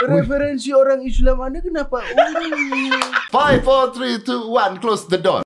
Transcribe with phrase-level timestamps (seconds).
[0.00, 2.00] Referensi orang Islam Anda kenapa?
[3.34, 5.44] Five, four, three, two, one, close the door.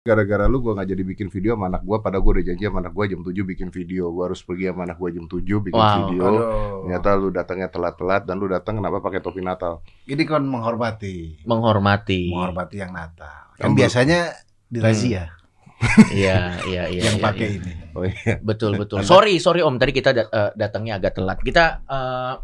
[0.00, 2.80] Gara-gara lu gua nggak jadi bikin video sama anak gua, padahal gua udah janji sama
[2.80, 4.10] anak gua jam 7 bikin video.
[4.10, 5.94] Gua harus pergi sama anak gua jam 7 bikin Wow.
[6.02, 6.22] video.
[6.24, 6.40] Aduh.
[6.82, 9.84] Ternyata lu datangnya telat-telat dan lu datang kenapa pakai topi Natal?
[10.04, 12.32] Ini kan menghormati, Menghormati.
[12.32, 13.54] menghormati yang Natal.
[13.54, 14.20] Yang Kan biasanya
[14.66, 15.36] dirazia
[16.10, 16.38] Iya,
[16.70, 17.02] iya, iya.
[17.08, 17.56] yang iya, pakai iya.
[17.56, 17.72] ini.
[17.90, 18.34] Oh iya.
[18.38, 19.02] Betul, betul.
[19.02, 21.38] Sorry, sorry Om, tadi kita eh, datangnya agak telat.
[21.40, 22.34] Kita eh,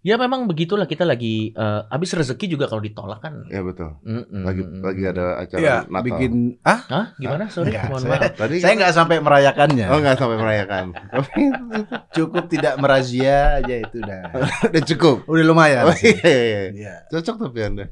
[0.00, 3.44] ya memang begitulah kita lagi eh, habis rezeki juga kalau ditolak kan.
[3.44, 4.00] Iya betul.
[4.00, 4.42] Mm-mm.
[4.42, 6.04] Lagi lagi ada acara Iya, Natal.
[6.08, 6.80] bikin ah?
[6.88, 7.06] Hah?
[7.18, 7.44] Gimana?
[7.52, 8.32] Sorry, Enggak, mohon saya- maaf.
[8.38, 9.86] Tadi Saya nggak sampai merayakannya.
[9.92, 10.84] Oh nggak sampai merayakan.
[10.96, 11.40] Tapi
[12.16, 14.20] Cukup tidak merazia aja itu udah.
[14.72, 15.16] udah cukup.
[15.28, 15.84] Udah lumayan.
[15.84, 16.60] Oh iya, iya.
[16.72, 16.94] Iya.
[17.10, 17.84] Cocok tapi anda.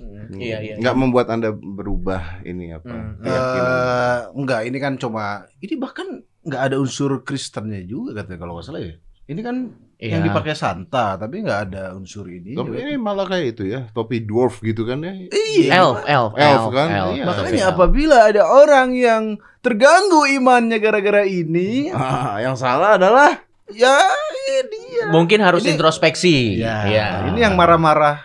[0.00, 0.74] Mm, Iya, iya.
[0.76, 2.88] Nggak membuat anda berubah ini apa?
[2.88, 3.20] Hmm.
[3.20, 3.74] keyakinan.
[3.76, 5.24] Eh, enggak, ini kan cuma
[5.58, 6.06] ini bahkan
[6.40, 8.94] nggak ada unsur Kristennya juga katanya kalau nggak salah ya.
[9.26, 9.56] Ini kan
[9.94, 10.16] Iya.
[10.16, 12.56] yang dipakai Santa, tapi nggak ada unsur ini.
[12.56, 15.12] Tapi ini malah kayak itu ya, topi dwarf gitu kan ya.
[15.28, 15.76] Iya.
[15.76, 16.88] Elf, elf, Elf kan?
[16.88, 17.24] Iya.
[17.28, 17.72] Makanya Elf.
[17.76, 19.22] apabila ada orang yang
[19.60, 25.04] terganggu imannya gara-gara ini, Ah, yang salah adalah ya ini dia.
[25.12, 26.58] Mungkin harus Ini- introspeksi.
[26.58, 27.06] Ya, Iya.
[27.28, 28.24] ini yang marah-marah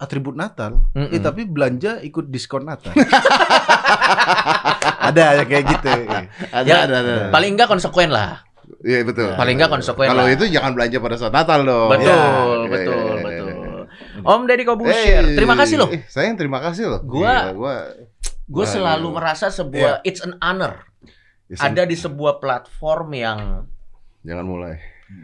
[0.00, 0.88] atribut Natal.
[0.90, 1.12] Mm-mm.
[1.12, 2.96] Eh tapi belanja ikut diskon Natal.
[5.02, 5.90] ada ya kayak gitu.
[6.50, 7.14] ada Ya, ada ada.
[7.28, 8.42] Paling enggak konsekuen lah.
[8.80, 9.34] Iya betul.
[9.34, 10.32] Paling nggak konsekuen Kalau lah.
[10.32, 11.90] itu jangan belanja pada saat Natal dong.
[11.90, 13.48] Betul, Ya, betul, iya, iya, betul.
[13.50, 14.22] iya.
[14.22, 15.88] Om Deddy Kobusier, Eh, terima kasih loh.
[15.88, 17.00] eh, sayang terima kasih loh.
[17.02, 17.74] Gua- Gila, gua
[18.46, 19.14] Gue Wah, selalu iya.
[19.14, 20.82] merasa sebuah it's an honor
[21.46, 23.38] ya, sen- ada di sebuah platform yang
[24.22, 24.74] jangan mulai.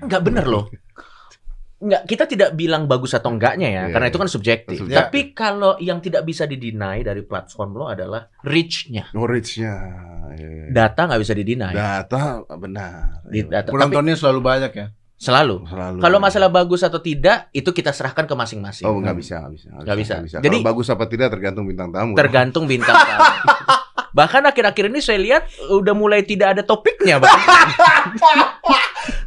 [0.00, 0.70] nggak bener loh.
[1.76, 4.12] Nggak, kita tidak bilang bagus atau enggaknya ya, Iya, karena iya.
[4.12, 4.76] itu kan subjektif.
[4.80, 4.96] Subjektif.
[4.96, 9.12] Tapi kalau yang tidak bisa didinai dari platform lo adalah reach-nya.
[9.12, 9.72] Knowledge-nya.
[10.34, 10.64] iya, iya.
[10.72, 11.72] Data nggak bisa didinai.
[11.72, 13.20] Data benar.
[13.22, 13.68] Di data.
[13.68, 14.86] Tapi Penontonnya selalu banyak ya.
[15.16, 15.64] selalu.
[15.64, 15.98] Selalu.
[15.98, 18.84] Kalau masalah bagus atau tidak, itu kita serahkan ke masing-masing.
[18.84, 20.14] Oh nggak bisa, nggak bisa, Nggak bisa.
[20.18, 22.12] nggak Jadi- Kalau bagus apa tidak tergantung bintang tamu.
[22.12, 23.24] Tergantung bintang tamu.
[24.16, 27.36] Bahkan akhir-akhir ini saya lihat udah mulai tidak ada topiknya, Bang.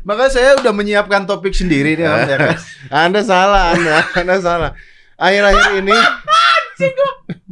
[0.04, 2.58] Maka saya udah menyiapkan topik sendiri nih, Om, ya kan?
[3.08, 4.72] Anda salah, Anda, Anda salah.
[5.20, 5.92] Akhir-akhir ini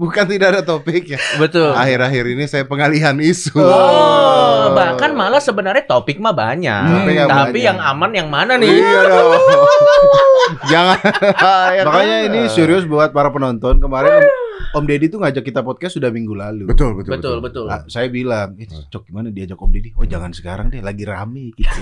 [0.02, 1.20] bukan tidak ada topik ya.
[1.36, 1.76] Betul.
[1.76, 3.60] Akhir-akhir ini saya pengalihan isu.
[3.60, 7.04] Oh, bahkan malah sebenarnya topik mah banyak.
[7.04, 7.68] Topik yang Tapi banyak.
[7.68, 8.72] yang aman yang mana nih?
[8.72, 9.32] Iya dong.
[10.72, 10.98] Jangan.
[11.76, 11.86] Ya kan?
[11.92, 13.84] Makanya ini serius buat para penonton.
[13.84, 14.24] Kemarin
[14.68, 16.68] Om, Deddy tuh ngajak kita podcast sudah minggu lalu.
[16.68, 17.66] Betul, betul, Betul, betul.
[17.66, 19.90] Nah, saya bilang, eh, cok gimana diajak Om Deddy?
[19.96, 21.80] Oh jangan sekarang deh, lagi rame gitu.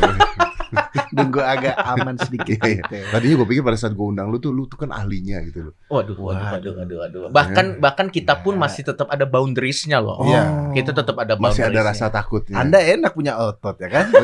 [1.16, 2.60] Nunggu agak aman sedikit.
[2.62, 2.84] Iya, iya.
[2.84, 2.96] gitu.
[3.10, 5.74] Tadinya gue pikir pada saat gue undang lu tuh, lu tuh kan ahlinya gitu loh.
[5.88, 7.20] Waduh, waduh, waduh, waduh, waduh.
[7.32, 10.22] Bahkan bahkan kita pun masih tetap ada boundariesnya loh.
[10.24, 10.72] Iya.
[10.74, 11.84] Kita tetap ada Masih ada boundariesnya.
[11.90, 12.56] rasa takutnya.
[12.60, 14.06] Anda enak punya otot ya kan?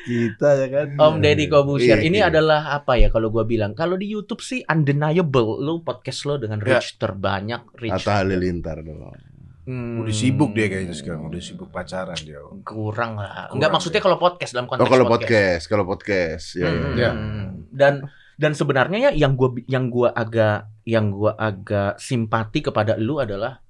[0.00, 0.32] Oh, iya.
[0.32, 0.86] Kita ya kan.
[0.96, 2.28] Om Deddy Kobusier Iya, ini iya.
[2.28, 6.58] adalah apa ya kalau gua bilang kalau di YouTube sih undeniable lu podcast lo dengan
[6.58, 6.76] Ya.
[6.76, 9.12] reach terbanyak reach Atta Halilintar dong.
[9.60, 12.40] Hmm, Udah sibuk dia kayaknya sekarang, udah sibuk pacaran dia.
[12.64, 16.66] kurang lah Kurang enggak maksudnya kalau podcast dalam konteks Oh kalau podcast, kalau podcast, ya,
[16.66, 17.10] ya, Hmm, ya.
[17.70, 17.94] dan
[18.34, 23.60] dan sebenarnya ya yang gua yang gua agak yang gua agak simpati kepada lu adalah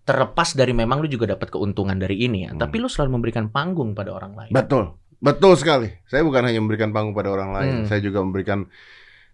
[0.00, 2.58] terlepas dari memang lu juga dapat keuntungan dari ini ya, Hmm.
[2.58, 4.50] tapi lu selalu memberikan panggung pada orang lain.
[4.50, 5.88] Betul, betul sekali.
[6.04, 7.86] Saya bukan hanya memberikan panggung pada orang lain, Hmm.
[7.86, 8.64] saya juga memberikan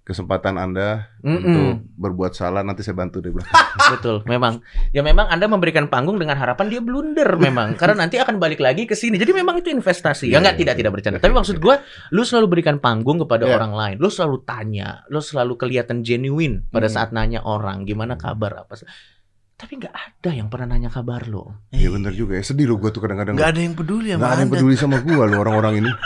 [0.03, 1.35] kesempatan Anda Mm-mm.
[1.43, 1.67] untuk
[1.99, 2.63] berbuat salah.
[2.63, 3.51] Nanti saya bantu di belakang.
[3.91, 4.63] Betul, memang
[4.95, 8.87] ya memang Anda memberikan panggung dengan harapan dia blunder memang karena nanti akan balik lagi
[8.87, 9.19] ke sini.
[9.19, 10.31] Jadi memang itu investasi.
[10.31, 10.79] Ya Iya, enggak iya, tidak iya.
[10.79, 11.19] tidak bercanda.
[11.19, 11.83] Tapi maksud gua
[12.15, 13.59] lu selalu berikan panggung kepada Iya.
[13.59, 13.97] orang lain.
[13.99, 16.95] Lu selalu tanya, lu selalu kelihatan genuine pada Hmm.
[16.95, 18.79] saat nanya orang gimana kabar apa.
[19.57, 21.65] Tapi nggak ada yang pernah nanya kabar lo.
[21.73, 22.45] Iya bener juga ya.
[22.45, 23.35] Sedih loh gue tuh kadang-kadang.
[23.35, 25.93] Nggak ada yang peduli Nggak sama ada yang peduli sama gue loh orang-orang ini.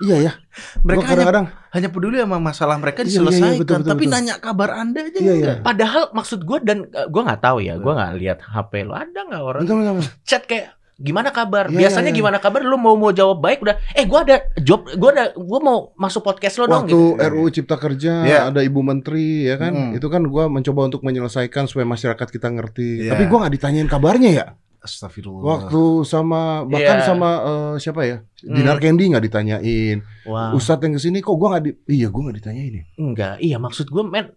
[0.00, 0.32] Iya ya.
[0.80, 1.46] Mereka Gua hanya, kadang-kadang.
[1.76, 4.12] hanya peduli sama masalah mereka Iya, iya, iya, diselesaikan, betul, betul, tapi betul.
[4.16, 5.34] nanya kabar Anda aja Iya, iya.
[5.36, 5.56] enggak.
[5.60, 9.20] Padahal maksud gua dan uh, gua nggak tahu ya, gua nggak lihat HP lo ada
[9.28, 10.12] nggak orang Bentar, bentar, bentar.
[10.24, 11.66] chat kayak gimana kabar?
[11.66, 12.18] Iya, Biasanya iya.
[12.20, 12.60] gimana kabar?
[12.60, 13.80] Lu mau mau jawab baik udah.
[13.92, 17.16] Eh gua ada job, gua ada gua mau masuk podcast lo dong Waktu gitu.
[17.18, 18.38] RUU Cipta Kerja Iya.
[18.48, 19.92] ada Ibu Menteri ya kan, Hmm.
[19.92, 23.08] itu kan gua mencoba untuk menyelesaikan supaya masyarakat kita ngerti.
[23.08, 23.16] Iya.
[23.16, 24.46] Tapi gua nggak ditanyain kabarnya ya.
[24.80, 25.44] Astagfirullah.
[25.44, 27.06] Waktu sama bahkan Iya.
[27.06, 28.16] sama eh, siapa ya?
[28.40, 28.56] Hmm.
[28.56, 29.98] Dinar Candy nggak ditanyain.
[30.24, 30.52] Wah.
[30.52, 32.84] Ustadz yang ke sini kok gua nggak di iya gua nggak ditanyain ya.
[32.96, 34.32] Enggak, iya maksud gue men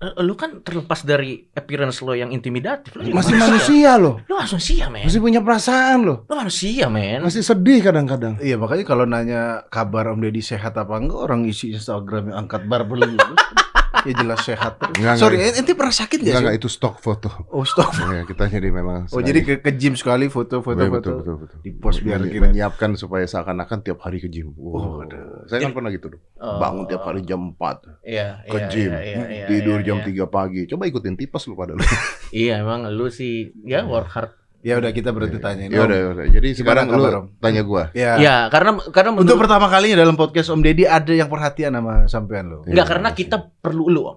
[0.00, 4.24] lu kan terlepas dari appearance lo yang intimidatif juga Masih manusia loh.
[4.24, 5.04] Lu manusia, men.
[5.04, 6.24] Masih punya perasaan loh.
[6.24, 7.20] Lu manusia, men.
[7.20, 8.40] Masih sedih kadang-kadang.
[8.40, 12.64] Iya makanya kalau nanya kabar Om Deddy sehat apa enggak orang isi Instagram yang angkat
[12.64, 13.12] bar beli.
[14.02, 14.72] ya jelas sehat.
[14.92, 15.58] Enggak, Sorry, enggak.
[15.58, 17.28] ente pernah sakit Enggak, gak enggak itu stok foto.
[17.48, 17.92] Oh, stop.
[17.94, 20.98] ya, kita jadi memang Oh, jadi ke, ke gym sekali foto-foto Iya, foto.
[21.00, 21.58] betul, betul, betul.
[21.60, 22.42] Di post biar Men- kira.
[22.46, 24.52] menyiapkan supaya seakan-akan tiap hari ke gym.
[24.52, 25.04] Oh, Wow.
[25.04, 25.44] aduh.
[25.46, 26.22] Saya kan pernah gitu dong.
[26.36, 26.56] Oh.
[26.56, 29.96] Bangun tiap hari jam 4 Iya, ke iya, gym, iya, iya, iya, tidur iya, jam
[29.98, 30.06] iya.
[30.06, 30.60] 3 pagi.
[30.64, 31.80] Coba ikutin tipes lu pada lu.
[32.32, 34.32] Iya, emang lu sih ya work hard.
[34.60, 35.72] Ya udah kita berarti tanyain.
[35.72, 35.88] Ya Om.
[35.88, 36.24] udah, ya udah.
[36.28, 37.26] Jadi sekarang lu Om?
[37.40, 37.88] tanya gua.
[37.96, 38.20] Ya.
[38.20, 42.04] Ya, karena karena Untuk menurut pertama kalinya dalam podcast Om Deddy ada yang perhatian sama
[42.12, 42.60] sampean lo.
[42.68, 42.76] Iya.
[42.76, 44.16] enggak karena kita perlu lu, Om.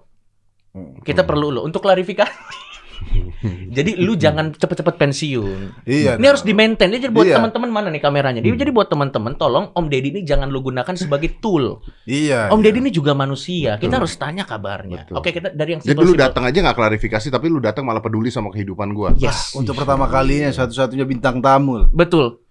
[0.74, 0.94] Hmm.
[1.00, 2.73] Kita perlu lu untuk klarifikasi.
[3.76, 5.84] Jadi lu jangan cepet-cepet pensiun.
[5.84, 6.16] Iya.
[6.16, 6.88] Ini harus di-maintain.
[6.90, 7.38] Jadi buat Iya.
[7.40, 8.40] teman-teman mana nih kameranya?
[8.40, 8.60] Jadi, Hmm.
[8.60, 11.82] jadi buat teman-teman tolong Om Deddy ini jangan lu gunakan sebagai tool.
[12.08, 12.48] Iya.
[12.50, 12.64] Om iya.
[12.70, 13.76] Deddy ini juga manusia.
[13.76, 13.98] Kita Betul.
[14.04, 15.04] harus tanya kabarnya.
[15.08, 15.14] Betul.
[15.18, 18.28] Oke, kita dari yang Jadi lu datang aja nggak klarifikasi tapi lu datang malah peduli
[18.32, 19.12] sama kehidupan gua.
[19.18, 19.52] Yes.
[19.54, 21.88] Untuk pertama kalinya satu-satunya bintang tamu.
[21.92, 22.44] Betul.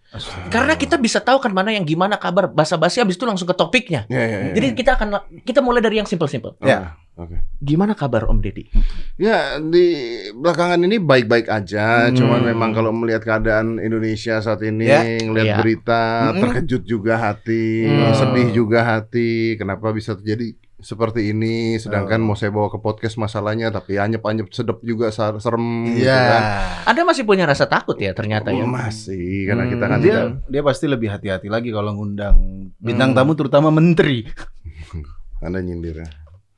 [0.54, 4.06] Karena kita bisa tahu kan mana yang gimana kabar basa-basi habis itu langsung ke topiknya.
[4.06, 4.54] Ya, ya, ya.
[4.54, 6.54] Jadi kita akan kita mulai dari yang simpel-simpel.
[6.54, 6.68] Oh,
[7.14, 7.22] Ya.
[7.22, 7.38] Oke.
[7.60, 8.74] Gimana kabar Om Deddy?
[9.16, 9.86] Ya di
[10.34, 12.10] belakangan ini baik-baik aja.
[12.10, 12.18] Hmm.
[12.18, 15.06] Cuman memang kalau melihat keadaan Indonesia saat ini, Ya.
[15.22, 15.58] ngelihat Iya.
[15.58, 16.42] berita, Mm-mm.
[16.42, 18.18] terkejut juga hati, Hmm.
[18.18, 19.54] sedih juga hati.
[19.56, 21.78] Kenapa bisa terjadi seperti ini?
[21.78, 22.26] Sedangkan Oh.
[22.26, 25.94] mau saya bawa ke podcast masalahnya, tapi anyep-anyep sedep juga serem.
[25.94, 26.18] gitu Iya.
[26.18, 26.42] kan.
[26.90, 28.66] Anda masih punya rasa takut ya ternyata ya?
[28.66, 29.72] Masih, karena Hmm.
[29.72, 30.26] kita kan Dia tidak.
[30.50, 32.36] dia pasti lebih hati-hati lagi kalau ngundang
[32.76, 33.18] bintang Hmm.
[33.22, 34.26] tamu terutama menteri.
[35.46, 36.10] Anda nyindir ya.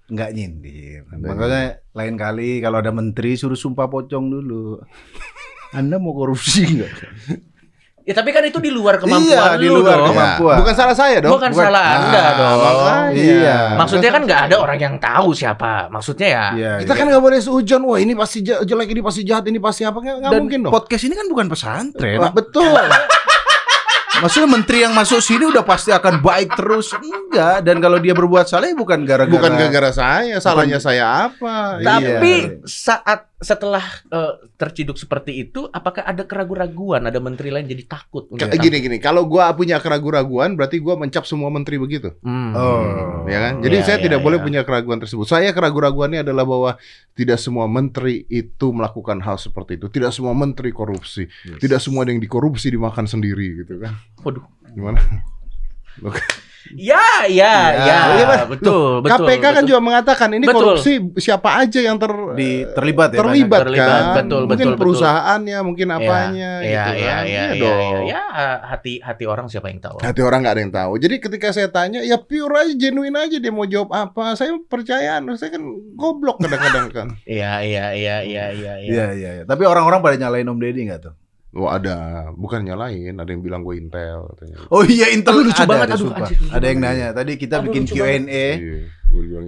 [0.05, 1.01] Enggak nyindir.
[1.09, 4.77] Makanya lain kali kalau ada menteri suruh sumpah pocong dulu.
[5.71, 6.93] Anda mau korupsi enggak?
[8.05, 10.13] Ya tapi kan itu di luar kemampuan Iya, di lu luar dong.
[10.13, 10.57] kemampuan.
[10.61, 11.33] Bukan salah saya dong.
[11.33, 12.57] Bukan salah Anda Ah, dong.
[12.61, 13.17] makanya.
[13.17, 13.57] Iya.
[13.75, 15.89] Maksudnya kan nggak ada salah orang yang tahu siapa.
[15.89, 16.45] Maksudnya ya.
[16.53, 16.71] Iya.
[16.85, 16.99] Kita iya.
[17.01, 17.81] kan nggak boleh seujon.
[17.81, 19.97] Wah ini pasti je- jelek, ini pasti jahat, ini pasti apa?
[19.97, 20.71] Nggak mungkin dong.
[20.71, 22.21] podcast ini kan bukan pesantren.
[22.21, 22.77] Wah, betul.
[24.23, 26.95] Maksudnya menteri yang masuk sini udah pasti akan baik terus.
[26.95, 27.67] Enggak.
[27.67, 31.83] Dan kalau dia berbuat salah ya bukan gara-gara Bukan gara-gara saya, salahnya saya apa?
[31.83, 31.85] Iya.
[31.85, 32.33] Tapi
[32.63, 37.03] saat setelah eh, terciduk seperti itu, apakah ada keraguan-raguan?
[37.03, 38.31] Ada menteri lain jadi takut?
[38.31, 42.55] Kayak gini gini, kalau gua punya keraguan-raguan, berarti gua mencap semua menteri begitu, Hmm.
[42.55, 43.27] Oh.
[43.27, 43.53] ya kan?
[43.59, 44.45] Jadi Iya, saya iya, tidak boleh iya.
[44.47, 45.27] punya keraguan tersebut.
[45.27, 46.71] Saya keraguan-raguannya adalah bahwa
[47.11, 49.91] tidak semua menteri itu melakukan hal seperti itu.
[49.91, 51.27] Tidak semua menteri korupsi.
[51.59, 53.99] Tidak semua ada yang dikorupsi dimakan sendiri gitu kan?
[54.23, 54.47] Waduh.
[54.71, 54.99] Gimana?
[56.73, 57.85] Ya, ya, Ya.
[57.85, 58.57] ya, Iya, Pak.
[58.57, 59.21] betul, betul.
[59.21, 59.69] KPK kan betul.
[59.69, 60.57] juga mengatakan ini Betul.
[60.73, 60.91] korupsi
[61.21, 63.69] siapa aja yang ter Di- terlibat ya, terlibat banyak.
[63.69, 64.13] Terlibat, kan?
[64.17, 64.79] betul, mungkin betul, betul.
[64.81, 66.95] perusahaannya, mungkin apanya ya, gitu ya, kan?
[66.97, 68.03] ya, ya, Iya ya, dong.
[68.09, 68.23] ya,
[68.65, 70.01] hati hati orang siapa yang tahu?
[70.01, 70.91] Hati orang nggak ada yang tahu.
[70.97, 74.33] Jadi ketika saya tanya, ya pure aja, genuine aja dia mau jawab apa.
[74.33, 75.61] Saya percaya, saya kan
[75.93, 77.07] goblok kadang-kadang kan.
[77.25, 78.73] Iya, iya, iya, iya, iya, iya.
[78.79, 79.43] Iya, iya, iya.
[79.43, 81.13] Tapi orang-orang pada nyalain Om Deddy enggak tuh?
[81.55, 84.57] Oh ada, bukan nyalain, ada yang bilang gue intel katanya.
[84.67, 85.87] Oh iya, Intel Aduh, lucu ada, banget.
[85.87, 87.07] ada, Aduh, lucu ada yang nanya.
[87.15, 88.47] Tadi kita Aduh, bikin Q&A.
[88.59, 88.79] Iya.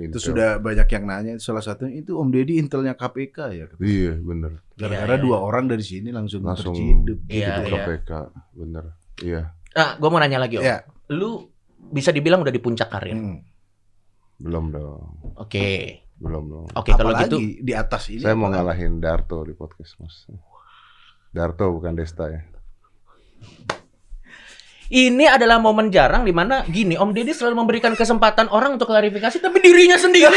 [0.08, 1.34] Itu sudah banyak yang nanya.
[1.44, 3.68] Salah satunya itu Om Deddy Intelnya KPK ya.
[3.84, 4.64] Iya, bener.
[4.80, 5.44] Gara-gara Iya, iya, dua iya.
[5.44, 7.20] orang dari sini langsung, Langsung terciduk.
[7.28, 7.84] Iya, gitu iya.
[7.84, 8.12] KPK,
[8.56, 8.86] bener.
[9.20, 9.42] Iya,
[9.78, 10.64] Nah, gue mau nanya lagi, Om.
[10.64, 10.78] Iya.
[11.12, 11.44] Lu
[11.92, 13.14] bisa dibilang udah di puncak karir.
[13.20, 13.44] Hmm.
[14.38, 16.06] belum dong, Oke.
[16.22, 16.68] belum dong.
[16.78, 18.22] Oke, kalau Apalagi gitu di atas ini.
[18.22, 20.30] Saya mau ngalahin Darto di podcast mas.
[21.32, 22.42] Darto bukan Desta ya.
[24.88, 29.44] ini adalah momen jarang di mana gini Om Deddy selalu memberikan kesempatan orang untuk klarifikasi
[29.44, 30.32] tapi dirinya sendiri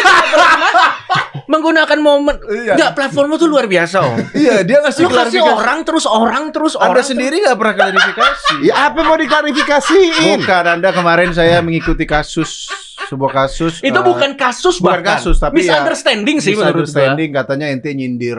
[1.46, 2.75] menggunakan momen Iya.
[2.75, 4.19] Enggak, platformnya tuh luar biasa Om.
[4.34, 8.54] Iya, dia ngasih Lu kasih orang terus orang terus Anda orang sendiri nggak pernah klarifikasi.
[8.66, 10.42] Ya apa mau diklarifikasiin?
[10.42, 12.66] Bukan, Anda kemarin saya mengikuti kasus
[13.06, 13.82] sebuah kasus.
[13.82, 15.18] itu eh, bukan kasus bukan bahkan.
[15.18, 16.87] kasus, tapi ya misunderstanding sih menurut gua.
[16.87, 18.38] misunderstanding katanya ente nyindir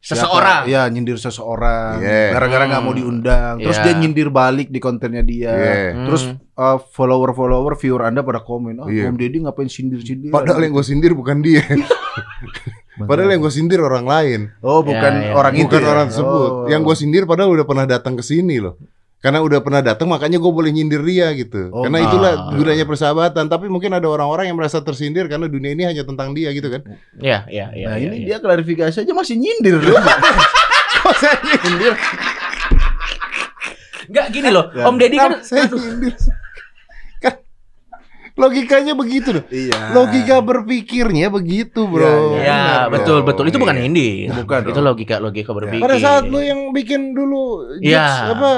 [0.00, 0.64] Seseorang.
[0.64, 0.72] Siapa?
[0.72, 2.00] Ya, nyindir seseorang.
[2.00, 2.32] Yeah.
[2.32, 3.00] Gara-gara nggak mau Hmm.
[3.00, 3.54] diundang.
[3.60, 3.84] Terus Yeah.
[3.86, 5.52] dia nyindir balik di kontennya dia.
[5.52, 6.08] Yeah.
[6.08, 6.22] Terus
[6.56, 9.06] uh, follower-follower viewer Anda pada komen, "Oh, Iya.
[9.06, 11.60] Om Deddy ngapain sindir-sindir?" Padahal yang gue sindir bukan dia.
[13.00, 14.40] Padahal yang gue sindir orang lain.
[14.60, 15.32] Oh, bukan Ya, ya.
[15.32, 15.64] orang itu.
[15.68, 15.88] bukan ya?
[15.88, 16.50] orang tersebut.
[16.52, 16.68] Oh.
[16.68, 18.76] Yang gue sindir padahal udah pernah datang ke sini loh.
[19.20, 21.68] Karena udah pernah datang makanya gue boleh nyindir dia gitu.
[21.68, 22.06] Oh, karena ah.
[22.08, 23.52] itulah gunanya persahabatan.
[23.52, 26.80] Tapi mungkin ada orang-orang yang merasa tersindir karena dunia ini hanya tentang dia gitu kan.
[27.20, 27.86] Iya, iya, iya.
[27.92, 28.26] Nah, iya, ini iya.
[28.32, 29.76] dia klarifikasi aja masih nyindir.
[31.04, 31.92] Kok saya nyindir?
[34.08, 34.66] Enggak gini loh.
[34.72, 34.84] Ya.
[34.88, 36.16] Om Deddy kan saya nyindir?
[38.40, 39.44] Kan logikanya begitu loh.
[39.46, 39.92] iya.
[39.92, 42.34] Logika berpikirnya begitu, Bro.
[42.34, 43.44] Iya, Ya, Benar betul betul.
[43.46, 43.84] Itu bukan Iya.
[43.84, 44.08] Indi.
[44.26, 45.84] Bukan Itu logika logika berpikir.
[45.84, 48.32] Pada saat lu yang bikin dulu Iya.
[48.32, 48.52] apa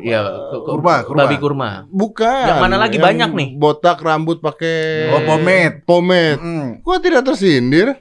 [0.00, 0.18] iya,
[0.50, 1.22] ku- ku- Kurma, kurma.
[1.24, 1.70] babi kurma.
[1.86, 2.44] bukan.
[2.44, 3.48] Yang mana lagi banyak nih?
[3.54, 5.82] Botak rambut pakai Oh, pomade.
[5.84, 6.40] Pomade.
[6.40, 6.68] Mm.
[6.80, 7.94] Gua tidak tersindir.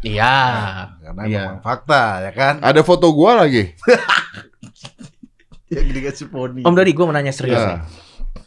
[0.00, 0.36] Iya.
[1.02, 1.42] Karena Iya.
[1.50, 2.54] memang fakta ya kan.
[2.60, 3.74] Ada foto gua lagi.
[5.70, 6.60] Yang dikasih poni.
[6.60, 7.68] Om Deddy, gue mau nanya serius Ya.
[7.68, 7.80] nih.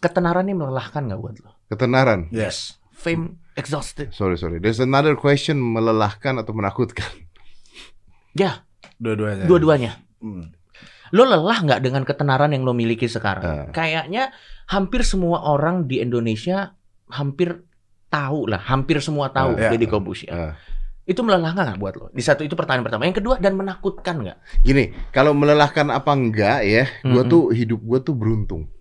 [0.04, 1.52] Ketenaran ini melelahkan nggak buat lo?
[1.72, 2.28] Ketenaran.
[2.30, 2.76] Yes.
[2.92, 4.12] Fame exhausted.
[4.12, 4.60] Sorry sorry.
[4.60, 7.08] There's another question melelahkan atau menakutkan.
[8.34, 8.66] Ya,
[9.00, 9.46] Dua-duanya.
[9.46, 9.92] dua-duanya.
[10.20, 10.52] Hmm.
[11.14, 13.44] Lo lelah nggak dengan ketenaran yang lo miliki sekarang?
[13.46, 13.66] Eh.
[13.70, 14.34] Kayaknya
[14.66, 16.74] hampir semua orang di Indonesia
[17.08, 17.62] hampir
[18.10, 19.70] tahu lah, hampir semua tahu Eh, ya.
[19.70, 20.34] Deddy Corbuzier.
[20.34, 20.54] Eh.
[21.06, 22.06] Itu melelahkan nggak buat lo?
[22.10, 23.06] Di satu itu pertanyaan pertama.
[23.06, 24.38] Yang kedua dan menakutkan nggak?
[24.66, 27.30] Gini, kalau melelahkan apa enggak ya, gua Mm-mm.
[27.30, 28.73] tuh hidup gua tuh beruntung.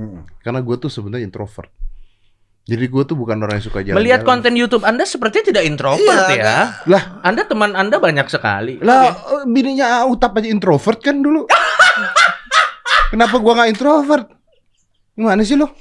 [0.00, 0.24] Hmm.
[0.40, 1.68] Karena gua tuh sebenarnya introvert.
[2.64, 4.00] Jadi gua tuh bukan orang yang suka jalan-jalan.
[4.00, 6.56] Melihat konten YouTube Anda sepertinya tidak introvert Iya, ya.
[6.88, 7.02] Lah.
[7.20, 8.80] Anda teman Anda banyak sekali.
[8.80, 11.44] Lah, eh, bininya Utap aja introvert kan dulu.
[13.12, 14.26] Kenapa gua nggak introvert?
[15.12, 15.76] Gimana sih lo?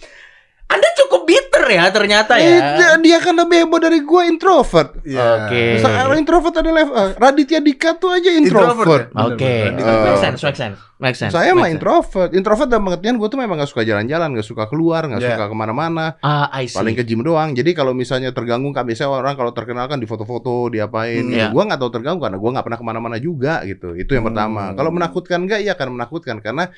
[0.70, 2.78] Anda cukup bitter ya ternyata ya.
[2.78, 5.02] dia, dia kan lebih heboh dari gua introvert.
[5.02, 5.50] Iya.
[5.50, 5.64] Oke.
[5.76, 6.94] Masa orang introvert ada level.
[6.94, 8.78] eh, Raditya Dika tuh aja introvert.
[8.78, 9.26] Introvert, ya?
[9.28, 9.54] Oke.
[9.66, 10.06] Bener, bener.
[10.06, 11.34] Make sense, make sense, make sense.
[11.34, 12.30] Saya mah introvert.
[12.32, 15.34] Introvert dalam pengertian gue tuh memang gak suka jalan-jalan, gak suka keluar, gak Yeah.
[15.34, 16.06] suka ke mana-mana.
[16.22, 16.78] Ah, I see.
[16.78, 17.52] Paling ke gym doang.
[17.52, 21.26] Jadi kalau misalnya terganggu, kan biasanya orang kalau terkenal kan di foto-foto, diapain.
[21.26, 21.42] Hmm, gitu.
[21.42, 21.50] iya.
[21.50, 23.98] Gue nggak tahu terganggu karena gue nggak pernah ke mana-mana juga gitu.
[23.98, 24.38] Itu yang Hmm.
[24.38, 24.64] pertama.
[24.74, 25.60] Kalau menakutkan nggak?
[25.62, 26.70] Iya akan menakutkan karena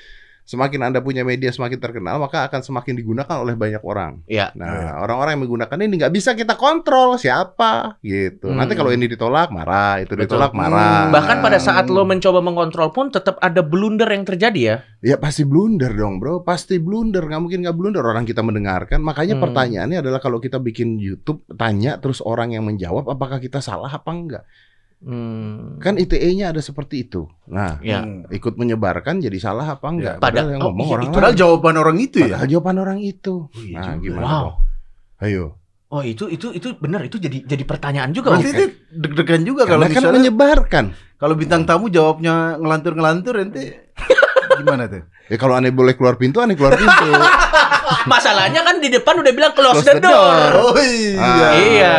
[0.52, 4.20] semakin anda punya media semakin terkenal maka akan semakin digunakan oleh banyak orang.
[4.28, 4.52] Iya.
[4.60, 8.52] Nah orang-orang yang menggunakan ini nggak bisa kita kontrol siapa gitu.
[8.52, 8.60] Hmm.
[8.60, 10.28] Nanti kalau ini ditolak marah, itu Betul.
[10.28, 11.08] ditolak marah.
[11.08, 11.16] Hmm.
[11.16, 14.76] Bahkan pada saat lo mencoba mengontrol pun tetap ada blunder yang terjadi ya.
[15.00, 19.00] Ya pasti blunder dong bro, pasti blunder, nggak mungkin nggak blunder orang kita mendengarkan.
[19.00, 19.44] Makanya Hmm.
[19.48, 24.12] pertanyaannya adalah kalau kita bikin YouTube tanya terus orang yang menjawab apakah kita salah apa
[24.12, 24.44] enggak?
[25.02, 25.78] Hmm.
[25.78, 27.26] Kan ITE-nya ada seperti itu.
[27.46, 28.00] Nah, Ya.
[28.00, 28.30] Hmm.
[28.30, 30.16] ikut menyebarkan jadi salah apa enggak?
[30.16, 31.42] Ya, pada- Padahal yang oh, ngomong iya, orang itu Padahal lain.
[31.42, 32.26] jawaban orang itu ya.
[32.32, 33.34] Padahal jawaban orang itu.
[33.44, 34.04] Oh, iya Nah, juga.
[34.04, 34.22] gimana?
[34.24, 34.38] Wow.
[34.38, 34.56] dong?
[35.20, 35.46] Ayo.
[35.90, 38.32] Oh itu itu itu benar itu jadi jadi pertanyaan juga.
[38.32, 38.56] Berarti Om.
[38.56, 38.66] itu
[38.96, 40.86] deg-degan juga kalau Karena kan misalnya menyebarkan.
[41.18, 43.76] kalau bintang tamu jawabnya ngelantur-ngelantur nanti
[44.58, 45.04] gimana tuh?
[45.28, 47.10] Ya kalau aneh boleh keluar pintu, aneh keluar pintu.
[48.06, 50.50] Masalahnya kan di depan udah bilang close, Close the, the door.
[50.56, 51.48] Oh iya.
[51.54, 51.96] Iya.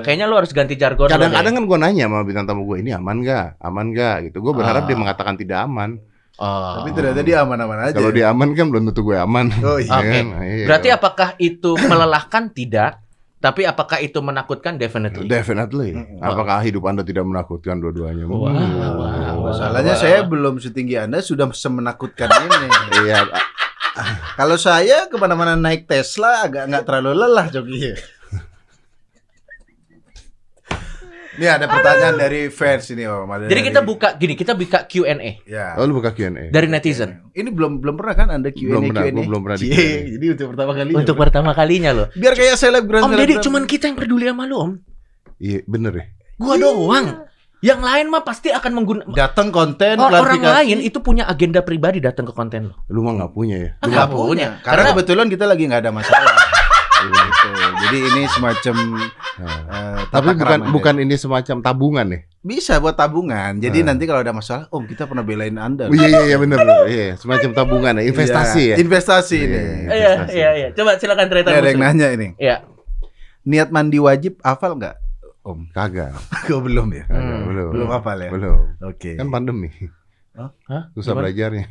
[0.00, 1.08] Kayaknya lo harus ganti jargon.
[1.08, 3.58] Kadang-kadang kan gue nanya sama bintang tamu gue ini aman gak?
[3.58, 4.30] Aman gak?
[4.30, 4.38] Gitu.
[4.38, 4.88] Gue berharap Ah.
[4.88, 5.98] dia mengatakan tidak aman.
[6.36, 6.84] Oh.
[6.84, 7.96] Tapi ternyata dia aman-aman aja.
[7.96, 9.46] Kalau dia aman kan belum tentu gue aman.
[9.62, 9.92] Oh iya.
[9.94, 10.18] Oke.
[10.22, 10.66] Nah, iya.
[10.68, 13.00] Berarti apakah itu melelahkan tidak?
[13.36, 15.28] Tapi apakah itu menakutkan definitely?
[15.28, 15.92] Definitely.
[16.18, 18.24] Apakah hidup anda tidak menakutkan dua-duanya?
[18.26, 18.74] Wah, Hmm.
[18.74, 19.52] wah, wah.
[19.52, 20.00] Masalahnya Wah.
[20.00, 22.66] saya belum setinggi Anda sudah semenakutkan ini.
[23.06, 23.22] Iya.
[24.38, 27.92] Kalau saya ke mana-mana naik Tesla agak nggak terlalu lelah joki.
[31.36, 33.28] Ini ada pertanyaan dari fans ini Om.
[33.28, 35.76] Ada Jadi dari- kita buka gini, kita buka Q&A Ya.
[35.76, 36.48] Oh, lu buka Q&A.
[36.48, 37.28] dari netizen.
[37.36, 39.20] Ini belum belum pernah kan Anda Q&A Belum pernah, Q&A?
[39.20, 40.16] belum pernah di Q&A.
[40.16, 40.92] Jadi untuk pertama kali.
[40.96, 42.06] Untuk pertama kalinya loh.
[42.16, 43.04] biar kayak selebgram.
[43.04, 43.44] Om selebgram.
[43.44, 44.72] cuman kita yang peduli sama lu Om.
[45.36, 46.04] Iya, bener ya.
[46.40, 47.25] Gua doang.
[47.58, 50.56] Yang lain mah pasti akan menggunakan datang konten orang klarifikasi.
[50.60, 52.76] lain itu punya agenda pribadi datang ke konten lo.
[52.86, 53.70] Lu mah nggak punya ya.
[53.78, 54.48] Nggak nggak punya.
[54.56, 56.36] Karena, Karena- kebetulan kita lagi nggak ada masalah.
[56.96, 57.48] gitu.
[57.78, 58.74] Jadi ini semacam
[59.38, 62.20] eh, Tapi bukan krama bukan ini semacam tabungan ya.
[62.40, 63.58] bisa buat tabungan.
[63.58, 63.84] Jadi Ah.
[63.84, 65.86] nanti kalau ada masalah, Om kita pernah belain Anda.
[65.86, 66.56] Oh, iya iya iya bener.
[66.56, 66.86] bener.
[66.86, 68.76] Iya, semacam tabungan ya, investasi Iya, ya.
[68.78, 69.52] Investasi Iya, ini.
[69.52, 69.60] iya.
[69.60, 70.34] Iya, Investasi.
[70.34, 70.68] iya, iya.
[70.72, 72.28] Coba silakan cerita ada yang nanya ini.
[72.36, 72.56] Iya.
[73.44, 74.94] Niat mandi wajib hafal nggak?
[75.46, 76.10] Om, Kagak.
[76.46, 77.06] Kau belum ya?
[77.06, 77.68] Kagak, Hmm, belum.
[77.70, 78.30] Belum hafal ya?
[78.30, 78.58] Belum.
[78.82, 79.14] Oke.
[79.14, 79.70] Kan pandemi.
[80.34, 80.90] Hah?
[80.92, 81.20] Susah Gimana?
[81.24, 81.66] belajarnya.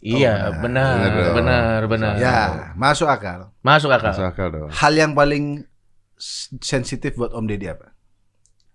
[0.00, 2.12] Iya, Oh, benar, benar benar, benar.
[2.16, 2.38] Ya,
[2.72, 3.52] masuk akal.
[3.60, 4.16] Masuk akal.
[4.16, 4.72] Masuk akal dong.
[4.72, 5.68] Hal yang paling
[6.58, 7.92] sensitif buat Om Deddy apa?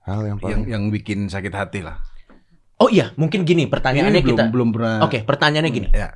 [0.06, 1.98] Hal yang Yang paling yang bikin sakit hati lah.
[2.78, 4.44] Oh iya, mungkin gini pertanyaannya Ini belum kita.
[4.54, 4.96] belum pernah.
[5.02, 5.90] Oke, pertanyaannya gini.
[5.90, 6.14] Ya.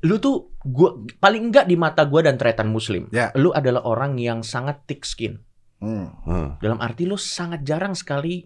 [0.00, 3.04] Lu tuh gua paling enggak di mata gua dan tretan muslim.
[3.12, 3.28] Ya.
[3.36, 5.44] Lu adalah orang yang sangat thick skin.
[5.80, 6.06] Hmm.
[6.28, 8.44] Heeh, Dalam arti lu sangat jarang sekali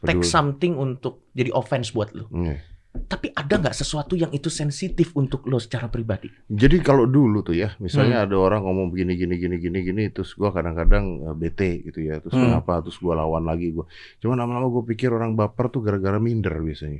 [0.00, 0.24] take peduli.
[0.24, 2.30] something untuk jadi offense buat lu.
[2.32, 2.62] Iya.
[2.90, 6.26] Tapi ada nggak sesuatu yang itu sensitif untuk lo secara pribadi?
[6.48, 7.86] Jadi kalau dulu tuh ya, Hmm.
[7.86, 12.02] misalnya ada orang ngomong begini gini gini gini gini, terus gua kadang-kadang eh, bete gitu
[12.02, 12.50] ya, terus Hmm.
[12.50, 13.86] kenapa, terus gua lawan lagi gua.
[14.18, 16.98] Cuma lama-lama gua pikir orang baper tuh gara-gara minder biasanya.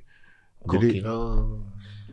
[0.62, 1.08] Jadi Gokil.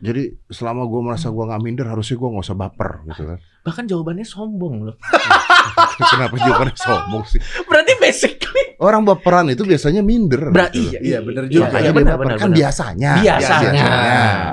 [0.00, 3.38] Jadi selama gua merasa gua nggak minder, harusnya gua nggak usah baper gitu kan.
[3.60, 4.96] Bahkan jawabannya sombong loh.
[6.10, 7.40] Kenapa jawabannya sombong sih?
[7.64, 10.54] Berarti basically Orang baperan itu biasanya minder.
[10.54, 11.02] berarti gitu loh.
[11.02, 11.64] Iya, bener Iya, juga.
[11.66, 12.56] Makanya iya, benar, benar, kan benar.
[12.56, 13.10] biasanya.
[13.18, 13.58] biasanya.
[13.58, 13.86] Biasanya.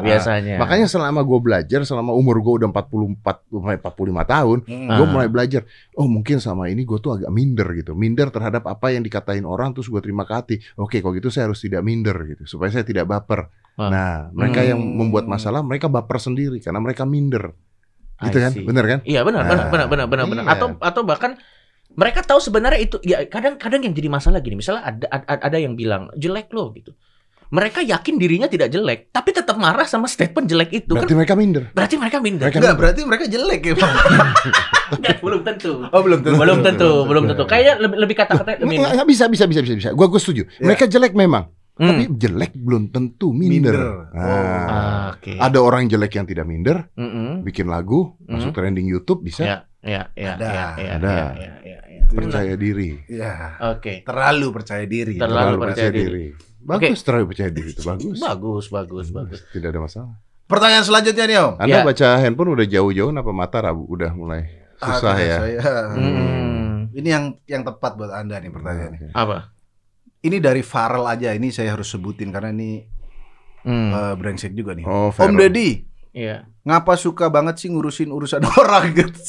[0.02, 0.56] Biasanya.
[0.58, 4.90] Makanya selama gue belajar, selama umur gue udah 44, sampai 45 tahun, Hmm.
[4.90, 5.12] gue Ah.
[5.14, 5.62] mulai belajar.
[5.94, 7.94] Oh mungkin sama ini gue tuh agak minder gitu.
[7.94, 10.56] Minder terhadap apa yang dikatain orang, terus gue terima ke hati.
[10.75, 13.46] Oke, kalau gitu saya harus tidak minder gitu, supaya saya tidak baper.
[13.75, 13.89] Ah.
[13.89, 14.96] Nah, mereka yang Hmm.
[14.98, 17.51] membuat masalah, mereka baper sendiri karena mereka minder.
[18.17, 18.51] Gitu kan?
[18.55, 19.00] Bener kan?
[19.03, 20.44] Iya benar, benar, Ah, benar, benar, benar, benar.
[20.44, 20.53] iya.
[20.55, 21.36] Atau atau bahkan
[21.91, 24.55] mereka tahu sebenarnya itu ya kadang-kadang yang jadi masalah gini.
[24.55, 26.96] Misalnya ada ada, ada yang bilang jelek lo gitu.
[27.46, 30.91] mereka yakin dirinya tidak jelek, tapi tetap marah sama statement jelek itu.
[30.91, 31.63] Berarti kan mereka minder.
[31.72, 32.46] berarti mereka minder.
[32.50, 33.96] Mereka- Enggak, berarti mereka jelek ya, Bang.
[34.98, 35.72] Enggak, belum tentu.
[35.86, 36.36] Oh, belum tentu.
[36.36, 37.44] Belum tentu, belum tentu.
[37.46, 38.91] Kayaknya lebih, lebih kata-kata Nggak, minder.
[38.98, 39.89] nggak bisa, bisa, bisa, bisa, bisa.
[39.94, 40.50] Gua, gua setuju.
[40.58, 40.65] Ya.
[40.65, 41.88] Mereka jelek memang, Hmm.
[41.91, 43.75] tapi jelek belum tentu minder.
[43.75, 43.77] Minder.
[44.10, 44.24] Nah,
[44.65, 45.36] Ah, Oke.
[45.36, 47.44] Ada orang jelek yang tidak minder, Mm-mm.
[47.44, 48.55] bikin lagu, masuk Mhm.
[48.55, 49.44] trending YouTube bisa.
[49.44, 50.46] Ya, ya, ya, Ada.
[50.46, 51.12] ya, ya, Ada.
[51.12, 52.01] ya, ya, ya, ya.
[52.08, 52.91] Percaya diri.
[53.05, 53.34] Iya.
[53.70, 54.01] Oke.
[54.01, 55.15] Terlalu percaya diri.
[55.15, 56.25] Terlalu percaya diri.
[56.58, 58.17] Bagus terlalu percaya diri itu bagus.
[58.17, 59.39] Bagus, bagus, bagus.
[59.51, 60.15] Tidak ada masalah.
[60.46, 61.53] Pertanyaan selanjutnya nih, Om.
[61.60, 61.84] Anda Ya.
[61.84, 65.38] baca handphone udah jauh-jauh apa mata rabu udah mulai susah Ah, ya.
[65.39, 65.62] Saya.
[65.91, 66.88] Hmm.
[66.91, 69.12] Ini yang yang tepat buat Anda nih pertanyaannya.
[69.12, 69.51] Apa?
[70.25, 71.29] Ini dari Farel aja.
[71.32, 72.82] Ini saya harus sebutin karena ini
[73.62, 73.89] Hmm.
[73.89, 74.86] eh, brengsek juga nih.
[74.86, 75.38] Oh, Om Farel.
[75.39, 75.70] Deddy,
[76.12, 76.46] Iya.
[76.62, 79.22] ngapa suka banget sih ngurusin urusan orang gitu?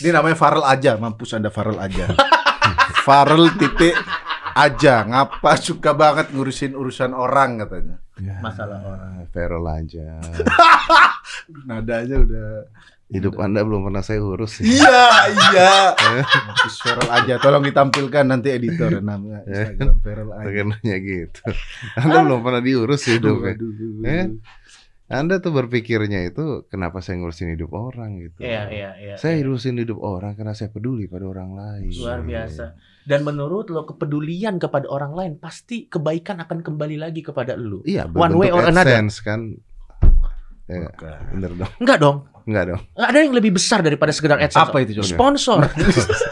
[0.00, 2.08] Ini namanya Farel aja, mampus Anda Farel aja.
[3.06, 3.92] Farel titik
[4.52, 7.96] aja, ngapa suka banget ngurusin urusan orang katanya.
[8.16, 9.26] Ya, Masalah orang.
[9.28, 10.06] Feral aja.
[11.68, 12.48] Nadanya udah
[13.12, 14.58] Hidup Anda belum pernah saya urus.
[14.58, 14.64] sih.
[14.64, 15.04] Iya,
[15.52, 15.72] iya.
[16.80, 20.44] Farel aja, tolong ditampilkan nanti editor namanya Instagram Farel aja.
[20.48, 21.40] Kayaknya gitu.
[22.00, 23.54] Anda belum pernah diurus hidupnya.
[23.60, 24.08] Aduh.
[24.08, 24.24] Eh?
[25.04, 28.40] Anda tuh berpikirnya itu kenapa saya ngurusin hidup orang gitu.
[28.40, 29.14] Iya, iya, iya.
[29.20, 31.92] Saya ngurusin hidup orang karena saya peduli pada orang lain.
[31.92, 32.72] Luar biasa.
[33.04, 37.84] Dan menurut lo kepedulian kepada orang lain pasti kebaikan akan kembali lagi kepada lo.
[37.84, 38.96] Iya, One way or another.
[38.96, 39.52] AdSense kan.
[40.64, 40.88] Ya,
[41.36, 41.72] bener dong.
[41.84, 42.24] Enggak dong.
[42.44, 42.80] Enggak dong.
[42.92, 44.68] Ada yang lebih besar daripada sekedar AdSense.
[44.68, 45.08] Apa itu coba?
[45.08, 45.58] Sponsor.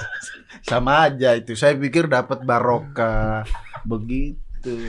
[0.68, 1.56] Sama aja itu.
[1.56, 3.42] Saya pikir dapat barokah
[3.82, 4.88] begitu.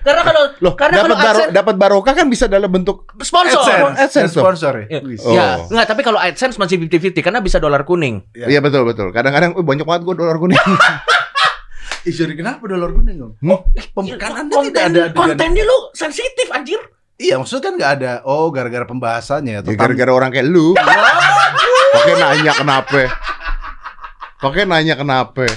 [0.00, 3.60] karena kalau Loh, Karena dapat kalau baro, AdSense- dapat barokah kan bisa dalam bentuk sponsor.
[3.62, 3.98] AdSense.
[3.98, 4.86] AdSense sponsor ya.
[4.88, 5.00] Iya.
[5.26, 5.32] Oh.
[5.34, 8.22] Ya, enggak, tapi kalau AdSense masih 50-50 karena bisa dolar kuning.
[8.34, 8.46] Ya.
[8.50, 9.10] Iya betul betul.
[9.10, 10.58] Kadang-kadang oh, banyak banget gue dolar kuning.
[12.06, 13.32] Ih, jadi kenapa dolar kuning om?
[13.42, 13.58] Hmm?
[13.74, 16.78] Pem- kan anda konten, tidak ada kontennya lu sensitif anjir.
[17.16, 18.12] Iya maksudnya kan nggak ada.
[18.28, 20.76] Oh gara-gara pembahasannya atau Ya gara-gara orang kayak lu.
[21.96, 23.00] Pakai nanya kenapa?
[24.36, 25.48] Pakai nanya kenapa?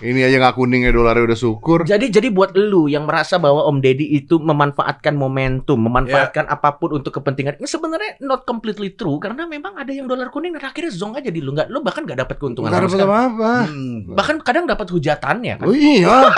[0.00, 1.84] Ini aja nggak kuningnya dolarnya udah syukur.
[1.84, 6.96] Jadi jadi buat lu yang merasa bahwa Om Deddy itu memanfaatkan momentum, memanfaatkan apa pun
[6.96, 10.92] untuk kepentingan, ini sebenarnya not completely true karena memang ada yang dolar kuning dan akhirnya
[10.92, 13.52] zong aja di lu nggak, lu bahkan nggak dapat keuntungan sama dapat apa-apa.
[13.68, 15.66] Hmm, Bahkan kadang dapat hujatannya kan.
[15.68, 16.32] Oh iya,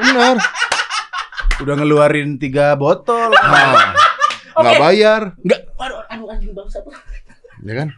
[0.00, 0.36] benar.
[1.56, 3.30] Udah ngeluarin tiga botol.
[4.54, 6.78] Nah, nggak bayar, Nggak, aduh, aduh anjing bangsa.
[7.60, 7.88] ya kan?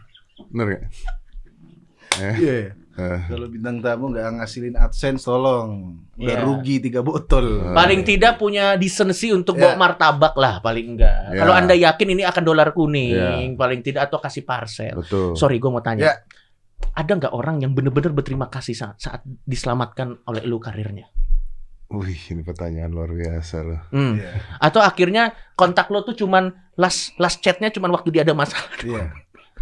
[0.49, 0.83] Bener gak?
[2.17, 2.55] Eh, Iya.
[2.97, 3.19] eh.
[3.29, 6.01] Kalau bintang tamu nggak ngasilin adsense tolong.
[6.17, 6.41] Udah Iya.
[6.41, 7.61] rugi tiga botol.
[7.61, 7.77] Eh.
[7.77, 9.69] Paling tidak punya desensi untuk Ya.
[9.69, 11.29] bawa martabak lah paling enggak.
[11.29, 11.45] Ya.
[11.45, 13.37] Kalau Anda yakin ini akan dolar kuning, Ya.
[13.53, 14.97] paling tidak atau kasih parcel.
[14.97, 15.37] betul.
[15.37, 16.09] Sorry, gue mau tanya.
[16.09, 16.13] Ya.
[16.97, 21.05] Ada nggak orang yang bener-bener berterima kasih saat, saat diselamatkan oleh lu karirnya?
[21.87, 23.79] Wih, ini pertanyaan luar biasa loh.
[23.89, 24.19] Hmm.
[24.19, 24.43] Iya.
[24.59, 25.23] Atau akhirnya
[25.53, 28.67] kontak lo tuh cuman last last chatnya cuman waktu dia ada masalah.
[28.83, 29.07] Iya.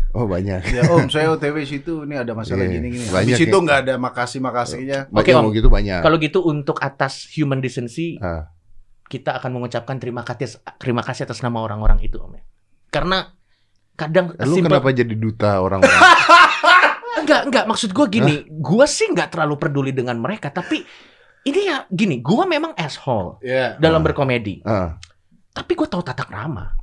[0.10, 0.64] Oh banyak.
[0.72, 3.06] Ya Om, saya OTW situ ini ada masalah Iya, gini-gini.
[3.06, 3.62] banyak Habis itu ya.
[3.62, 5.00] nggak ada makasih-makasihnya.
[5.12, 5.44] Banyak Oke, Om.
[5.44, 6.00] mau gitu banyak.
[6.02, 8.48] Kalau gitu untuk atas human decency Ah.
[9.06, 12.32] kita akan mengucapkan terima kasih terima kasih atas nama orang-orang itu Om.
[12.32, 12.44] ya.
[12.90, 13.28] Karena
[13.94, 15.94] kadang Lu simple- kenapa jadi duta orang-orang?
[17.22, 20.84] enggak enggak maksud gue gini, gue sih nggak terlalu peduli dengan mereka tapi
[21.46, 23.78] ini ya gini, gue memang asshole Iya.
[23.78, 24.06] dalam Ah.
[24.06, 24.60] berkomedi.
[24.62, 24.98] ah.
[25.52, 26.76] Tapi gue tahu tata krama.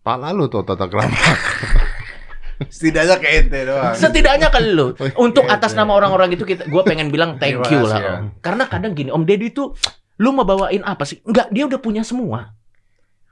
[0.00, 1.12] Pala lu tuh tata krama.
[2.70, 3.92] Setidaknya ke ente doang.
[3.92, 4.94] Setidaknya ke lu.
[5.26, 5.78] Untuk Oke, atas oke.
[5.78, 8.14] nama orang-orang itu kita gue pengen bilang thank Terima you lah ya.
[8.14, 8.40] Om.
[8.40, 9.74] Karena kadang gini, Om Deddy itu
[10.16, 11.18] lu mau bawain apa sih?
[11.22, 12.54] Enggak, dia udah punya semua.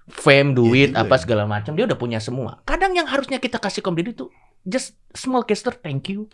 [0.04, 1.20] Fame, duit, juga apa ya.
[1.22, 2.58] segala macam, dia udah punya semua.
[2.66, 4.26] Kadang yang harusnya kita kasih ke Om Deddy itu
[4.60, 6.26] just small gesture thank you.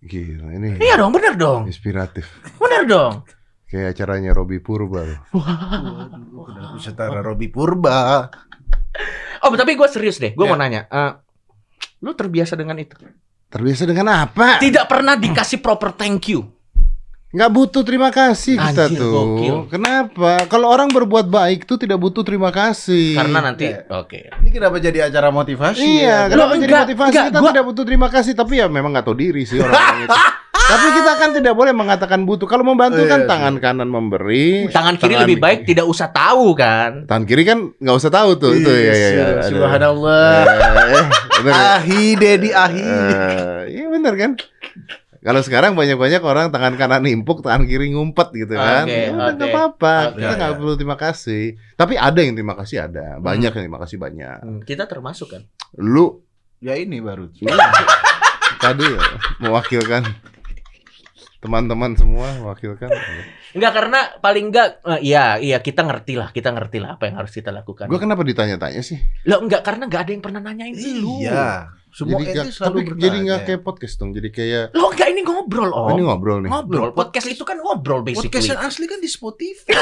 [0.00, 1.66] Gila ini Iya dong, bener dong.
[1.66, 2.24] inspiratif.
[2.56, 3.24] Bener dong.
[3.64, 5.20] Kayak acaranya Robi Purba loh.
[5.30, 8.26] Kenapa setara Robi Purba.
[9.40, 10.32] Oh, tapi gue serius deh.
[10.32, 10.50] Gue Ya.
[10.50, 10.84] mau nanya.
[10.84, 11.12] eh,
[12.00, 12.96] lu terbiasa dengan itu?
[13.46, 14.58] Terbiasa dengan apa?
[14.58, 16.44] Tidak pernah dikasih proper thank you.
[17.30, 19.12] Nggak butuh terima kasih kita Anjir, tuh.
[19.12, 19.56] gokil.
[19.70, 20.50] Kenapa?
[20.50, 23.14] Kalau orang berbuat baik tuh tidak butuh terima kasih.
[23.14, 23.86] Karena nanti, Iya.
[23.88, 24.34] oke.
[24.34, 25.78] Ini kenapa jadi acara motivasi?
[25.78, 26.18] Iya, ya?
[26.26, 27.06] kenapa Loh, jadi enggak, motivasi?
[27.08, 30.04] enggak, kita gua- tidak butuh terima kasih, tapi ya memang nggak tahu diri sih orang-orang
[30.04, 30.10] itu.
[30.70, 32.46] Tapi kita kan tidak boleh mengatakan butuh.
[32.46, 33.28] Kalau membantu Oh, iya kan sih.
[33.28, 37.06] tangan kanan memberi, Tangan kiri lebih baik tidak usah tahu kan.
[37.06, 38.94] Tangan kiri kan nggak usah tahu tuh itu ya ya.
[38.94, 39.08] ya.
[39.08, 39.42] Iya, Ada.
[39.48, 40.30] Subhanallah.
[40.38, 41.06] Eh,
[41.40, 41.66] bener ya?
[41.74, 42.82] Ahi, Dedi Ahi.
[42.82, 44.30] Eh, Iya bener kan?
[45.20, 48.88] Kalau sekarang banyak-banyak orang tangan kanan nimpuk, tangan kiri ngumpet gitu kan.
[48.88, 49.36] Oke, Ya udah, oke.
[49.36, 49.96] nggak apa-apa.
[50.08, 50.56] Oke, Kita nggak ya.
[50.56, 51.44] perlu terima kasih.
[51.76, 54.38] Tapi ada yang terima kasih ada, banyak yang terima kasih banyak.
[54.40, 55.42] Hmm, Kita termasuk kan.
[55.76, 56.24] Lu
[56.60, 57.28] Ya ini baru.
[58.64, 59.00] tadi ya,
[59.40, 60.04] mewakilkan
[61.40, 62.92] teman-teman semua wakilkan.
[63.56, 67.16] Enggak karena paling enggak eh, iya iya kita ngerti lah, kita ngerti lah apa yang
[67.16, 67.88] harus kita lakukan.
[67.88, 69.00] Gue kenapa ditanya-tanya sih?
[69.24, 71.24] Lo enggak karena enggak ada yang pernah nanyain lu.
[71.24, 71.72] Iya.
[71.90, 73.02] Semua jadi nggak- selalu tapi bertanya.
[73.02, 74.10] jadi nggak kayak podcast dong.
[74.10, 75.92] Jadi kayak Lo enggak ini ngobrol, oh, Om.
[75.92, 76.50] ini ngobrol nih.
[76.50, 76.88] Ngobrol.
[76.94, 78.30] Podcast itu kan ngobrol basically.
[78.30, 79.74] Podcast yang asli kan di Spotify.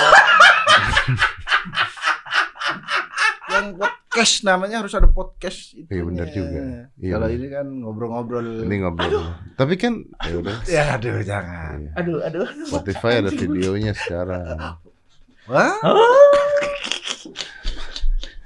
[3.49, 5.89] yang podcast namanya harus ada podcast itu.
[5.89, 6.61] Iya, benar juga.
[6.97, 8.47] Iya, Kalau ini kan ngobrol-ngobrol.
[8.65, 9.25] Ini ngobrol.
[9.57, 9.93] Tapi kan
[10.23, 10.57] ya udah.
[10.69, 11.79] Ya aduh jangan.
[11.81, 11.93] Iya.
[11.97, 12.47] Aduh, aduh.
[12.65, 14.45] Spotify ada videonya sekarang.
[15.49, 15.77] Wah?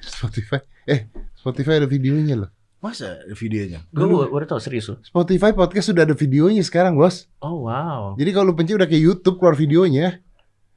[0.03, 0.59] Spotify.
[0.87, 2.51] Eh, Spotify ada videonya loh.
[2.83, 3.87] Masa ada videonya?
[3.95, 4.99] Gue udah tau serius lo.
[5.07, 7.31] Spotify podcast sudah ada videonya sekarang, Bos.
[7.39, 8.19] Oh wow.
[8.19, 10.19] Jadi kalau lu pencet udah kayak YouTube keluar videonya.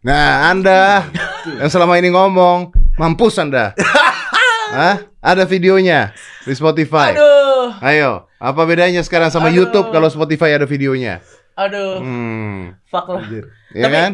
[0.06, 1.10] Nah, Anda
[1.58, 2.70] yang selama ini ngomong,
[3.02, 3.74] mampus Anda.
[4.78, 5.02] Hah?
[5.18, 6.14] Ada videonya
[6.46, 7.18] di Spotify.
[7.18, 9.66] Aduh, Ayo, apa bedanya sekarang sama Aduh.
[9.66, 11.26] YouTube kalau Spotify ada videonya?
[11.58, 12.04] aduh.
[12.06, 13.26] Hmm, Fuck lah.
[13.74, 14.12] Ya Tapi- kan?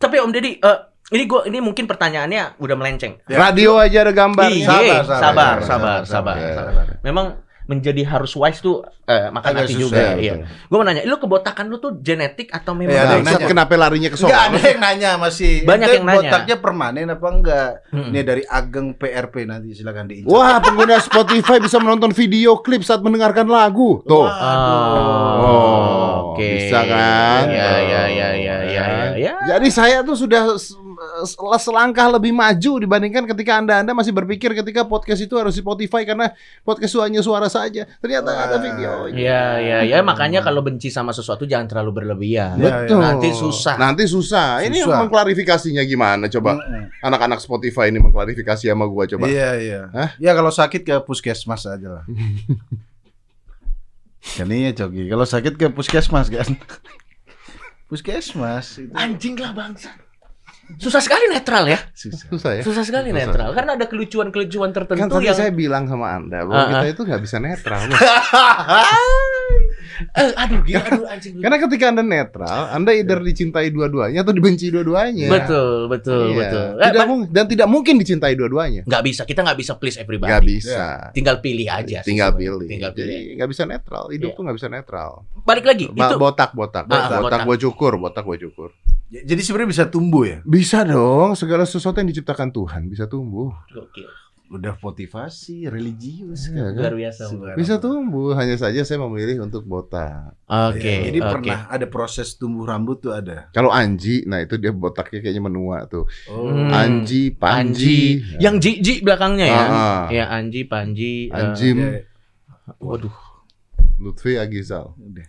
[0.00, 0.78] Tapi Om Deddy, eh,
[1.12, 3.20] ini gua ini mungkin pertanyaannya udah melenceng.
[3.28, 3.36] Ya.
[3.38, 4.56] Radio aja ada gambarnya.
[4.56, 6.64] Iya, Sabar, sabar, sabar, sabar, sabar, sabar.
[6.66, 6.86] sabar.
[7.04, 7.26] Memang
[7.62, 10.02] menjadi harus wise tuh eh, makan Agak hati susah, juga.
[10.02, 10.18] betul.
[10.18, 10.34] Iya.
[10.66, 12.90] Gue mau nanya, lu kebotakan lu tuh genetik atau memang?
[12.90, 13.46] Iya, ada yang nanya.
[13.46, 14.34] kenapa larinya ke sono?
[14.34, 15.62] ada yang nanya masih.
[15.62, 16.18] Banyak yang nanya.
[16.26, 17.70] Botaknya permanen apa enggak?
[17.94, 18.10] Hmm.
[18.10, 20.26] Ini dari Ageng PRP nanti silakan diincar.
[20.28, 24.02] Wah, pengguna Spotify bisa menonton video klip saat mendengarkan lagu.
[24.04, 24.26] Tuh.
[24.26, 26.01] Oh,
[26.34, 26.42] oke.
[26.42, 27.42] bisa kan?
[27.48, 29.34] Ya, ya, ya, ya, ya, ya, ya.
[29.56, 30.56] Jadi saya tuh sudah
[31.58, 36.30] selangkah lebih maju dibandingkan ketika Anda-Anda masih berpikir ketika podcast itu harus di Spotify karena
[36.62, 37.86] podcast itu hanya suara saja.
[37.98, 39.10] Ternyata ada video.
[39.12, 39.98] Ya, ya, ya.
[40.02, 42.58] Makanya kalau benci sama sesuatu jangan terlalu berlebihan.
[42.58, 43.02] Ya, Betul.
[43.02, 43.74] Nanti susah.
[43.78, 44.62] Nanti susah.
[44.62, 44.98] Ini Susah.
[45.06, 46.58] mengklarifikasinya gimana coba?
[47.02, 49.26] Anak-anak Spotify ini mengklarifikasi sama gua coba.
[49.26, 49.80] Iya, iya.
[49.90, 50.10] Hah?
[50.22, 52.04] Ya kalau sakit ke puskesmas aja lah.
[54.22, 56.46] kan iya Coki, kalau sakit ke puskesmas kan.
[57.86, 59.92] puskesmas itu Anjing lah bangsa.
[60.78, 61.76] Susah sekali netral ya.
[61.92, 62.26] susah.
[62.30, 62.62] Susah ya?
[62.64, 63.20] Susah sekali Susah.
[63.20, 63.48] netral.
[63.52, 66.92] Karena ada kelucuan-kelucuan tertentu Kan tadi yang saya bilang sama Anda bahwa Ah, kita ah.
[66.94, 67.80] itu nggak bisa netral.
[70.12, 71.36] Eh, aduh, gila, aduh anjing.
[71.36, 75.28] Karena ketika Anda netral, Anda either dicintai dua-duanya atau dibenci dua-duanya.
[75.28, 76.38] Betul, betul, Iya.
[76.38, 76.66] betul.
[76.74, 78.82] Eh, Tidak mung- dan tidak mungkin dicintai dua-duanya.
[78.82, 80.30] nggak bisa, kita nggak bisa please everybody.
[80.30, 80.82] Nggak bisa.
[81.12, 81.98] Tinggal pilih aja.
[82.00, 82.50] sih Tinggal sebenarnya.
[82.54, 82.68] pilih.
[82.68, 83.34] Tinggal Jadi pilih.
[83.36, 84.04] nggak bisa netral.
[84.08, 84.34] Hidup Iya.
[84.34, 85.10] tuh nggak bisa netral.
[85.42, 87.40] Balik lagi, Ba- itu botak, botak, Ah, botak, botak.
[87.44, 88.70] gue cukur, botak gue cukur.
[89.12, 90.38] Jadi sebenarnya bisa tumbuh ya?
[90.42, 93.52] Bisa dong, segala sesuatu yang diciptakan Tuhan bisa tumbuh.
[93.68, 94.08] Gokil.
[94.52, 96.76] Udah motivasi, religius Iya, kan.
[96.76, 97.22] luar biasa.
[97.56, 100.36] Bisa tumbuh, hanya saja saya memilih untuk botak.
[100.44, 100.84] Oke.
[100.84, 101.30] Iya, Jadi oke.
[101.32, 103.48] pernah ada proses tumbuh rambut tuh ada.
[103.50, 106.04] Kalau Anji, nah itu dia botaknya kayaknya menua tuh.
[106.28, 106.52] Oh.
[106.52, 106.68] Hmm.
[106.68, 108.38] Anji, Panji, Anji.
[108.38, 109.62] Yang Ji belakangnya ya.
[109.64, 110.04] Ah.
[110.12, 111.12] Ya Anji, Panji.
[111.26, 112.04] eh, Anjim, Ya,
[112.76, 113.16] waduh.
[113.96, 114.92] Lutfi Agizal.
[114.94, 115.26] udah.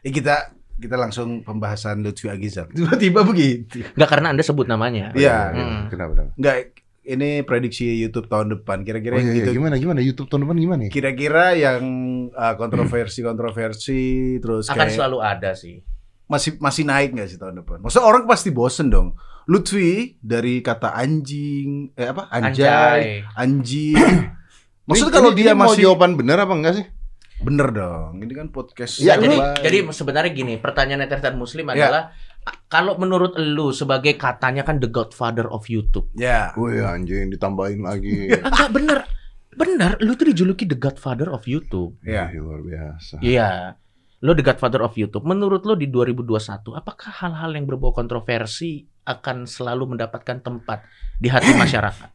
[0.00, 2.66] Eh kita kita langsung pembahasan Lutfi Agizal.
[2.74, 3.86] Tiba-tiba begitu.
[3.94, 5.14] Enggak karena Anda sebut namanya.
[5.14, 5.54] Iya.
[5.54, 5.86] Hmm.
[5.86, 6.12] Kenapa?
[6.18, 6.32] kenapa?
[6.34, 6.54] Enggak,
[7.04, 8.80] ini prediksi YouTube tahun depan.
[8.80, 9.40] Kira-kira Oh, iya, yang iya.
[9.42, 9.50] gitu.
[9.54, 10.90] Gimana gimana YouTube tahun depan gimana ya?
[10.90, 11.82] Kira-kira yang
[12.30, 14.02] uh, kontroversi-kontroversi
[14.38, 15.84] terus Akan kayak selalu ada sih.
[16.24, 17.78] masih masih naik nggak sih tahun depan?
[17.78, 19.12] Maksudnya orang pasti bosen dong.
[19.44, 22.32] Lutfi dari kata anjing, eh apa?
[22.32, 23.92] Anjay, anjing.
[24.88, 26.86] Maksudnya Ini- kalau dia ini mau masih jawaban benar apa enggak sih?
[27.34, 28.24] bener dong.
[28.24, 28.96] Ini kan podcast.
[28.98, 31.90] Ya, Iya, jadi jadi sebenarnya gini, pertanyaan netizen muslim Ya.
[31.90, 32.33] adalah a-
[32.66, 36.10] kalau menurut lu sebagai katanya kan the godfather of YouTube.
[36.12, 36.52] ya.
[36.54, 38.28] Wih anjing ditambahin lagi.
[38.46, 38.98] Enggak bener.
[39.54, 41.94] Bener, lu tuh dijuluki the godfather of YouTube.
[42.02, 42.26] Ya.
[42.34, 43.22] Ih, luar biasa.
[43.22, 43.78] Iya.
[44.18, 45.22] Lo the godfather of YouTube.
[45.22, 50.82] Menurut lo di 2021, apakah hal-hal yang berbau kontroversi akan selalu mendapatkan tempat
[51.22, 52.10] di hati masyarakat?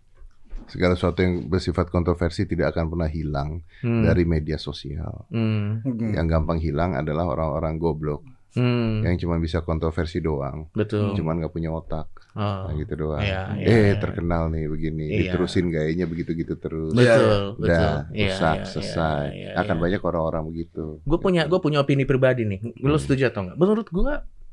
[0.68, 4.04] Segala sesuatu yang bersifat kontroversi tidak akan pernah hilang Hmm.
[4.04, 5.26] dari media sosial.
[5.32, 5.80] Hmm.
[5.82, 6.12] Hmm.
[6.14, 9.06] Yang gampang hilang adalah orang-orang goblok Hmm.
[9.06, 11.14] yang cuma bisa kontroversi doang, Betul.
[11.14, 12.66] cuman nggak punya otak, Oh.
[12.66, 13.22] nah, gitu doang.
[13.22, 14.02] Iya, iya, eh iya.
[14.02, 15.18] terkenal nih begini, Iya.
[15.30, 16.90] diterusin gayanya begitu-gitu terus.
[16.90, 17.70] Betul, betul.
[17.70, 19.26] Udah, Iya, rusak, iya, selesai.
[19.30, 19.84] iya, iya, Akan iya.
[19.86, 20.98] banyak orang-orang begitu.
[21.04, 22.60] Gue punya gue punya opini pribadi nih.
[22.82, 22.98] Lo Hmm.
[22.98, 23.58] setuju atau enggak?
[23.58, 24.12] Menurut gue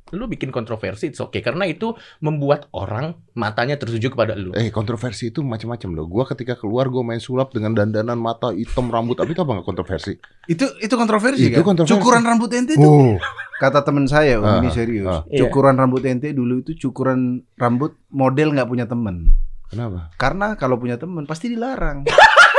[0.08, 1.90] lu bikin kontroversi itu oke karena itu
[2.20, 4.52] membuat orang matanya tertuju kepada lu.
[4.52, 6.06] Eh kontroversi itu macam-macam loh.
[6.06, 9.66] Gua ketika keluar gua main sulap dengan dandanan mata hitam rambut, tapi itu apa nggak
[9.66, 10.14] kontroversi?
[10.44, 11.74] Itu itu kontroversi Itu kan?
[11.74, 11.94] kontroversi.
[11.96, 13.14] Cukuran rambut ente tuh Oh,
[13.56, 15.04] kata temen saya, Om, Ah, ini serius.
[15.04, 15.26] ah.
[15.26, 15.42] Iya.
[15.42, 19.34] Cukuran rambut ente dulu itu cukuran rambut model nggak punya temen.
[19.66, 20.14] kenapa?
[20.14, 22.06] Karena kalau punya temen pasti dilarang.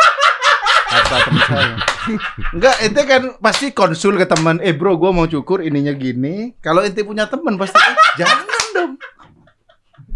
[0.88, 1.76] Kata temen saya.
[2.50, 6.56] Enggak, ente kan pasti konsul ke teman, eh bro, gua mau cukur ininya gini.
[6.58, 8.92] Kalau ente punya temen pasti, "Eh, jangan dong.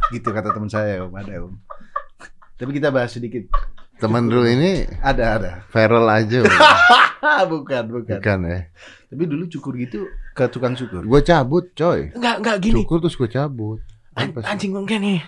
[0.09, 1.53] Gitu kata teman saya, Om, ada Om.
[2.55, 3.47] Tapi kita bahas sedikit.
[3.97, 5.51] Teman dulu ini Ada, ada.
[5.69, 6.41] viral aja.
[7.51, 8.17] bukan, bukan.
[8.17, 8.59] Bukan ya?
[9.07, 11.05] Tapi dulu cukur gitu ke tukang cukur?
[11.05, 12.09] Gue cabut, coy.
[12.15, 12.81] Enggak, enggak gini.
[12.81, 13.77] Cukur terus gue cabut.
[14.17, 15.21] An- Apa anjing gue nih.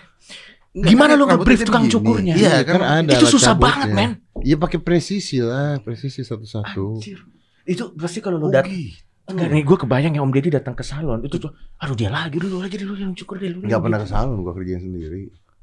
[0.74, 1.94] Gimana lu nge-brief kan tukang gini.
[1.94, 2.34] cukurnya?
[2.34, 3.14] Iya kan ada.
[3.14, 3.66] Itu susah cabutnya.
[3.70, 4.10] banget, men.
[4.42, 6.98] Iya pakai presisi lah, presisi satu-satu.
[6.98, 7.22] Anjir.
[7.62, 8.98] Itu pasti kalau Oh, lu datang gitu.
[9.24, 11.48] Enggak nih, gue kebayang ya Om Deddy datang ke salon itu tuh,
[11.80, 13.64] aduh dia lagi dulu lagi dulu yang cukur dia dulu.
[13.64, 15.22] Enggak pernah ke salon, gue kerjain sendiri.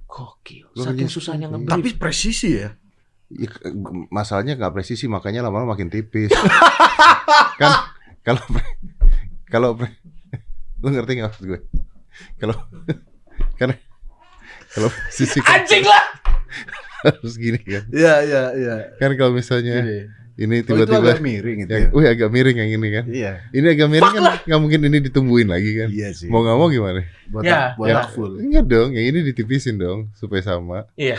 [0.09, 0.65] Gokil.
[0.73, 1.67] Gua Saking kerja susahnya sendiri.
[1.67, 2.69] nge Tapi presisi ya.
[3.31, 3.47] Ya,
[4.11, 6.33] masalahnya nggak presisi, makanya lama-lama makin tipis.
[7.61, 7.71] kan
[8.25, 8.43] kalau
[9.45, 9.69] kalau
[10.81, 11.59] lu ngerti nggak maksud gue?
[12.41, 12.57] Kalau
[13.61, 13.77] kan
[14.71, 16.03] kalau kan Anjing lah.
[17.05, 17.83] harus gini kan.
[17.89, 18.75] Iya, iya, iya.
[19.01, 20.05] Kan kalau misalnya Gini.
[20.37, 21.89] ini Oh, itu agak tiba-tiba miring itu yang, ya.
[21.97, 23.05] wih agak miring yang ini kan.
[23.09, 23.31] Iya.
[23.49, 25.89] Ini agak miring kan nggak mungkin ini ditumbuhin lagi kan.
[25.89, 26.29] Iya sih.
[26.29, 27.01] Mau nggak mau gimana?
[27.27, 28.13] Botak, Ya, botak ya.
[28.13, 28.31] full.
[28.37, 30.85] Enggak dong, yang ini ditipisin dong supaya sama.
[30.93, 31.17] Iya.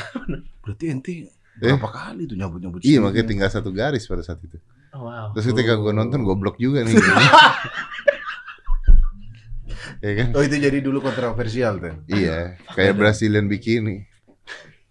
[0.62, 1.12] Berarti ente
[1.52, 4.56] berapa kali tuh nyabut-nyabut Iya makanya tinggal satu garis pada saat itu.
[4.92, 5.32] Oh, wow.
[5.34, 6.94] Terus ketika gue nonton goblok juga nih.
[10.02, 10.28] ya kan?
[10.34, 11.94] Oh itu jadi dulu kontroversial tuh.
[12.10, 14.04] Iya, kayak Brazilian bikini.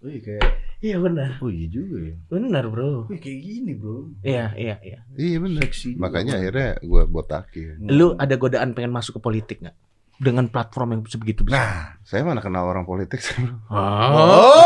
[0.02, 1.38] Wih kayak Iya benar.
[1.45, 2.17] Oh iya juga ya.
[2.26, 3.06] Benar, Bro.
[3.06, 4.10] Wih kayak gini bro.
[4.26, 5.06] Iya, iya, iya.
[5.13, 5.62] Iya bener.
[5.69, 5.93] Seksi.
[5.93, 6.41] juga, Makanya Bro.
[6.41, 7.86] akhirnya gue botakin.
[7.86, 9.78] Lu ada godaan pengen masuk ke politik nggak?
[10.17, 11.62] Dengan platform yang sebegitu besar.
[11.62, 12.02] Nah.
[12.02, 13.21] Saya mana kenal orang politik.
[13.69, 14.65] Oh.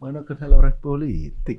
[0.00, 1.58] Mana kenal orang politik?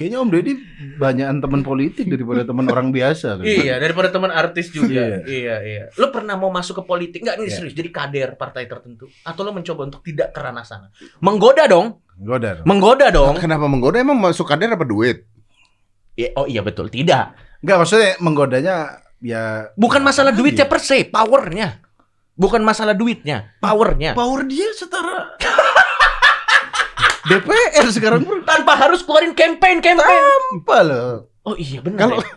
[0.00, 0.52] Kayaknya Om Deddy
[0.96, 3.36] banyakan teman politik daripada teman orang biasa.
[3.36, 3.44] kan?
[3.44, 4.88] Iya, daripada teman artis juga.
[4.88, 5.16] Iya.
[5.28, 5.84] iya, iya.
[5.92, 7.36] Lu pernah mau masuk ke politik nggak?
[7.36, 7.52] Ini Iya.
[7.52, 10.88] serius, jadi kader partai tertentu atau lu mencoba untuk tidak ke ranah sana?
[11.20, 12.00] Menggoda dong.
[12.16, 12.64] Godar.
[12.64, 13.36] Menggoda dong.
[13.36, 14.00] Kenapa menggoda?
[14.00, 15.28] Emang masuk kader apa duit?
[16.16, 17.36] Ya, oh iya betul, tidak.
[17.60, 18.76] Enggak maksudnya menggodanya
[19.20, 20.72] ya Bukan masalah duitnya lagi?
[20.72, 21.84] per se, powernya.
[22.40, 24.16] Bukan masalah duitnya, powernya.
[24.16, 25.36] Power dia setara
[27.28, 28.40] DPR sekarang bro.
[28.46, 30.22] Tanpa harus keluarin campaign, campaign.
[30.60, 31.10] Apa loh?
[31.44, 32.08] Oh iya benar.
[32.08, 32.30] Kalau ya.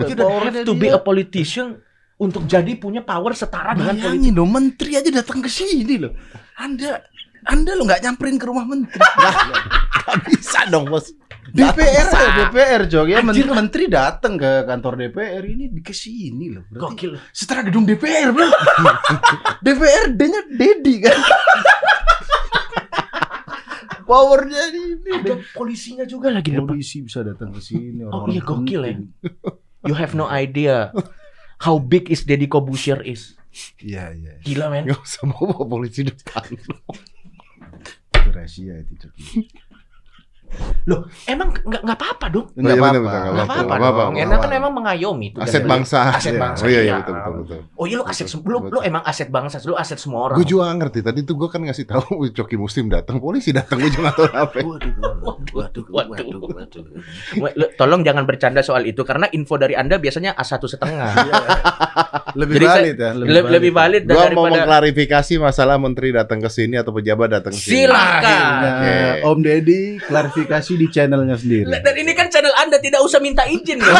[0.52, 1.80] Have to be a politician
[2.20, 4.08] untuk jadi punya power setara dengan politik.
[4.08, 6.12] Bayangin dong, menteri aja datang ke sini loh.
[6.56, 7.02] Anda
[7.42, 9.02] Anda lo nggak nyamperin ke rumah menteri.
[10.02, 11.14] Nggak bisa dong bos.
[11.52, 13.46] DPR ya, DPR Jog ya Anjir.
[13.46, 16.66] menteri, menteri datang ke kantor DPR ini di ke sini loh.
[16.70, 17.12] Berarti Gokil.
[17.34, 18.46] setara gedung DPR bro.
[19.66, 21.18] DPRD-nya Dedi kan.
[24.12, 24.84] Powernya ini.
[25.08, 26.76] Ada polisinya juga lagi di depan.
[26.76, 28.04] Polisi bisa datang ke sini.
[28.04, 28.94] Oh orang-orang iya, gokil ya.
[29.88, 30.92] You have no idea
[31.64, 33.40] how big is Deddy Kobusier is.
[33.80, 34.32] Iya iya.
[34.44, 34.84] Gila men.
[34.84, 36.44] nggak usah bawa polisi depan.
[38.22, 39.08] Itu rahasia itu.
[40.82, 42.46] Loh, emang nggak nggak apa-apa dong?
[42.52, 44.14] iya, nggak apa-apa Nggak apa-apa, dong.
[44.16, 45.26] Enak kan emang mengayomi.
[45.30, 46.10] tuh Aset bangsa.
[46.10, 46.40] Aset Iya.
[46.40, 47.58] bangsa, Oh iya, iya betul betul betul.
[47.72, 50.36] Oh iya lu aset lu, lu emang aset bangsa, lu aset semua orang.
[50.36, 50.98] Gue juga ngerti.
[51.00, 53.78] Tadi tuh gue kan ngasih tahu Coki Muslim datang, polisi datang.
[53.78, 54.58] Gue juga nggak tahu apa.
[54.58, 54.94] Waduh,
[55.52, 57.68] waduh, waduh, Waduh.
[57.74, 61.10] tolong jangan bercanda soal itu karena info dari Anda biasanya A1 setengah.
[61.14, 61.34] Iya.
[62.34, 66.40] Lebih Jadi saya- valid ya, lebih, lebih valid Gue mau daripada mengklarifikasi masalah menteri datang
[66.40, 67.84] ke sini atau pejabat datang ke sini.
[67.84, 69.20] Silakan.
[69.22, 71.68] Om Deddy klarifikasi di channelnya sendiri.
[71.68, 73.92] Dan ini kan channel Anda tidak usah minta izin loh.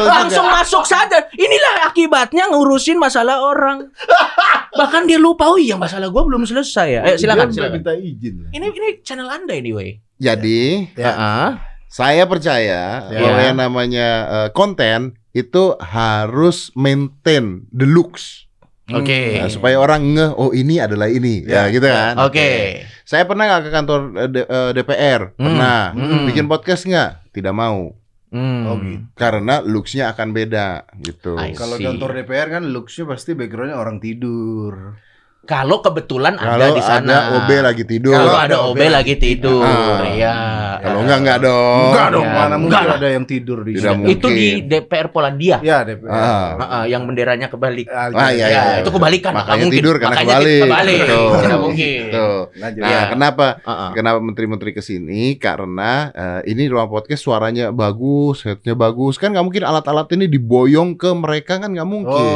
[0.00, 1.28] Langsung masuk saja.
[1.32, 3.88] Inilah akibatnya ngurusin masalah orang.
[4.70, 7.00] Bahkan dia lupa, oh iya masalah gua belum selesai ya.
[7.02, 7.74] Ayo silakan, Dia silakan.
[7.76, 8.34] minta izin.
[8.50, 9.98] Ini ini channel Anda anyway.
[10.16, 11.10] Jadi Ya.
[11.10, 11.48] Heeh.
[11.86, 13.18] saya percaya Ya.
[13.18, 18.49] bahwa yang namanya eh, konten itu harus maintain the looks.
[18.92, 19.20] Oke.
[19.36, 21.70] Nah, supaya orang nge oh ini adalah ini ya, Ya.
[21.70, 22.50] gitu kan Oke.
[23.02, 25.44] saya pernah nggak ke kantor eh, D- eh, DPR Hmm.
[25.44, 26.24] pernah Hmm.
[26.24, 27.94] bikin podcast nggak tidak mau
[28.30, 28.62] Hmm.
[28.64, 29.02] Oh, gitu.
[29.14, 34.94] karena looksnya akan beda gitu Kalau kantor DPR kan looksnya pasti backgroundnya orang tidur.
[35.40, 37.00] Kalau kebetulan ada di sana.
[37.10, 40.04] ada OB lagi tidur Kalau ada OB OB lagi tidur, Ah.
[40.06, 40.36] ya.
[40.78, 42.30] kalau enggak enggak dong Enggak dong, ya.
[42.30, 42.96] mana Enggak mungkin lah.
[42.96, 43.98] ada yang tidur di Tidak sana.
[43.98, 44.14] mungkin.
[44.14, 45.56] Itu di DPR Polandia.
[45.60, 46.06] Ya DPR.
[46.06, 46.48] Ah.
[46.54, 47.88] Heeh, yang benderanya kebalik.
[47.88, 49.32] Ah, Ah, iya, Ya, iya, itu kebalikan.
[49.32, 49.74] makanya mungkin.
[49.74, 51.00] tidur karena Makanya kebalik kebalik.
[51.00, 51.28] Betul.
[51.40, 52.00] Tidak mungkin.
[52.04, 52.38] Betul.
[52.54, 53.00] Nah, Ya.
[53.08, 53.90] kenapa Heeh.
[53.90, 55.22] Kenapa menteri-menteri ke sini?
[55.36, 59.16] Karena eh, ini ruang podcast suaranya bagus, setnya bagus.
[59.16, 62.28] Kan nggak mungkin alat-alat ini diboyong ke mereka kan nggak mungkin.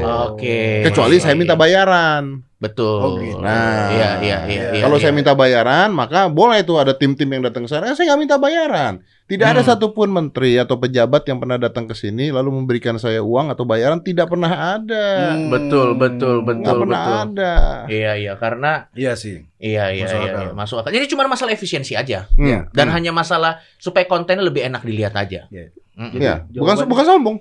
[0.00, 0.32] Oh.
[0.32, 0.86] Oke.
[0.86, 1.40] Kecuali Iya, saya iya.
[1.42, 2.48] minta bayaran.
[2.62, 3.02] Betul.
[3.02, 3.42] Oh, gitu.
[3.42, 4.82] Nah, iya, iya, iya, iya.
[4.86, 5.02] Kalau iya.
[5.02, 7.90] saya minta bayaran, maka boleh itu ada tim-tim yang datang ke sana.
[7.90, 9.02] Eh, Saya nggak minta bayaran.
[9.22, 9.68] Tidak ada Hmm.
[9.68, 13.98] satupun menteri atau pejabat yang pernah datang ke sini lalu memberikan saya uang atau bayaran.
[13.98, 15.34] Tidak pernah ada.
[15.34, 15.50] Hmm.
[15.50, 17.18] Betul, betul, Nggak betul, pernah betul.
[17.34, 17.54] ada.
[17.88, 19.42] Iya, iya, karena Iya sih.
[19.56, 20.38] iya, iya, Masuk iya, akal.
[20.38, 20.90] iya, masuk akal.
[20.92, 22.70] Jadi cuma masalah efisiensi aja Hmm.
[22.70, 22.94] dan Hmm.
[22.94, 25.50] hanya masalah supaya kontennya lebih enak dilihat aja.
[25.50, 25.74] Iya.
[25.92, 26.16] Mm-mm.
[26.16, 27.36] Ya, Jadi bukan jawaban- bukan sombong.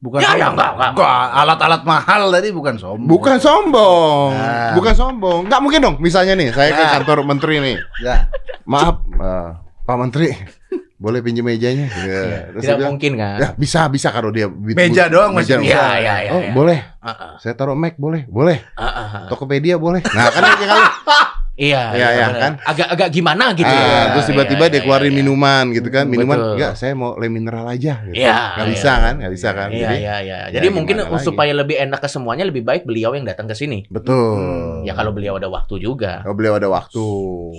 [0.00, 0.52] Bukan Ya, ya, sombong.
[0.56, 0.90] enggak, enggak.
[0.90, 3.04] Enggak, alat-alat mahal tadi bukan sombong.
[3.06, 4.72] Bukan sombong, Nah.
[4.72, 5.40] bukan sombong.
[5.44, 5.96] Nggak mungkin dong.
[5.98, 6.90] Misalnya nih, saya ke Nah.
[6.96, 7.76] kantor menteri nih.
[8.00, 8.32] Ya.
[8.64, 9.48] Maaf, eh,
[9.82, 10.32] Pak Menteri.
[10.96, 11.88] boleh pinjam mejanya?
[11.90, 11.96] Ya.
[11.98, 12.20] Iya.
[12.50, 13.36] Terus Tidak dia bilang, mungkin kan?
[13.38, 15.72] ya bisa bisa kalau dia Meja doang masih meja- bisa.
[15.72, 16.30] Iya, iya, iya.
[16.30, 16.52] Oh iya.
[16.52, 18.60] boleh, Ah, ah, saya taruh Mac boleh, boleh.
[18.74, 19.08] ah, ah.
[19.26, 20.04] Tokopedia boleh.
[20.06, 20.84] Nah kan ya kalau
[21.60, 22.40] Iya, Iya, iya, benar.
[22.40, 22.52] kan?
[22.64, 24.00] Agak-agak gimana gitu Ah, ya.
[24.10, 25.18] terus tiba-tiba Iya, dia iya, keluarin iya.
[25.20, 26.52] minuman gitu kan, minuman Betul.
[26.56, 28.16] enggak saya mau le mineral aja gitu.
[28.16, 28.72] Iya, Nggak iya.
[28.72, 29.68] bisa kan, nggak bisa kan.
[29.68, 30.38] Iya, Jadi iya, iya.
[30.40, 31.26] ya Jadi mungkin gimana lagi?
[31.28, 33.84] supaya lebih enak ke semuanya lebih baik beliau yang datang ke sini.
[33.86, 34.80] betul.
[34.80, 36.24] Ya kalau beliau ada waktu juga.
[36.24, 37.04] Oh, beliau ada waktu.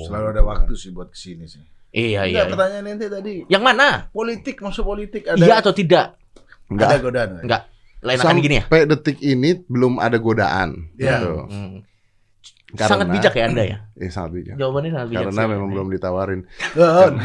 [0.01, 1.61] Selalu ada waktu sih buat ke sini sih.
[1.91, 2.41] Iya, iya.
[2.41, 2.49] Enggak, iya.
[2.49, 3.33] pertanyaan ente tadi.
[3.45, 3.87] Yang mana?
[4.09, 6.17] Politik, masuk politik ada Iya atau tidak?
[6.17, 6.89] ada Enggak.
[6.99, 7.29] godaan.
[7.29, 7.43] nggak?
[7.45, 7.61] Enggak.
[8.01, 8.63] Lain akan gini ya?
[8.65, 10.89] Sampai detik ini belum ada godaan.
[10.97, 11.21] Iya.
[11.21, 11.33] Gitu.
[11.45, 11.77] Hmm.
[12.71, 13.77] Karena- Sangat bijak ya Anda ya?
[13.95, 14.55] Eh, sangat bijak.
[14.55, 15.23] Jawabannya sangat bijak.
[15.27, 16.41] Karena memang belum ditawarin.
[16.75, 17.11] Ah,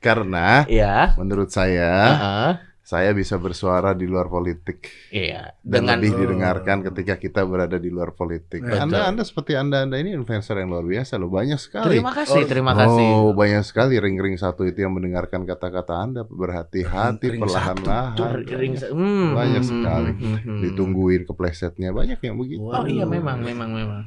[0.00, 1.14] Karena Iya.
[1.18, 2.50] menurut saya Heeh.
[2.92, 5.56] Saya bisa bersuara di luar politik Iya.
[5.64, 8.60] dan Dengan lebih didengarkan ketika kita berada di luar politik.
[8.60, 8.84] Betul.
[8.84, 11.96] Anda Anda seperti Anda Anda ini influencer yang luar biasa loh, banyak sekali.
[11.96, 13.06] Terima kasih, Oh, terima kasih.
[13.16, 18.44] Oh, banyak sekali ring-ring satu itu yang mendengarkan kata-kata Anda berhati-hati perlahan-lahan.
[18.44, 20.10] Ring- hmm, Banyak hmm, sekali.
[20.12, 20.60] hmm, hmm, hmm.
[20.68, 22.60] Ditungguin keplesetnya banyak yang begitu.
[22.60, 24.00] Oh iya memang, memang, memang.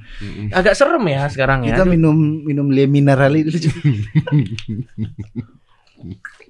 [0.54, 1.74] Agak serem ya sekarang ya.
[1.74, 2.14] Kita minum
[2.46, 3.58] minum le mineral dulu.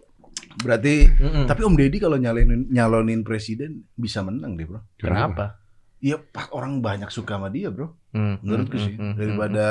[0.61, 1.45] Berarti Mm-mm.
[1.49, 4.85] tapi Om Deddy kalau nyalonin nyalonin presiden bisa menang deh, Bro.
[4.95, 5.59] Kenapa?
[5.99, 7.97] Iya, Pak orang banyak suka sama dia, Bro.
[8.13, 9.65] Hmm, Menurutku hmm, sih hmm, hmm, daripada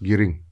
[0.00, 0.45] Giring.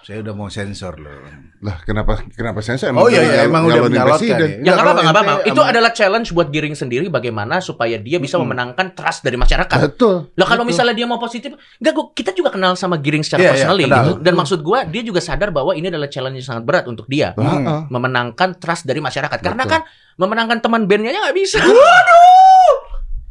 [0.00, 1.12] Saya udah mau sensor loh.
[1.60, 4.60] Lah kenapa kenapa saya saya Oh iya, iya emang udah presiden?
[4.60, 4.68] ya.
[4.68, 5.48] Ya nggak apa-apa, kalau nggak apa-apa.
[5.48, 9.78] Itu adalah challenge buat Giring sendiri bagaimana supaya dia bisa memenangkan trust dari masyarakat.
[9.82, 10.28] Betul.
[10.32, 10.70] Lah kalau Betul.
[10.70, 13.84] misalnya dia mau positif, enggak gua, kita juga kenal sama Giring secara Iya, iya, personally
[13.84, 13.98] kenal.
[13.98, 14.12] gitu.
[14.20, 17.32] Dan maksud gua dia juga sadar bahwa ini adalah challenge yang sangat berat untuk dia
[17.34, 17.88] Hmm.
[17.88, 19.38] Memenangkan trust dari masyarakat.
[19.38, 19.72] Karena Betul.
[19.74, 19.82] kan
[20.16, 21.58] memenangkan teman bandnya aja nggak bisa.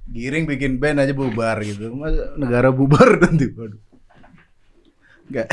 [0.08, 1.94] Giring bikin band aja bubar gitu.
[1.94, 3.52] Masa negara bubar nanti.
[3.52, 3.78] Waduh.
[5.28, 5.48] Enggak.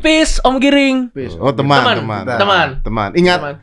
[0.00, 1.12] Peace Om Giring.
[1.38, 2.68] Oh teman, Teman, teman, teman.
[2.80, 3.10] teman.
[3.14, 3.56] Ingat Teman.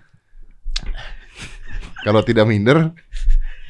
[2.01, 2.93] kalau tidak minder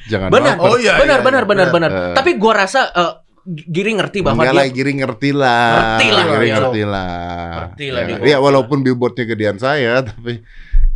[0.06, 0.56] jangan Benar.
[0.56, 0.68] baper.
[0.68, 1.48] Oh, iya, benar, iya, benar, iya.
[1.48, 1.90] benar, benar.
[1.90, 2.14] Eh.
[2.14, 3.12] Tapi gua rasa eh,
[3.48, 5.68] Giring ngerti bahwa Enggak dia lah, Giring ngerti lah.
[5.72, 6.56] Ngerti lah, Giring ya.
[6.58, 7.48] ngerti lah.
[7.50, 8.28] Ngerti lah Ya, dia.
[8.28, 10.44] ya, walaupun billboardnya gedean saya, tapi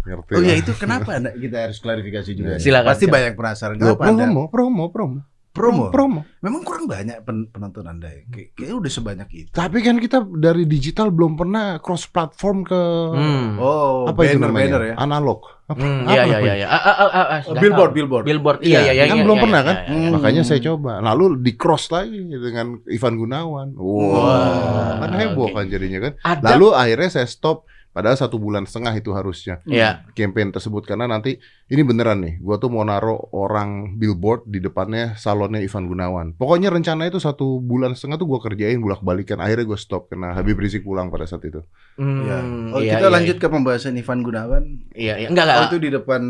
[0.02, 2.52] ngerti Oh iya itu kenapa Anda, kita harus klarifikasi juga.
[2.56, 3.16] Silakan, Pasti silakan.
[3.16, 3.74] banyak penasaran.
[3.74, 5.18] Loh, Kenapa Anda promo, promo, promo,
[5.52, 5.88] promo?
[5.88, 6.20] promo.
[6.40, 8.24] Memang kurang banyak pen- penonton Anda ya.
[8.26, 9.48] Kayak, kayaknya udah sebanyak itu.
[9.50, 12.80] Tapi kan kita dari digital belum pernah cross platform ke
[13.12, 13.56] Hmm.
[13.56, 14.66] Oh, apa itu banner, namanya?
[14.66, 14.94] banner ya.
[14.98, 15.40] Analog.
[15.62, 16.66] Apa, Hmm, apa iya iya iya iya.
[16.66, 17.96] Ah, ah, ah, billboard, tahu.
[17.96, 18.24] billboard.
[18.24, 18.58] Billboard.
[18.60, 19.76] Iya, Iya iya kan iya, belum iya, pernah iya, kan?
[19.78, 20.10] iya, iya.
[20.10, 20.50] Makanya Hmm.
[20.50, 20.92] saya coba.
[21.00, 23.68] Lalu di cross lagi dengan Ivan Gunawan.
[23.72, 25.54] Wow, Wah, kan heboh oke.
[25.54, 26.12] kan jadinya kan.
[26.18, 26.44] Ada.
[26.50, 27.68] Lalu akhirnya saya stop.
[27.92, 30.08] Padahal satu bulan setengah itu harusnya Iya.
[30.10, 32.34] campaign tersebut karena nanti ini beneran nih.
[32.38, 36.26] Gua tuh mau naruh orang billboard di depannya salonnya Ivan Gunawan.
[36.34, 39.38] Pokoknya rencana itu satu bulan setengah tuh gua kerjain bolak balikan.
[39.38, 41.60] Akhirnya gue stop karena Habib Rizik pulang pada saat itu.
[41.94, 42.36] Hmm, Iya.
[42.72, 44.64] Oh, iya, kita iya, lanjut ke pembahasan Ivan Gunawan.
[44.90, 45.28] Iya iya.
[45.28, 45.58] Enggak enggak.
[45.58, 46.22] Oh, itu di depan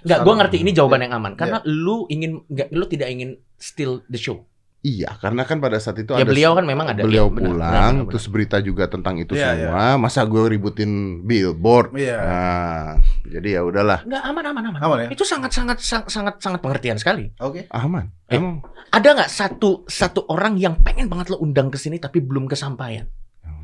[0.00, 0.38] Enggak, gue salon.
[0.40, 1.20] ngerti ini jawaban yang Iya.
[1.20, 4.48] aman karena lu ingin enggak lu tidak ingin steal the show.
[4.80, 7.68] Iya, karena kan pada saat itu Ya ada beliau kan memang ada beliau benar, pulang,
[7.68, 10.00] benar, benar, terus berita juga tentang itu Iya, semua.
[10.00, 11.92] Masa gue ributin billboard?
[11.92, 12.16] Iya.
[12.16, 12.88] Nah,
[13.22, 14.80] jadi ya udahlah, Enggak aman aman aman.
[14.80, 15.08] Aman ya?
[15.12, 17.28] Itu sangat sangat sangat sangat sangat pengertian sekali.
[17.36, 17.68] Oke.
[17.68, 18.08] aman.
[18.26, 18.40] Eh.
[18.40, 22.48] Emang Ada nggak satu satu orang yang pengen banget lo undang ke sini tapi belum
[22.48, 23.04] kesampaian?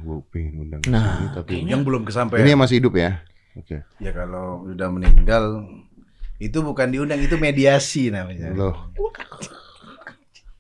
[0.06, 2.42] gue pengen undang Nah, sini, tapi kayaknya- Yang belum kesampaian.
[2.44, 3.10] ini yang masih hidup ya.
[3.56, 3.76] Oke.
[3.98, 5.64] Ya kalau udah meninggal
[6.36, 8.52] itu bukan diundang itu mediasi namanya.
[8.52, 8.92] Loh.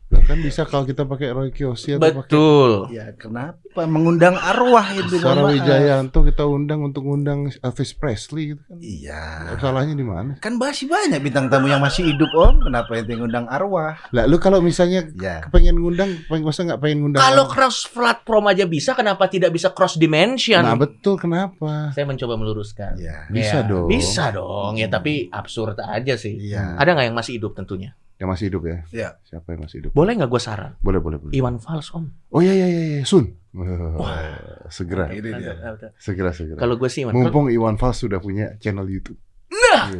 [0.06, 2.70] Loh, kan bisa kalau kita pakai Roy Kiyoshi atau pakai Betul.
[2.94, 5.18] Ya kenapa mengundang arwah itu?
[5.18, 5.50] Sarah.
[5.50, 8.78] Wijayanto kita undang untuk undang Elvis Presley gitu kan.
[8.78, 9.22] Iya.
[9.58, 10.38] Salahnya di mana?
[10.38, 12.62] Kan masih banyak bintang tamu yang masih hidup om.
[12.62, 13.98] Kenapa yang ngundang arwah?
[14.14, 15.42] Lah lu kalau misalnya Ya.
[15.50, 17.20] pengen ngundang, pengen masa nggak pengen ngundang?
[17.20, 20.62] Kalau cross platform aja bisa, kenapa tidak bisa cross dimension?
[20.62, 21.90] Nah betul kenapa?
[21.90, 22.94] Saya mencoba meluruskan.
[22.94, 23.26] Ya.
[23.26, 23.90] Bisa Ya, dong.
[23.90, 24.78] Bisa dong.
[24.78, 26.38] Ya tapi absurd aja sih.
[26.38, 26.78] Iya.
[26.78, 27.90] Ada nggak yang masih hidup tentunya?
[28.16, 28.78] Yang masih hidup ya?
[28.92, 29.08] Iya.
[29.28, 29.90] Siapa yang masih hidup?
[29.92, 30.72] Boleh nggak gue saran?
[30.80, 31.32] Boleh, boleh, boleh.
[31.36, 32.08] Iwan Fals om.
[32.32, 33.02] Oh iya iya iya, iya.
[33.04, 33.28] Sun.
[34.76, 35.52] segera, Ini dia.
[36.00, 36.56] segera, segera.
[36.60, 37.12] Kalau gue sih Iwan.
[37.12, 39.20] Mumpung Iwan Fals sudah punya channel YouTube.
[39.52, 39.92] Nah.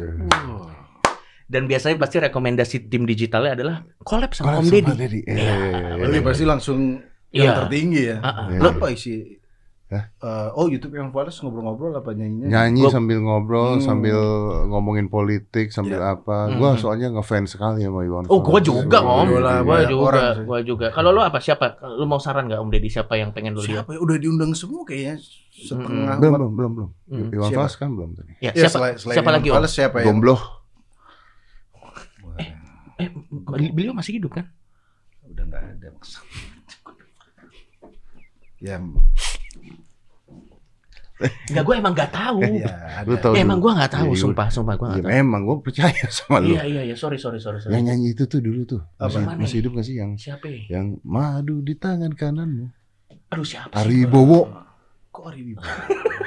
[1.47, 5.21] Dan biasanya pasti rekomendasi tim digitalnya adalah collab sama Collab Om Deddy.
[5.23, 5.37] Iya.
[5.37, 6.25] Iya, iya, iya, Ini iya.
[6.25, 6.79] pasti langsung
[7.31, 7.43] Iya.
[7.43, 8.17] yang tertinggi ya.
[8.49, 8.59] Iya.
[8.59, 9.36] Lo apa isi?
[9.87, 10.03] Hah?
[10.19, 12.51] Eh, oh YouTube yang Fales ngobrol-ngobrol apa nyanyinya?
[12.51, 13.85] Nyanyi Gua- sambil ngobrol, Hmm.
[13.87, 14.19] sambil
[14.67, 16.51] ngomongin politik, sambil apa.
[16.51, 16.59] Hmm.
[16.59, 18.67] Gua soalnya ngefans sekali sama Iwan Oh, gue Fals.
[18.67, 19.23] juga Iya, om.
[19.23, 19.39] iya, iya.
[19.55, 20.87] Gue banyak juga, orang gue juga.
[20.91, 21.39] Kalau lo apa?
[21.39, 21.65] Siapa?
[21.89, 22.89] Lo mau saran nggak Om Deddy?
[22.89, 23.87] Siapa yang pengen lo lihat?
[23.87, 23.99] Siapa ya?
[24.01, 26.19] Udah diundang semua kayaknya setengah.
[26.19, 26.89] Belum, belum, belum, belum.
[27.07, 27.27] Hmm.
[27.31, 27.61] Iwan Siapa?
[27.63, 28.31] Fals kan belum tadi.
[28.37, 28.75] Ya, Ya, siapa?
[28.75, 29.55] selain, selain siapa yang lagi om?
[29.55, 30.05] Fales siapa ya?
[30.05, 30.41] Gombloh.
[32.97, 33.07] Eh,
[33.71, 34.51] beliau masih hidup kan?
[35.23, 35.87] Udah nggak ada.
[38.57, 38.81] Ya,
[41.17, 42.39] Enggak, gue emang nggak tahu.
[42.61, 42.69] ya
[43.03, 45.13] Lu tahu Eh, emang gue nggak tahu, Iya, sumpah, sumpah gue Ya, nggak tahu.
[45.15, 46.53] memang gue percaya sama lu.
[46.53, 47.73] Iya, iya, iya, sorry, sorry, sorry, sorry.
[47.73, 48.81] Yang nyanyi itu tuh dulu tuh.
[48.95, 49.33] Masih, Apa?
[49.35, 50.45] masih hidup gak sih yang Siapa?
[50.45, 50.77] ya?
[50.77, 52.69] yang madu di tangan kananmu.
[53.27, 53.73] Aduh, siapa?
[53.73, 54.45] Ari Bowo.
[55.09, 55.65] Kok Ari Wibowo?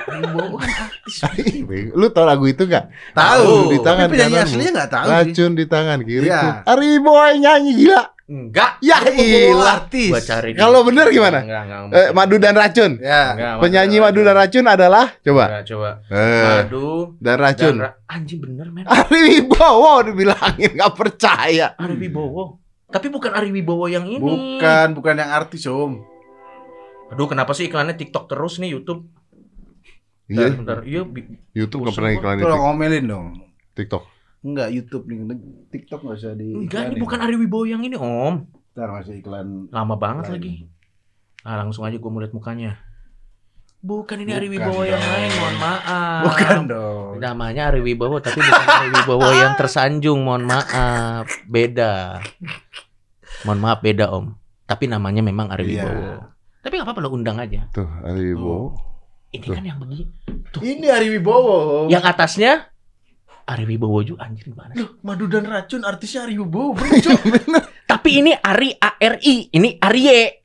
[0.02, 1.16] Ari Wibowo kan artis.
[2.00, 2.90] Lu tau lagu itu gak?
[3.14, 3.70] Tahu.
[3.70, 5.12] Di tangan Tapi penyanyi aslinya nggak tahu sih.
[5.14, 6.26] Racun di tangan kiri.
[6.26, 6.66] Iya.
[6.66, 8.02] Ari Boy nyanyi gila.
[8.30, 8.78] Enggak.
[8.78, 9.90] Ya ilah.
[10.22, 10.54] cari.
[10.54, 11.42] Kalau bener gimana?
[11.42, 11.82] Enggak, enggak.
[11.90, 12.92] Eh, madu dan racun.
[13.02, 13.34] Ya.
[13.34, 15.44] Enggak, Penyanyi madu dan racun adalah coba.
[15.50, 15.90] Enggak, coba.
[16.06, 17.74] Eh, Madu dan racun.
[17.74, 18.86] dan ra- anjing bener, men.
[18.86, 21.74] Ari Wibowo dibilangin gak percaya.
[21.74, 22.62] Ari Wibowo.
[22.86, 24.22] Tapi bukan Ari Wibowo yang ini.
[24.22, 25.98] Bukan, bukan yang artis, Om.
[27.10, 29.10] Aduh, kenapa sih iklannya TikTok terus nih YouTube?
[30.30, 31.02] Iya, Bentar, iya.
[31.02, 32.18] bi- YouTube gak Bosan pernah gua.
[32.22, 32.62] iklan Tolong itu.
[32.62, 33.26] ngomelin dong.
[33.74, 34.02] TikTok.
[34.40, 35.36] Enggak, YouTube nih.
[35.68, 36.56] TikTok nggak usah di.
[36.56, 38.48] Enggak, ini bukan Ari Wibowo yang ini, Om.
[38.72, 39.68] Ntar masih iklan.
[39.68, 40.34] Lama banget lain.
[40.40, 40.54] lagi.
[41.44, 42.80] Nah, langsung aja gue mau lihat mukanya.
[43.80, 46.22] Bukan ini Ari Wibowo yang lain, mohon maaf.
[46.28, 47.12] Bukan dong.
[47.16, 51.24] Namanya Ari Wibowo tapi bukan Ari Wibowo yang tersanjung, mohon maaf.
[51.48, 52.20] Beda.
[53.44, 54.36] Mohon maaf beda, Om.
[54.64, 55.84] Tapi namanya memang Ari Iya.
[55.84, 56.12] Wibowo.
[56.60, 57.72] Tapi nggak apa-apa lo undang aja.
[57.72, 58.76] Tuh, Ari Wibowo.
[59.32, 59.54] Ini Tuh.
[59.56, 60.04] kan yang begini.
[60.60, 61.88] Ini Ari Wibowo.
[61.88, 62.52] Yang atasnya
[63.50, 64.86] Ari Wibowo juga anjir gimana sih?
[64.86, 66.74] Loh, madu dan racun artisnya Ari Wibowo.
[66.78, 67.20] Bener, Cok.
[67.90, 70.38] Tapi ini Ari A R I, ini Arye.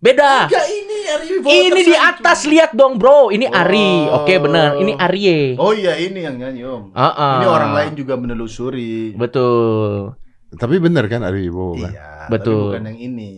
[0.00, 0.48] Beda.
[0.48, 1.50] Enggak, ini Ari Wibowo.
[1.52, 3.28] Ini di atas lihat dong, Bro.
[3.28, 3.90] Ini Ari.
[4.08, 4.24] Oh.
[4.24, 4.80] Oke, benar.
[4.80, 5.60] Ini Arye.
[5.60, 6.96] Oh iya, ini yang nyanyi, Om.
[6.96, 7.52] Ah, Ini ah.
[7.52, 9.12] orang lain juga menelusuri.
[9.12, 10.16] Betul.
[10.56, 11.92] Tapi bener kan Ari Wibowo kan?
[11.92, 12.74] Iya, Betul.
[12.74, 13.30] Tapi bukan yang ini.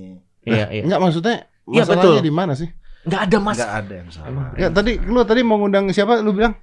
[0.47, 0.83] Iya, iya.
[0.87, 2.27] Enggak maksudnya Iya, masalahnya betul.
[2.27, 2.69] di mana sih?
[3.07, 3.57] Enggak ada Mas.
[3.59, 4.29] Enggak ada yang salah.
[4.31, 4.47] Emang.
[4.59, 6.55] Ya tadi lu tadi mau ngundang siapa lu bilang?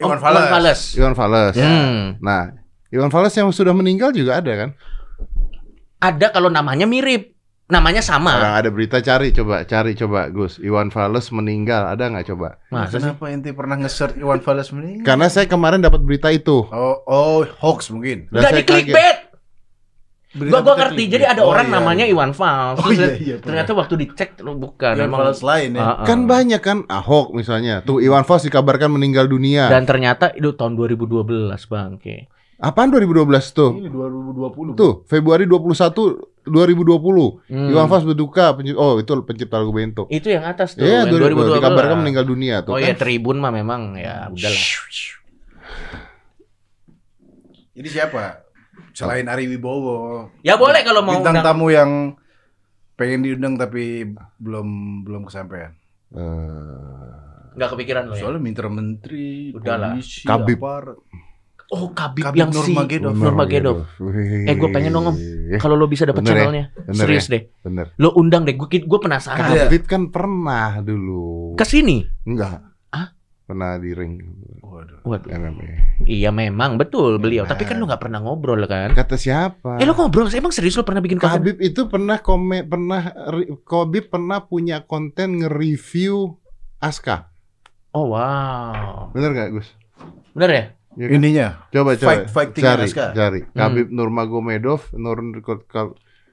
[0.00, 0.48] Iwan Om- Fals.
[0.48, 0.80] Fals.
[0.96, 1.54] Iwan Fals.
[1.56, 2.16] Hmm.
[2.20, 2.56] Nah,
[2.88, 4.70] Iwan Fals yang sudah meninggal juga ada kan?
[6.00, 7.36] Ada kalau namanya mirip.
[7.70, 8.34] Namanya sama.
[8.34, 10.58] Orang ada berita cari coba, cari coba Gus.
[10.58, 12.58] Iwan Fals meninggal, ada nggak coba?
[12.66, 13.06] Masa sih?
[13.06, 15.06] Kenapa ente pernah nge-search Iwan Fals meninggal?
[15.06, 16.66] Karena saya kemarin dapat berita itu.
[16.66, 18.26] Oh, oh, hoax mungkin.
[18.26, 19.16] Dan Enggak saya di clickbait.
[20.30, 21.10] Gua gua ngerti.
[21.10, 21.74] Jadi ada Oh, orang iya.
[21.74, 22.78] namanya Iwan Fals.
[22.78, 23.36] Oh iya, iya.
[23.42, 25.20] Ternyata waktu dicek lu bukan Iwan emang.
[25.26, 26.06] Fals lain ya.
[26.06, 27.82] Kan banyak kan Ahok misalnya.
[27.82, 29.66] Tuh Iwan Fals dikabarkan meninggal dunia.
[29.66, 31.98] Dan ternyata itu tahun 2012 bang.
[31.98, 32.30] Oke.
[32.60, 33.72] Apaan 2012 tuh?
[33.72, 34.76] Ini 2020.
[34.76, 37.50] Tuh, Februari 21 2020.
[37.50, 37.68] Hmm.
[37.72, 38.54] Iwan Fals berduka.
[38.78, 40.06] Oh, itu pencipta lagu Bento.
[40.12, 40.86] Itu yang atas tuh.
[40.86, 41.58] Iya, yang 2012.
[41.58, 43.02] Dikabarkan meninggal dunia tuh Oh iya kan.
[43.02, 44.62] Tribun mah memang ya udahlah.
[47.74, 48.49] Jadi siapa?
[48.92, 50.28] Selain Ari Wibowo.
[50.40, 51.46] Ya boleh kalau mau Bintang undang.
[51.46, 51.90] tamu yang
[52.94, 54.04] pengen diundang tapi
[54.36, 54.68] belum
[55.02, 55.72] belum kesampaian.
[56.10, 57.10] Eh,
[57.52, 58.20] Nggak kepikiran lo ya.
[58.20, 59.94] Soalnya minta menteri, Udahlah.
[59.94, 60.58] polisi, Kabib.
[60.58, 60.96] aparat.
[61.70, 63.14] Oh Kabib, Kabib yang si Nurmagomedov.
[63.14, 63.76] Nurmagomedov.
[64.42, 65.16] Eh, gua pengen dong, Om.
[65.56, 66.38] Kalau lo bisa dapat Bener ya?
[66.40, 67.42] channelnya, Bener serius deh.
[67.60, 67.86] Bener.
[67.96, 69.50] Lo undang deh, gue gue penasaran.
[69.50, 71.54] Kabib kan pernah dulu.
[71.54, 72.02] Ke sini.
[72.22, 72.69] Enggak.
[73.50, 73.52] Ah?
[73.52, 74.14] Pernah di ring
[74.62, 75.02] Waduh.
[75.02, 75.28] Waduh.
[75.34, 75.98] MMA.
[76.06, 77.42] Iya memang betul beliau.
[77.42, 77.58] Benar.
[77.58, 78.94] Tapi kan lo nggak pernah ngobrol kan?
[78.94, 79.82] Kata siapa?
[79.82, 81.42] Eh lo ngobrol, emang serius lo pernah bikin konten?
[81.42, 83.02] Kabib itu pernah komen pernah
[83.66, 86.38] Kabib pernah punya konten nge-review
[86.78, 87.34] Aska.
[87.90, 89.10] Oh wow.
[89.10, 89.68] Bener gak Gus?
[90.38, 90.64] Bener ya?
[90.94, 91.14] Ya kan?
[91.18, 93.06] Ininya Coba coba Fight- fighting cari Aska.
[93.10, 93.40] cari.
[93.42, 93.54] Hmm.
[93.58, 95.18] Kabib Nurmagomedov Nur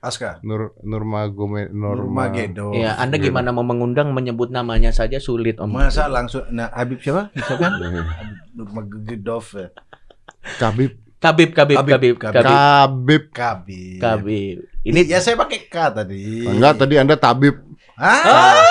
[0.08, 0.40] Aska.
[0.42, 2.72] Nur Nurmagome Nurma Nurmagomedov.
[2.74, 5.70] Iya, Anda gimana mau mengundang menyebut namanya saja sulit Om.
[5.70, 7.30] Masa langsung nah Habib siapa?
[7.32, 7.68] Siapa?
[8.58, 9.46] Nurmagomedov.
[9.54, 9.68] ya.
[10.58, 12.46] Kabib Kabib, Kabib, Kabib, Kabib, Kabib.
[12.46, 13.24] Kabib, Kabib.
[13.34, 13.98] Kabib.
[13.98, 14.58] Kabib.
[14.86, 16.46] Ini ya saya pakai K tadi.
[16.46, 17.58] Enggak tadi Anda tabib.
[17.98, 18.62] Ah,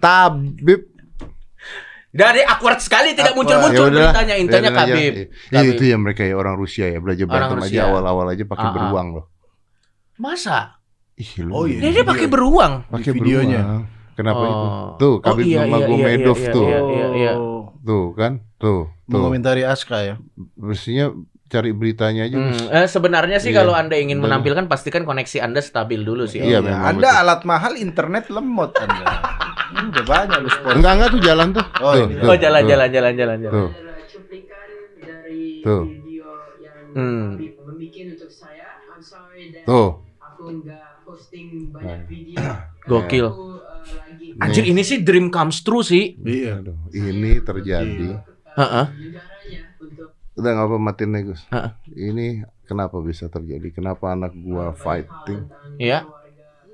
[0.00, 0.88] Tabib.
[2.08, 4.80] dari awkward sekali tidak muncul-muncul Ya beritanya intinya biarin aja.
[4.88, 5.12] Kabib.
[5.12, 5.72] Iya, Kabib.
[5.76, 8.74] itu ya mereka ya orang Rusia ya belajar berantem aja awal-awal aja pakai Ah, ah.
[8.74, 9.24] beruang loh.
[10.18, 10.78] Masa?
[11.14, 11.50] Ih, lu.
[11.52, 11.78] Oh, iya.
[11.80, 12.86] Dia, dia pakai beruang.
[12.86, 13.60] pakai videonya.
[13.60, 13.82] beruang.
[14.14, 14.50] Kenapa Oh.
[14.50, 14.66] itu?
[14.98, 16.66] Tuh, Kabib iya, iya, Nurmagomedov iya, iya, tuh.
[16.66, 17.32] iya, iya, iya.
[17.34, 18.32] Oh, Tuh kan?
[18.56, 18.90] Tuh.
[19.00, 19.14] Tuh.
[19.14, 20.14] mengomentari Aska ya.
[20.54, 21.14] Mestinya
[21.46, 22.36] cari beritanya aja.
[22.36, 23.62] Hmm, eh, sebenarnya sih Iya.
[23.62, 24.36] kalau Anda ingin Bener.
[24.36, 26.42] menampilkan pastikan koneksi Anda stabil dulu sih.
[26.42, 27.20] Iya, memang Anda betul.
[27.22, 29.04] alat mahal internet lemot Anda.
[29.88, 30.74] Udah banyak lu sponsor.
[30.76, 31.64] Enggak enggak tuh jalan tuh.
[31.78, 32.14] Oh, tuh, ini.
[32.16, 32.68] tuh, Oh, jalan tuh.
[32.68, 33.54] jalan jalan jalan jalan.
[33.54, 33.68] Tuh.
[34.08, 34.66] cuplikan
[34.98, 35.82] dari Tuh.
[35.86, 36.26] video
[36.58, 37.24] yang Hmm.
[37.38, 37.78] Membuat
[38.10, 38.66] untuk saya.
[38.84, 39.88] I'm sorry that Tuh.
[40.50, 42.00] Nggak posting banyak Nah.
[42.04, 42.36] video.
[42.90, 43.26] Gokil.
[43.26, 46.16] Aku, uh, lagi Anjir ini sih dream comes true sih.
[46.16, 46.60] Iya.
[46.60, 48.08] Aduh, ini terjadi.
[48.10, 48.86] uh, Heeh.
[50.34, 51.42] Udah nggak apa matiin nih Gus.
[51.48, 51.70] Heeh.
[51.90, 52.26] Ini
[52.62, 53.68] kenapa bisa terjadi?
[53.70, 55.50] Kenapa anak gua fighting?
[55.76, 56.06] Iya.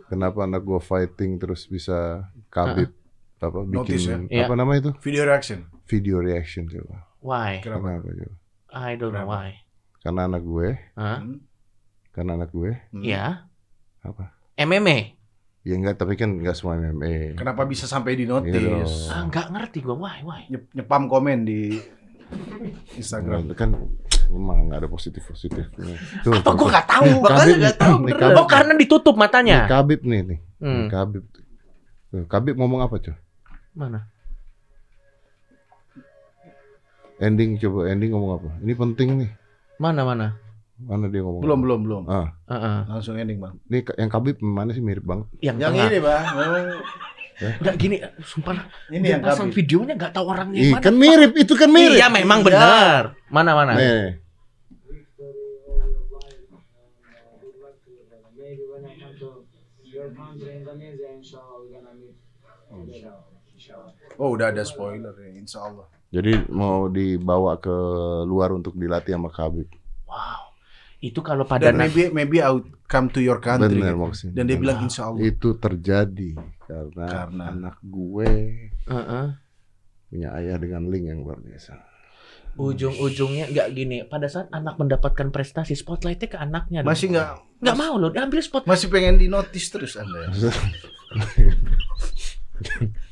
[0.05, 2.93] Kenapa anak gua fighting terus bisa kabib
[3.37, 4.45] apa Notice bikin ya?
[4.45, 4.93] apa namanya itu?
[5.03, 5.65] Video reaction.
[5.85, 7.09] Video reaction coba.
[7.19, 7.61] Why?
[7.61, 7.89] Kenapa?
[7.95, 8.35] Kenapa coba?
[8.71, 9.49] I don't know why.
[9.97, 11.17] Karena anak gue, Hah?
[11.19, 11.41] Hmm.
[12.11, 13.01] karena anak gue Hmm.
[14.05, 14.25] Apa?
[14.55, 14.99] MMA.
[15.65, 17.35] Ya enggak, tapi kan enggak semua MMA.
[17.35, 18.61] Kenapa bisa sampai di Iya notice?
[18.61, 19.11] dong.
[19.11, 19.97] Ah, nggak ngerti gua.
[19.99, 20.41] Why, why?
[20.47, 21.81] Nyep- Nyepam komen di
[22.95, 23.49] Instagram.
[23.49, 23.71] Itu kan
[24.27, 25.97] emang nggak ada positif positifnya.
[26.21, 27.05] Tuh, Apa tuh, gua nggak tahu?
[27.07, 27.95] Nih, Makanya Khabib nggak nih, tahu.
[27.97, 28.21] nih, beneran.
[28.23, 28.39] Khabib.
[28.39, 29.59] Oh, karena ditutup Nih, matanya.
[29.67, 30.39] Khabib nih nih.
[30.61, 30.69] Hmm.
[30.69, 31.25] Nih, Khabib.
[32.13, 33.17] Tuh, Khabib ngomong apa cuy?
[33.73, 34.01] Mana?
[37.17, 38.49] Ending coba ending ngomong apa?
[38.61, 39.31] Ini penting nih.
[39.79, 40.27] Mana mana?
[40.85, 41.41] Mana dia ngomong?
[41.41, 42.03] Belum, belum, belum.
[42.07, 42.79] Ah, Heeh.
[42.87, 43.57] Langsung ending, Bang.
[43.67, 45.27] ini yang Khabib mana sih mirip banget?
[45.41, 45.87] Yang, Yang tengah.
[45.87, 46.23] ini, Bang.
[46.35, 46.65] Memang
[47.35, 48.55] Nggak gini, sumpah.
[48.89, 49.59] ini dia yang pasang Khabib.
[49.59, 50.85] videonya nggak tahu orangnya Ih, mana.
[50.85, 51.99] kan mirip, itu kan mirip.
[51.99, 52.47] Iya, memang Iya.
[52.47, 53.03] benar.
[53.27, 53.73] Mana mana?
[53.75, 54.23] Nih.
[64.15, 65.87] Oh, udah ada spoiler ya, insya Allah.
[66.15, 67.75] Jadi mau dibawa ke
[68.23, 69.67] luar untuk dilatih sama Khabib.
[70.07, 70.44] Wow.
[71.05, 73.77] Itu kalau pada Dan maybe maybe I would come to your country.
[73.77, 74.01] Bener gitu.
[74.01, 74.35] maksudnya.
[74.41, 75.21] Dan dia bilang insya Allah.
[75.21, 76.33] Itu terjadi
[76.65, 78.31] karena, Karena- anak gue
[78.89, 79.27] Heeh.
[80.09, 81.77] punya ayah dengan link yang luar biasa.
[82.55, 84.07] ujung-ujungnya nggak gini.
[84.07, 86.87] Pada saat anak mendapatkan prestasi, spotlightnya ke anaknya.
[86.87, 88.63] Masih nggak nggak mau loh, diambil spot.
[88.63, 90.31] masih pengen di notice terus Anda ya.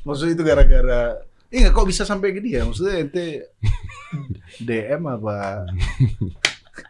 [0.03, 1.01] Maksudnya itu gara-gara
[1.51, 2.65] Iya kok bisa sampai ke dia?
[2.65, 3.51] Maksudnya ente
[4.65, 5.67] DM apa?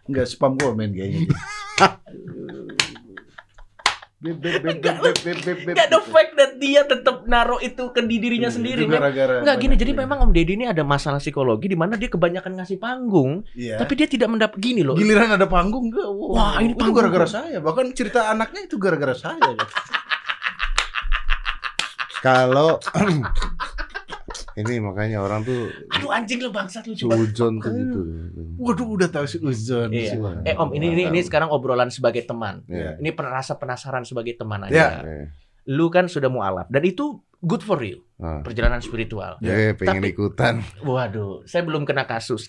[0.03, 1.31] Enggak spam komen kayaknya.
[4.23, 5.75] Beb, beb, beb, beb, beb, beb, beb, beb.
[5.75, 8.87] Nggak the fact that dia tetap naruh itu ke di dirinya sendiri.
[8.87, 9.03] Itu men.
[9.03, 12.55] gara-gara Nggak gini, jadi memang Om Deddy ini ada masalah psikologi di mana dia kebanyakan
[12.55, 13.83] ngasih panggung, Iya.
[13.83, 14.95] tapi dia tidak mendapat gini loh.
[14.95, 16.07] Giliran ada panggung enggak?
[16.07, 16.39] Wow.
[16.39, 17.03] Wah, ini panggung.
[17.03, 17.59] gara-gara saya.
[17.59, 19.59] Bahkan cerita anaknya itu gara-gara saya.
[22.23, 22.79] Kalau
[24.53, 27.17] ini makanya orang tuh Aduh anjing lu bangsat lu coba.
[27.17, 27.99] sujon tuh gitu.
[28.57, 29.89] Waduh, udah tahu si Uzon.
[29.89, 30.13] Iya.
[30.43, 32.61] Eh Om, ini ini, ini sekarang obrolan sebagai teman.
[32.65, 33.01] Iya.
[33.01, 35.01] Ini rasa penasaran sebagai teman aja.
[35.01, 35.25] Eh,
[35.63, 38.43] Lu kan sudah mualaf dan itu good for you, ah.
[38.43, 39.39] perjalanan spiritual.
[39.39, 40.59] Eh, pengen Tapi- ikutan.
[40.79, 42.47] Waduh, saya belum kena kasus.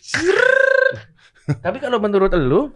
[1.44, 2.72] Tapi kalau menurut lu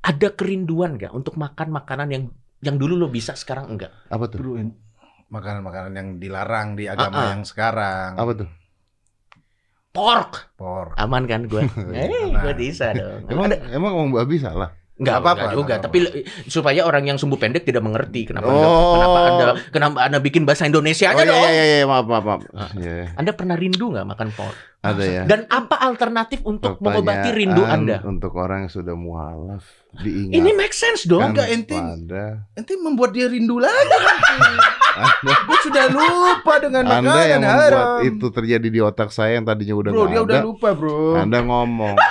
[0.00, 2.24] ada kerinduan nggak untuk makan makanan yang
[2.60, 3.92] yang dulu lo bisa sekarang enggak?
[4.08, 4.40] Apa tuh?
[5.30, 7.30] Makanan-makanan yang dilarang di agama Ah, ah.
[7.32, 8.10] yang sekarang.
[8.14, 8.48] Apa tuh?
[9.90, 10.54] Pork.
[10.54, 10.94] Por.
[10.96, 11.66] Aman kan gue?
[11.96, 13.26] eh, gue bisa dong.
[13.26, 14.70] Emang Ada emang Om Babi salah?
[15.00, 15.98] Enggak Nggak apa-apa, juga, nggak tapi
[16.44, 18.52] supaya orang yang sumbu pendek tidak mengerti kenapa Oh.
[18.52, 21.40] Anda, kenapa Anda kenapa Anda bikin bahasa Indonesia Oh aja iya dong.
[21.42, 22.40] iya iya maaf maaf maaf.
[22.76, 24.56] Iya, Anda pernah rindu nggak makan pork?
[24.80, 25.22] ada ya.
[25.24, 28.00] Dan apa alternatif untuk mengobati rindu Anda?
[28.02, 29.64] Untuk orang yang sudah mualaf
[29.94, 30.36] diingat.
[30.36, 31.32] Ini make sense dong.
[31.32, 31.80] Enggak, ente-
[32.52, 33.72] Nanti membuat dia rindu lagi.
[35.00, 38.02] Anda, Gue sudah lupa dengan Anda makanan yang membuat haram.
[38.04, 40.26] itu terjadi di otak saya yang tadinya udah Bro, nggak dia ada.
[40.26, 41.14] udah lupa, bro.
[41.16, 41.96] Anda ngomong.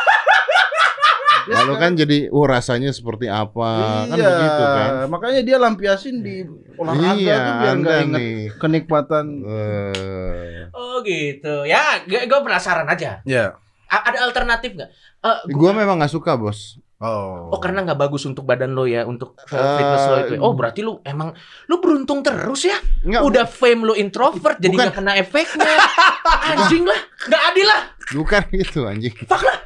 [1.50, 4.06] Lalu kan jadi, oh rasanya seperti apa?
[4.06, 4.92] Kan iya, begitu kan?
[5.10, 8.36] makanya dia lampiasin di olahraga Iya, tuh biar Anda nggak inget nih.
[8.56, 9.26] kenikmatan.
[9.44, 11.66] Eh, Oh gitu.
[11.66, 13.26] Ya, gue penasaran aja.
[13.26, 13.58] Ya.
[13.86, 14.90] A- ada alternatif nggak?
[15.20, 16.78] Eh, gua memang nggak suka, Bos.
[17.00, 17.56] Oh.
[17.56, 20.34] Oh karena nggak bagus untuk badan lo ya untuk Eh, fitness lo itu.
[20.38, 21.32] Oh berarti lu emang
[21.66, 22.76] lu beruntung terus ya.
[23.02, 24.84] Enggak, Udah fame lo introvert jadi Bukan.
[24.84, 25.74] nggak kena efeknya.
[26.52, 27.82] Anjing lah, nggak adil lah.
[28.10, 29.16] bukan gitu anjing.
[29.24, 29.58] Fuck lah.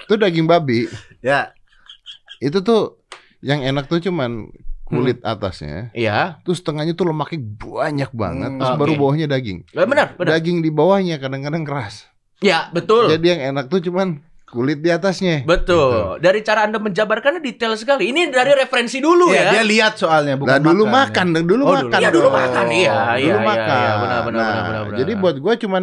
[0.00, 0.88] Itu daging babi.
[1.20, 1.52] Ya.
[2.38, 2.96] Itu tuh
[3.40, 4.48] yang enak tuh cuman
[4.82, 5.92] kulit atasnya.
[5.92, 8.50] Iya, Terus tengahnya tuh lemaknya banyak banget.
[8.50, 8.98] Hmm, Terus baru oke.
[8.98, 9.58] bawahnya daging.
[9.68, 10.30] Eh, benar, benar.
[10.34, 12.08] Daging di bawahnya kadang-kadang keras.
[12.40, 15.42] Ya betul, Jadi yang enak tuh cuman kulit di atasnya.
[15.42, 16.18] betul.
[16.18, 18.10] Dari cara anda menjabarkannya detail sekali.
[18.10, 19.50] Ini dari referensi dulu Iya, ya.
[19.52, 21.40] dia lihat soalnya bukan Nah dulu makan, makan, ya.
[21.46, 21.98] dulu Oh, makan.
[21.98, 23.78] Iya dulu makan, iya, Dulu iya, iya, makan.
[23.78, 24.98] iya, benar, benar, Nah, benar, benar, benar.
[24.98, 25.82] Jadi buat gua cuman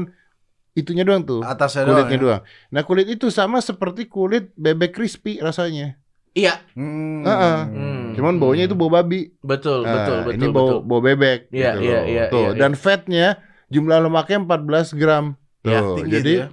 [0.73, 1.41] itunya doang tuh.
[1.41, 2.11] Atasnya kulitnya doang.
[2.11, 2.23] ya.
[2.37, 2.41] doang.
[2.69, 5.95] Nah kulit itu sama seperti kulit bebek crispy rasanya.
[6.31, 7.23] Iya, Hmm.
[7.23, 7.57] Heeh.
[7.65, 8.05] Hmm.
[8.13, 9.33] Cuman baunya itu bau babi.
[9.39, 10.79] betul, Nah, betul, betul, ini bau betul.
[10.83, 11.39] bau bebek.
[11.49, 12.03] Iya, gitu iya, loh.
[12.05, 13.25] iya, Tuh iya, dan fatnya
[13.67, 15.33] jumlah lemaknya 14 gram.
[15.59, 16.47] Tuh, Iya, Tinggi jadi itu ya.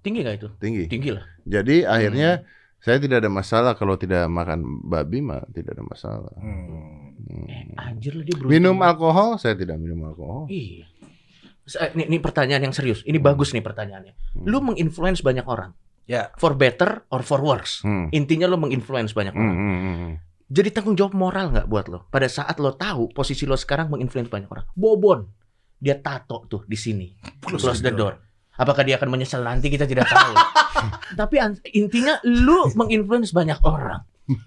[0.00, 0.48] Tinggi nggak itu?
[0.56, 0.84] tinggi.
[0.88, 1.24] Tinggi lah.
[1.44, 2.44] Jadi akhirnya
[2.80, 6.32] saya tidak ada masalah kalau tidak makan babi mah tidak ada masalah.
[6.40, 7.12] Hmm.
[7.20, 7.76] Hmm.
[7.76, 8.52] Anjir lah dia beruntung.
[8.52, 10.48] Minum alkohol saya tidak minum alkohol.
[10.48, 10.88] Iya.
[11.94, 13.04] Ini, ini pertanyaan yang serius.
[13.04, 14.42] Ini bagus nih pertanyaannya.
[14.48, 15.70] Lu menginfluence banyak orang.
[16.08, 16.34] Ya.
[16.34, 17.84] For better or for worse.
[17.86, 18.10] Hmm.
[18.10, 19.54] Intinya lu menginfluence banyak Hmm, orang.
[19.54, 20.14] hmm, hmm, hmm.
[20.50, 22.10] Jadi tanggung jawab moral nggak buat lo?
[22.10, 24.66] Pada saat lo tahu posisi lo sekarang menginfluence banyak orang.
[24.74, 25.30] Bobon,
[25.78, 27.14] dia tato tuh di sini.
[27.38, 28.18] Close, the door.
[28.60, 30.36] Apakah dia akan menyesal nanti kita tidak tahu.
[31.20, 31.40] Tapi
[31.72, 34.04] intinya lu menginfluence banyak orang.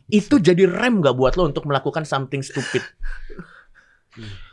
[0.07, 2.85] Itu jadi rem nggak buat lo untuk melakukan something stupid.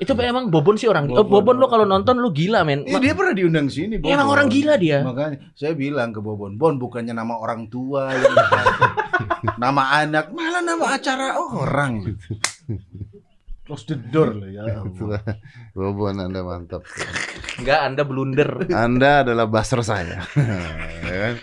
[0.00, 1.12] Itu emang Bobon sih orang.
[1.12, 1.28] Bobon.
[1.28, 2.88] Bobon lo kalau nonton lo gila men.
[2.88, 4.16] Eh, dia pernah diundang sini, Bobon.
[4.16, 5.04] Emang orang gila dia.
[5.04, 8.32] Makanya saya bilang ke Bobon, Bon bukannya nama orang tua yang
[9.62, 12.16] nama anak, malah nama acara orang.
[13.70, 14.82] Close the door loh ya.
[15.78, 16.82] Bobon Anda mantap.
[17.54, 18.50] Enggak, Anda blunder.
[18.66, 20.26] Anda adalah buzzer saya.
[21.06, 21.34] Ya kan?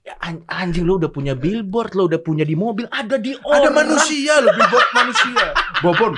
[0.00, 3.68] Ya, an- anjing lo udah punya billboard, lo udah punya di mobil, ada di Ada
[3.68, 3.84] orang.
[3.84, 5.44] manusia loh, billboard manusia.
[5.84, 6.12] Bobon.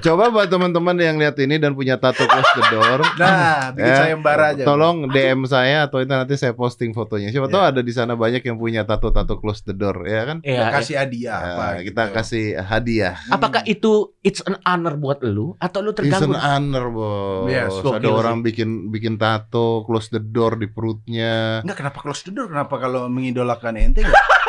[0.00, 2.98] Coba buat teman-teman yang lihat ini dan punya tato close the door.
[3.16, 4.62] Nah, bikin Ya, sayembara aja.
[4.62, 7.28] Tolong DM saya atau itu nanti saya posting fotonya.
[7.28, 7.68] Siapa tahu Ya.
[7.68, 10.38] ada di sana banyak yang punya tato-tato close the door, ya kan?
[10.40, 11.64] Iya, kasih hadiah Ya, apa?
[11.78, 12.14] kita gitu.
[12.14, 13.14] kasih hadiah.
[13.28, 16.30] Apakah itu it's an honor buat lu atau lu It's terganggu?
[16.30, 17.48] an honor, bos.
[17.48, 21.60] Yes, ada orang bikin bikin tato close the door di perutnya.
[21.60, 22.46] Enggak kenapa close the door?
[22.46, 24.14] Kenapa kalau mengidolakan ente nggak?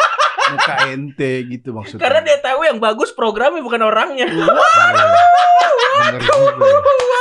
[0.54, 2.02] muka ente gitu maksudnya.
[2.02, 4.28] Karena dia tahu yang bagus programnya bukan orangnya.
[4.30, 7.19] Bener juga.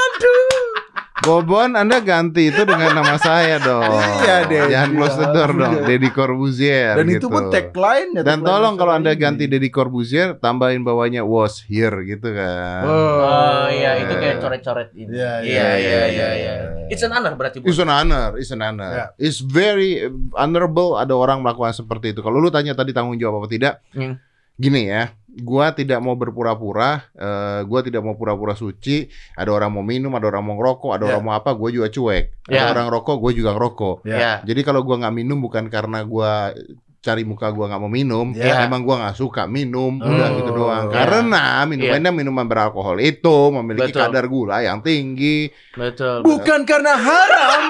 [1.18, 3.82] Bobon, Anda ganti itu dengan nama saya dong.
[4.22, 4.70] Iya, Deddy.
[4.70, 5.84] Jangan close the door dong, Iya.
[5.84, 6.94] Deddy Corbuzier.
[6.94, 7.18] Dan gitu.
[7.18, 8.22] itu pun tagline ya.
[8.22, 9.20] Dan tolong kalau Anda ini.
[9.20, 12.82] ganti Deddy Corbuzier, tambahin bawahnya was here gitu kan.
[12.86, 15.10] Oh iya, itu kayak coret-coret ini.
[15.10, 16.54] Iya, Iya, iya, iya, iya, iya, iya.
[16.86, 16.86] iya.
[16.88, 18.90] It's an honor berarti It's an honor, it's an honor.
[18.90, 19.06] Ya.
[19.18, 22.22] It's very honorable ada orang melakukan seperti itu.
[22.22, 23.74] Kalau lu tanya tadi tanggung jawab apa tidak?
[23.90, 24.16] Hmm.
[24.54, 29.06] Gini ya, gua tidak mau berpura-pura, eh, gua tidak mau pura-pura suci.
[29.34, 31.08] Ada orang mau minum, ada orang mau ngerokok, ada Ya.
[31.14, 32.24] orang mau apa, gua juga cuek.
[32.46, 32.70] Ada Ya.
[32.74, 33.96] orang rokok, gua juga ngerokok.
[34.04, 34.16] Ya.
[34.18, 34.32] Ya.
[34.42, 36.52] Jadi kalau gua nggak minum bukan karena gua
[36.98, 38.66] cari muka gua nggak mau minum, Ya.
[38.66, 40.10] emang gua nggak suka minum, Oh.
[40.10, 40.86] udah gitu doang.
[40.90, 41.06] Ya.
[41.06, 44.02] Karena minumannya minuman beralkohol itu memiliki Betul.
[44.02, 45.46] kadar gula yang tinggi.
[45.78, 46.26] Betul.
[46.26, 47.62] Bukan karena haram.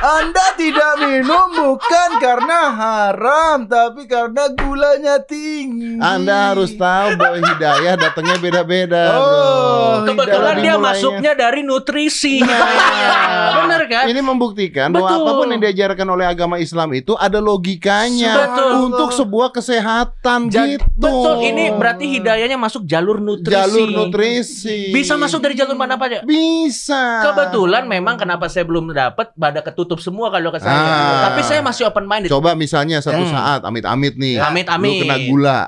[0.00, 6.00] Anda tidak minum bukan karena haram, tapi karena gulanya tinggi.
[6.00, 9.04] Anda harus tahu bahwa hidayah datangnya beda-beda.
[9.12, 10.08] Oh, bro.
[10.08, 10.96] Kebetulan dia mulainya.
[10.96, 12.40] masuknya dari nutrisi.
[12.40, 13.60] Nah.
[13.60, 14.04] Bener kan?
[14.08, 15.20] Ini membuktikan bahwa Betul.
[15.20, 18.72] apa pun yang diajarkan oleh agama Islam itu ada logikanya Betul.
[18.88, 20.88] untuk sebuah kesehatan Jadi- gitu.
[20.96, 23.52] Betul, ini berarti hidayahnya masuk jalur nutrisi.
[23.52, 24.92] jalur nutrisi.
[24.92, 26.24] Bisa masuk dari jalur mana aja?
[26.24, 27.24] Bisa.
[27.28, 29.60] Kebetulan memang kenapa saya belum dapat pada
[29.90, 30.78] ketutup semua kalau ke saya.
[30.78, 31.20] Ah.
[31.26, 32.30] Tapi saya masih open minded.
[32.30, 33.34] Coba misalnya satu Hmm.
[33.34, 34.38] saat amit-amit nih.
[34.38, 34.86] Amit-amit.
[34.86, 35.60] Lu kena gula.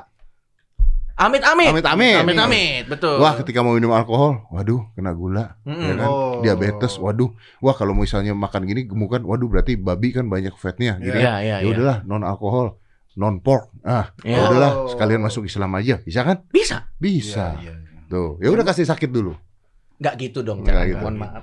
[1.13, 1.69] Amit amit.
[1.69, 2.15] Amit-amit.
[2.25, 3.21] Amit amit, betul.
[3.21, 5.59] Wah, ketika mau minum alkohol, waduh, kena gula.
[5.61, 5.85] Mm-mm.
[5.85, 6.09] ya kan?
[6.09, 6.41] Oh.
[6.41, 7.29] Diabetes, waduh.
[7.59, 11.13] Wah, kalau misalnya makan gini gemukan, waduh berarti babi kan banyak fatnya gitu.
[11.13, 11.69] Iya, iya, ya iya.
[11.69, 12.79] udahlah non alkohol
[13.13, 14.33] non pork ah Iya.
[14.33, 14.89] ya udahlah Oh.
[14.89, 16.89] sekalian masuk Islam aja bisa kan Bisa.
[16.97, 18.07] bisa Iya, iya.
[18.09, 19.37] tuh ya udah kasih sakit dulu
[20.01, 20.89] Nggak gitu dong, Nggak jangan.
[20.89, 20.97] gitu.
[20.97, 21.41] Mohon maaf.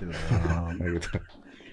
[0.74, 1.08] Kayak gitu.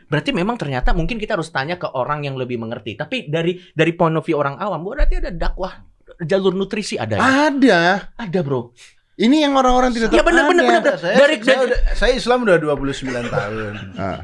[0.08, 2.95] Berarti memang ternyata mungkin kita harus tanya ke orang yang lebih mengerti.
[2.95, 5.84] Tapi dari dari point of view orang awam, berarti ada dakwah
[6.20, 7.24] jalur nutrisi ada ya?
[7.45, 7.80] ada
[8.16, 8.72] Ada, Bro.
[9.18, 10.74] ini yang orang-orang tidak Ya tahu benar benar ada.
[10.80, 10.95] benar.
[10.95, 12.93] Saya, Dari saya, dari udah- saya Islam udah 29
[13.28, 13.74] tahun.
[13.95, 14.20] Ah,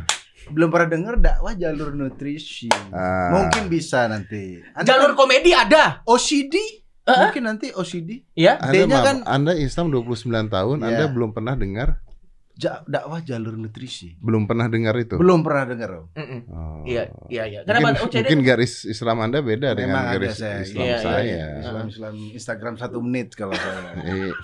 [0.45, 2.67] Belum pernah dengar dakwah jalur nutrisi.
[2.89, 3.31] ah.
[3.33, 4.59] Mungkin bisa nanti.
[4.73, 6.03] Anda jalur kan komedi ada.
[6.03, 6.55] OCD?
[7.01, 7.11] Eh?
[7.17, 8.23] Mungkin nanti OCD.
[8.33, 8.55] Ya.
[8.57, 10.87] anda, maaf, kan- anda Islam 29 tahun Iya.
[10.89, 12.02] Anda belum pernah dengar
[12.55, 14.13] Ja- dakwah jalur nutrisi.
[14.17, 15.89] belum pernah dengar itu Belum pernah dengar.
[15.95, 16.05] Om.
[16.13, 16.39] Mm-mm.
[16.47, 16.81] Oh.
[16.83, 17.59] Iya, iya, iya.
[17.59, 18.15] mungkin, Kenapa OCD?
[18.21, 20.61] mungkin garis Islam Anda beda dengan Memang ada garis saya.
[20.61, 21.47] Islam Iya, saya iya, iya.
[21.59, 23.97] Islam Islam Instagram satu menit kalau saya.
[23.99, 24.29] Eh,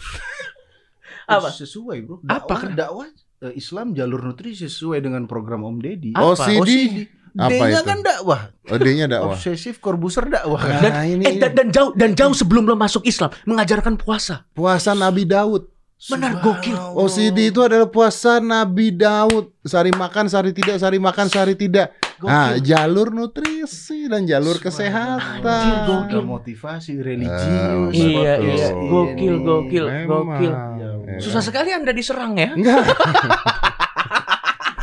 [1.30, 1.49] Apa?
[1.51, 2.18] Sesuai bro.
[2.26, 2.49] Apa?
[2.66, 3.07] Dakwah, dakwah
[3.41, 6.12] eh, Islam jalur nutrisi sesuai dengan program Om Deddy.
[6.12, 6.34] Apa?
[6.36, 8.41] OCD Apa D-nya kan dakwah.
[8.66, 10.57] oh, D-nya dakwah Obsesif korbuser dakwah.
[10.60, 10.82] kan?
[10.82, 14.49] Dan, Nah, ini eh, dan, dan jauh dan jauh sebelum lo masuk Islam mengajarkan puasa.
[14.51, 16.79] puasa Nabi Daud Benar, gokil.
[16.95, 19.51] OCD itu adalah puasa Nabi Daud.
[19.61, 21.91] Sehari makan, sehari tidak, sehari makan, sehari tidak.
[22.19, 25.43] Nah, jalur nutrisi dan jalur kesehatan.
[25.83, 27.91] Ada motivasi religius.
[27.91, 28.47] Eh, Iya, betul.
[28.49, 28.69] iya.
[28.71, 30.07] Gokil, gokil, Memang.
[30.07, 30.51] gokil.
[30.51, 31.19] Ya?
[31.19, 32.55] Susah sekali Anda diserang ya.
[32.55, 32.79] Enggak.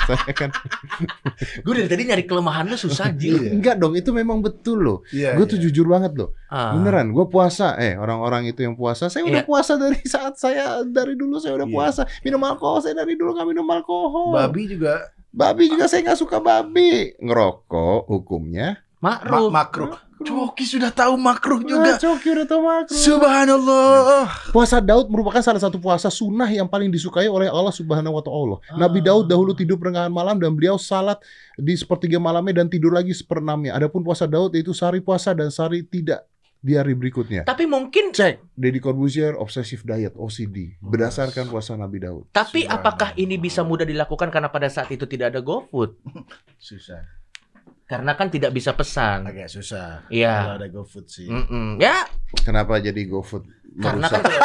[0.07, 0.51] Saya kan
[1.61, 3.19] Gue dari tadi nyari kelemahan lu susah, Iya.
[3.19, 3.37] Jil.
[3.53, 4.99] enggak dong, itu memang betul loh.
[5.11, 5.67] Iya, Gue tuh iya.
[5.67, 6.31] jujur banget loh.
[6.47, 6.73] Ah.
[6.73, 7.75] Beneran, gue puasa.
[7.77, 9.49] Eh, orang-orang itu yang puasa, saya udah Iya.
[9.49, 11.75] puasa dari saat saya dari dulu saya udah Iya.
[11.75, 12.03] puasa.
[12.23, 14.31] Minum alkohol, saya dari dulu nggak minum alkohol.
[14.33, 17.13] Babi juga Babi juga saya nggak suka babi.
[17.19, 18.81] Ngerokok hukumnya.
[18.97, 19.93] ma- Makruh.
[20.17, 20.49] Makruh.
[20.49, 21.97] Coki sudah tahu makruh Juga.
[21.97, 22.01] juga.
[22.01, 22.97] Coki udah tau makruh.
[22.97, 24.25] Subhanallah.
[24.51, 28.57] Puasa Daud merupakan salah satu puasa sunnah yang paling disukai oleh Allah Subhanahu wa taala.
[28.75, 31.21] Nabi Daud dahulu tidur pertengahan malam dan beliau salat
[31.55, 33.77] di sepertiga malamnya dan tidur lagi seperenamnya.
[33.77, 36.25] Adapun puasa Daud yaitu sehari puasa dan sehari tidak
[36.67, 37.47] di hari berikutnya.
[37.47, 42.27] Tapi mungkin Cek Deddy Corbuzier obsessive diet OCD berdasarkan puasa Nabi Daud.
[42.35, 45.95] tapi apakah ini bisa mudah dilakukan karena pada saat itu tidak ada GoFood?
[46.59, 47.16] Susah.
[47.87, 49.25] Karena kan tidak bisa pesan.
[49.25, 50.05] Agak susah.
[50.09, 50.35] Iya.
[50.43, 51.27] Kalau ada GoFood sih.
[51.27, 51.79] Mm-mm.
[51.79, 52.05] Ya,
[52.39, 53.47] Kenapa jadi GoFood?
[53.77, 54.41] karena kan kalau-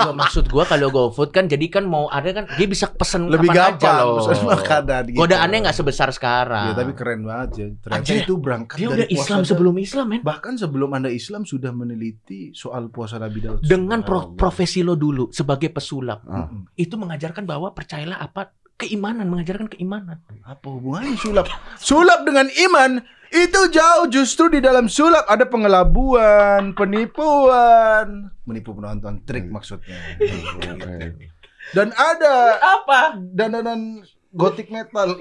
[0.00, 3.50] Loh, maksud gua kalau GoFood kan jadi kan mau ada kan dia bisa pesen Lebih
[3.50, 4.16] kapan gampang aja loh.
[4.22, 5.18] pesan makanan gitu.
[5.18, 6.66] Godaannya nggak sebesar sekarang.
[6.66, 7.66] Ya tapi keren banget ya.
[7.76, 10.20] Ternyata Anjir, itu berangkat Dia dari udah puasa Islam dan- sebelum Islam, men.
[10.22, 13.58] Bahkan sebelum Anda Islam sudah meneliti soal puasa Nabi Daud.
[13.60, 16.46] Dengan pro- profesi lo dulu sebagai pesulap, Ah.
[16.72, 20.24] Itu mengajarkan bahwa percayalah apa keimanan, mengajarkan keimanan.
[20.42, 21.46] Apa hubungannya sulap?
[21.76, 29.46] sulap dengan iman itu jauh justru di dalam sulap ada pengelabuan, penipuan, menipu penonton, trik
[29.46, 29.54] Hmm.
[29.54, 29.98] maksudnya.
[31.76, 33.14] Dan ada Apa?
[33.20, 34.02] dandanan
[34.34, 35.14] gotik metal.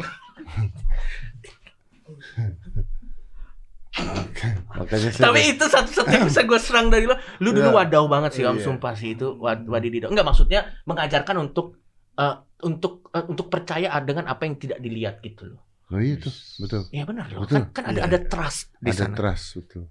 [4.73, 7.17] Makanya saya Tapi itu satu-satunya bisa gue serang dari lo.
[7.43, 7.77] Lu dulu Iya.
[7.77, 8.65] wadau banget sih om, Iya.
[8.65, 9.65] sumpah sih itu wad.
[9.67, 11.77] Enggak maksudnya mengajarkan untuk
[12.19, 15.59] eh, untuk eh, untuk percaya dengan apa yang tidak dilihat gitu loh.
[15.89, 16.81] Oh iya tuh, betul.
[16.91, 17.47] Iya benar loh.
[17.47, 17.65] Betul.
[17.71, 18.05] Kan, kan ada Iya.
[18.05, 19.15] ada trust di Ada sana.
[19.15, 19.83] trust betul.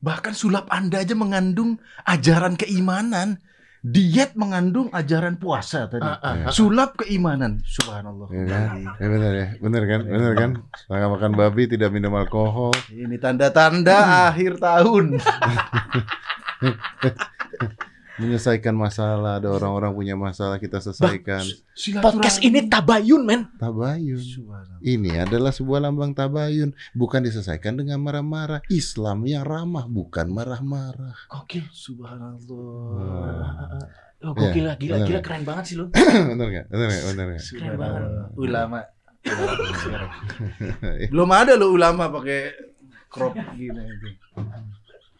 [0.00, 3.36] Bahkan sulap Anda aja mengandung ajaran keimanan.
[3.82, 6.06] Diet mengandung ajaran puasa tadi.
[6.06, 6.44] Ah, ah, Iya.
[6.48, 6.54] ah.
[6.54, 7.60] Sulap keimanan.
[7.66, 8.30] Subhanallah.
[8.30, 8.66] Ya kan?
[8.96, 10.50] Ya benar ya, benar kan, benar kan.
[10.86, 12.70] Makan makan babi tidak minum alkohol.
[12.88, 15.18] Ini tanda-tanda akhir tahun.
[18.20, 21.48] Menyelesaikan masalah, ada orang-orang punya masalah kita selesaikan.
[22.04, 23.48] Podcast ini tabayun men.
[23.56, 24.20] Tabayun.
[24.84, 28.60] Ini adalah sebuah lambang tabayun, bukan diselesaikan dengan marah-marah.
[28.68, 31.16] Islam yang ramah, bukan marah-marah.
[31.32, 31.64] Gokil.
[31.72, 33.80] Subhanallah.
[34.22, 35.08] Oh, gokil Iya, lah, gila, benar.
[35.08, 35.88] gila keren banget sih lu.
[36.30, 36.66] benar nggak?
[36.70, 37.04] Benar nggak?
[37.10, 37.42] Benar nggak?
[37.42, 38.26] Subhanallah.
[38.38, 38.78] Ulama.
[41.12, 42.50] Belum ada lo ulama pakai
[43.06, 43.82] crop gini.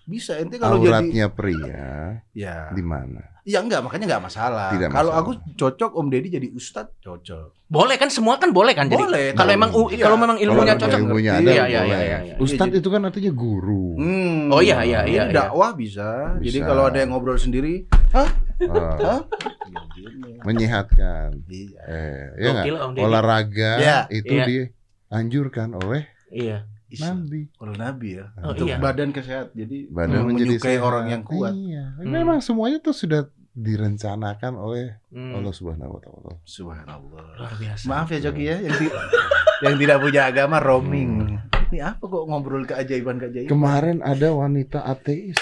[0.05, 2.68] Bisa ente kalau jadi Auratnya pria ya.
[2.70, 3.22] di mana?
[3.42, 4.70] Ya enggak, makanya enggak masalah.
[4.70, 5.22] Tidak Kalau masalah.
[5.24, 7.66] aku cocok Om Deddy jadi ustadz, cocok.
[7.66, 8.98] Boleh kan semua kan boleh kan jadi.
[8.98, 9.26] Boleh.
[9.32, 9.98] Kalau emang Iya.
[10.00, 11.00] kalau memang ilmunya Kalau cocok.
[11.00, 12.34] ilmunya Iya, ada, iya, iya, iya, iya.
[12.36, 13.94] Ustadz Jadi- itu kan artinya guru.
[13.94, 14.46] Hmm.
[14.48, 15.34] Oh, iya, iya, iya, Ini iya.
[15.42, 16.38] dakwah bisa.
[16.38, 16.66] Jadi Bisa.
[16.66, 18.30] kalau ada yang ngobrol sendiri, hah?
[18.62, 19.20] Ah, Hah?
[19.66, 20.38] Ya, gini.
[20.42, 21.30] menyehatkan.
[21.44, 21.80] Iya.
[21.82, 22.50] Eh, ya?
[22.57, 23.05] Gokil Om Deddy.
[23.05, 23.98] Olahraga Iya.
[24.09, 24.44] itu Iya.
[24.46, 26.70] dianjurkan oleh Iya.
[26.93, 27.16] Islam.
[27.22, 27.40] Nabi.
[27.53, 28.76] Kalau Nabi ya, Oh, untuk iya.
[28.76, 29.47] badan kesehat.
[29.53, 30.84] Jadi Badan hmm, menjadi menyukai sehat.
[30.84, 31.53] orang yang kuat.
[31.53, 31.84] Iya.
[31.97, 32.09] Hmm.
[32.09, 33.20] Memang semuanya tuh sudah
[33.53, 35.36] direncanakan oleh Hmm.
[35.36, 36.32] Allah Subhanahu wa taala.
[36.43, 37.24] Subhanallah.
[37.36, 37.84] Luar biasa.
[37.84, 38.95] Maaf ya Joki ya yang, ti-
[39.64, 41.36] yang tidak punya agama roaming.
[41.68, 43.49] Ini apa kok ngobrol keajaiban-keajaiban?
[43.49, 45.36] Kemarin ada wanita ateis.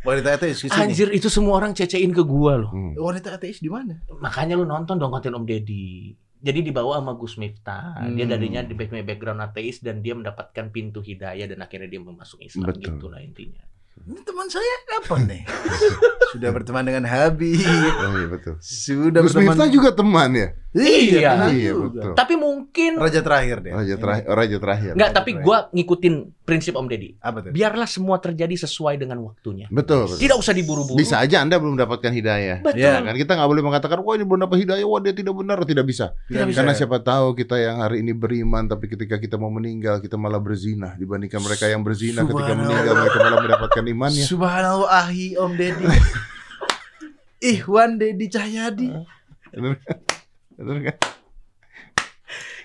[0.00, 0.78] Wanita ateis di sini.
[0.80, 2.70] Anjir itu semua orang cecein ke gua loh.
[2.70, 2.94] Hmm.
[2.94, 3.98] Wanita ateis di mana?
[4.16, 6.14] Makanya lu nonton dong konten Om Deddy.
[6.38, 7.98] Jadi dibawa sama Gus Miftah.
[8.08, 8.30] Dia Hmm.
[8.30, 12.68] darinya di back- background ateis dan dia mendapatkan pintu hidayah dan akhirnya dia masuk Islam
[12.68, 12.94] Betul.
[12.94, 13.62] gitu lah intinya.
[13.98, 15.42] Ini teman saya kapan nih?
[16.32, 17.58] Sudah berteman dengan Habib.
[17.58, 18.54] Oh iya betul.
[18.58, 19.58] Sudah Gus berteman.
[19.58, 20.48] Miftah juga teman ya?
[20.78, 21.50] Iya.
[21.50, 21.84] Iya, juga.
[21.90, 22.12] betul.
[22.14, 23.72] Tapi mungkin Raja terakhir deh.
[23.74, 24.92] Raja terakhir, oh, raja terakhir.
[24.94, 26.14] Enggak, tapi gua ngikutin
[26.46, 27.18] prinsip Om Deddy.
[27.20, 27.50] Apa tuh?
[27.52, 29.66] Biarlah semua terjadi sesuai dengan waktunya.
[29.68, 30.22] Betul, betul.
[30.22, 30.96] Tidak usah diburu-buru.
[30.96, 32.64] Bisa aja Anda belum mendapatkan hidayah.
[32.64, 32.80] Betul.
[32.80, 33.04] Iya.
[33.04, 35.84] Kan kita nggak boleh mengatakan wah ini belum dapat hidayah, wah dia tidak benar, tidak
[35.84, 36.14] bisa.
[36.30, 36.56] Tidak bisa.
[36.62, 40.40] Karena siapa tahu kita yang hari ini beriman tapi ketika kita mau meninggal kita malah
[40.40, 44.24] berzina dibandingkan mereka yang berzina ketika meninggal mereka malah mendapatkan imannya.
[44.24, 45.86] Subhanallah ahi Om Deddy.
[47.54, 48.90] Ihwan Deddy Cahyadi.
[50.58, 50.96] Bener kan?
[50.98, 50.98] Bener kan?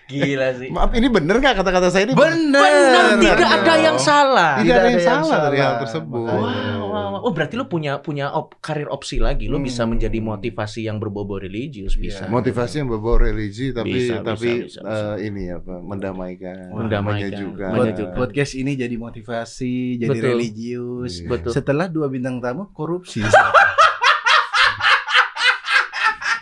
[0.04, 0.68] Gila sih.
[0.68, 2.14] Maaf ini bener nggak kata-kata saya ini?
[2.14, 2.60] Benar.
[2.60, 4.60] Benar, tidak ada yang salah.
[4.60, 6.28] Tidak ada yang salah dari hal tersebut.
[6.28, 6.84] Wow, wow,
[7.16, 7.22] wow.
[7.24, 9.48] Oh berarti lu punya punya op, karir opsi lagi.
[9.48, 9.66] Lu Hmm.
[9.66, 12.28] bisa menjadi motivasi yang berbobot religius bisa.
[12.28, 12.30] Iya.
[12.30, 15.08] Motivasi yang berbau religi tapi Bisa, bisa, tapi bisa, bisa.
[15.24, 17.70] ini apa mendamaikan, Mendamaikan, menyejukkan.
[17.72, 18.18] menyejukkan.
[18.20, 20.30] Podcast ini jadi motivasi, jadi Betul.
[20.30, 21.14] religius.
[21.16, 21.30] Iya.
[21.32, 21.52] Betul.
[21.56, 23.24] Setelah dua bintang tamu korupsi.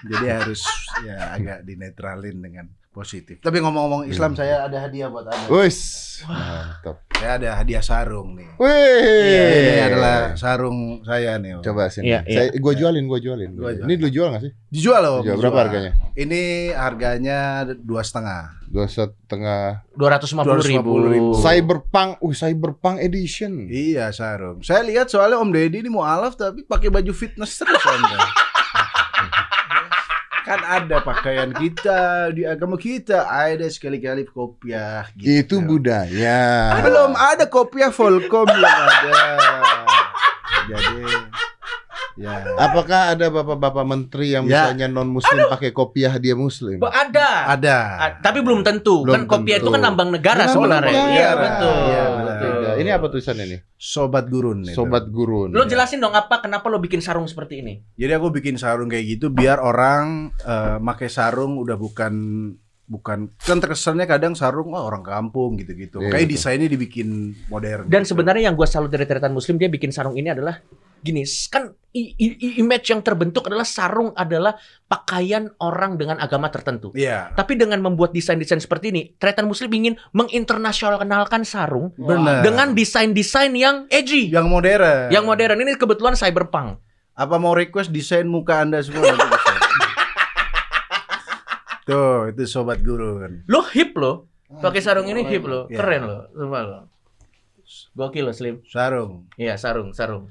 [0.06, 0.62] jadi harus
[1.06, 3.40] ya agak dinetralin dengan positif.
[3.40, 5.48] Tapi ngomong-ngomong Islam, saya ada hadiah buat Anda.
[5.48, 5.80] Wis,
[6.28, 7.00] mantap.
[7.16, 8.50] Saya ada hadiah sarung nih.
[8.60, 8.68] Wih,
[9.32, 11.56] Iya, ini adalah sarung saya nih.
[11.56, 11.64] Om.
[11.64, 12.12] Coba sini.
[12.12, 13.56] Iya, Saya gua jualin, gua jualin.
[13.56, 13.88] Gua jual.
[13.88, 14.52] Ini lu jual nggak sih?
[14.68, 15.22] Dijual loh.
[15.24, 15.38] Dijual.
[15.40, 15.92] Berapa harganya?
[16.20, 16.42] Ini
[16.76, 17.40] harganya
[17.80, 18.60] dua setengah.
[18.68, 19.88] Dua setengah.
[19.96, 21.32] Dua ratus lima puluh ribu.
[21.40, 21.44] 250.000.
[21.48, 23.72] Cyberpunk, uh Cyberpunk edition.
[23.72, 24.60] Iya sarung.
[24.68, 27.80] Saya lihat soalnya Om Deddy ini mau alaf tapi pakai baju fitness terus.
[30.42, 32.00] kan ada pakaian kita
[32.32, 35.56] di agama kita ada sekali-kali kopiah gitu.
[35.56, 36.74] Itu budaya.
[36.82, 39.22] Belum ada kopiah Volcom belum ada.
[40.64, 40.98] Jadi
[42.14, 44.68] ya Apakah ada bapak-bapak menteri yang Ya.
[44.68, 46.78] misalnya non muslim pakai kopiah dia muslim?
[46.78, 47.30] Ba- Ada.
[47.50, 47.78] ada.
[47.98, 49.02] A- tapi belum tentu.
[49.02, 49.70] Belum kan kopiah tentu.
[49.70, 51.02] itu kan lambang negara Lambang sebenarnya.
[51.08, 51.76] Iya betul.
[51.82, 52.21] Beda.
[52.82, 53.60] Ini apa tulisannya nih?
[53.78, 54.76] Sobat gurun itu.
[54.76, 55.54] Sobat gurun.
[55.54, 57.74] Lo jelasin dong apa kenapa lo bikin sarung seperti ini?
[57.96, 62.14] Jadi aku bikin sarung kayak gitu biar orang eh, pakai sarung udah bukan
[62.92, 66.04] bukan kan terkesannya kadang sarung oh, orang kampung gitu-gitu.
[66.04, 66.36] Iya, Kayak betul.
[66.36, 67.10] desainnya dibikin
[67.48, 67.88] modern.
[67.88, 68.12] Dan gitu.
[68.12, 70.60] sebenarnya yang gue salut dari Tretan Muslim dia bikin sarung ini adalah
[71.02, 76.94] gini, kan i- i- image yang terbentuk adalah sarung adalah pakaian orang dengan agama tertentu.
[76.94, 77.34] Iya.
[77.34, 82.42] Tapi dengan membuat desain-desain seperti ini, Tretan Muslim ingin menginternasionalkan sarung Benar.
[82.42, 85.10] dengan desain-desain yang edgy, yang modern.
[85.10, 85.60] yang modern.
[85.60, 86.80] Ini kebetulan cyberpunk.
[87.12, 89.12] Apa mau request desain muka Anda semua.
[91.82, 93.42] Tuh, itu sobat guru kan.
[93.50, 95.82] Lo hip lo, pakai sarung ini hip lo, Iya.
[95.82, 96.80] keren lo, sumpah lo.
[97.92, 98.62] Gokil lo Slim.
[98.64, 99.28] Sarung.
[99.34, 100.30] Iya sarung, sarung.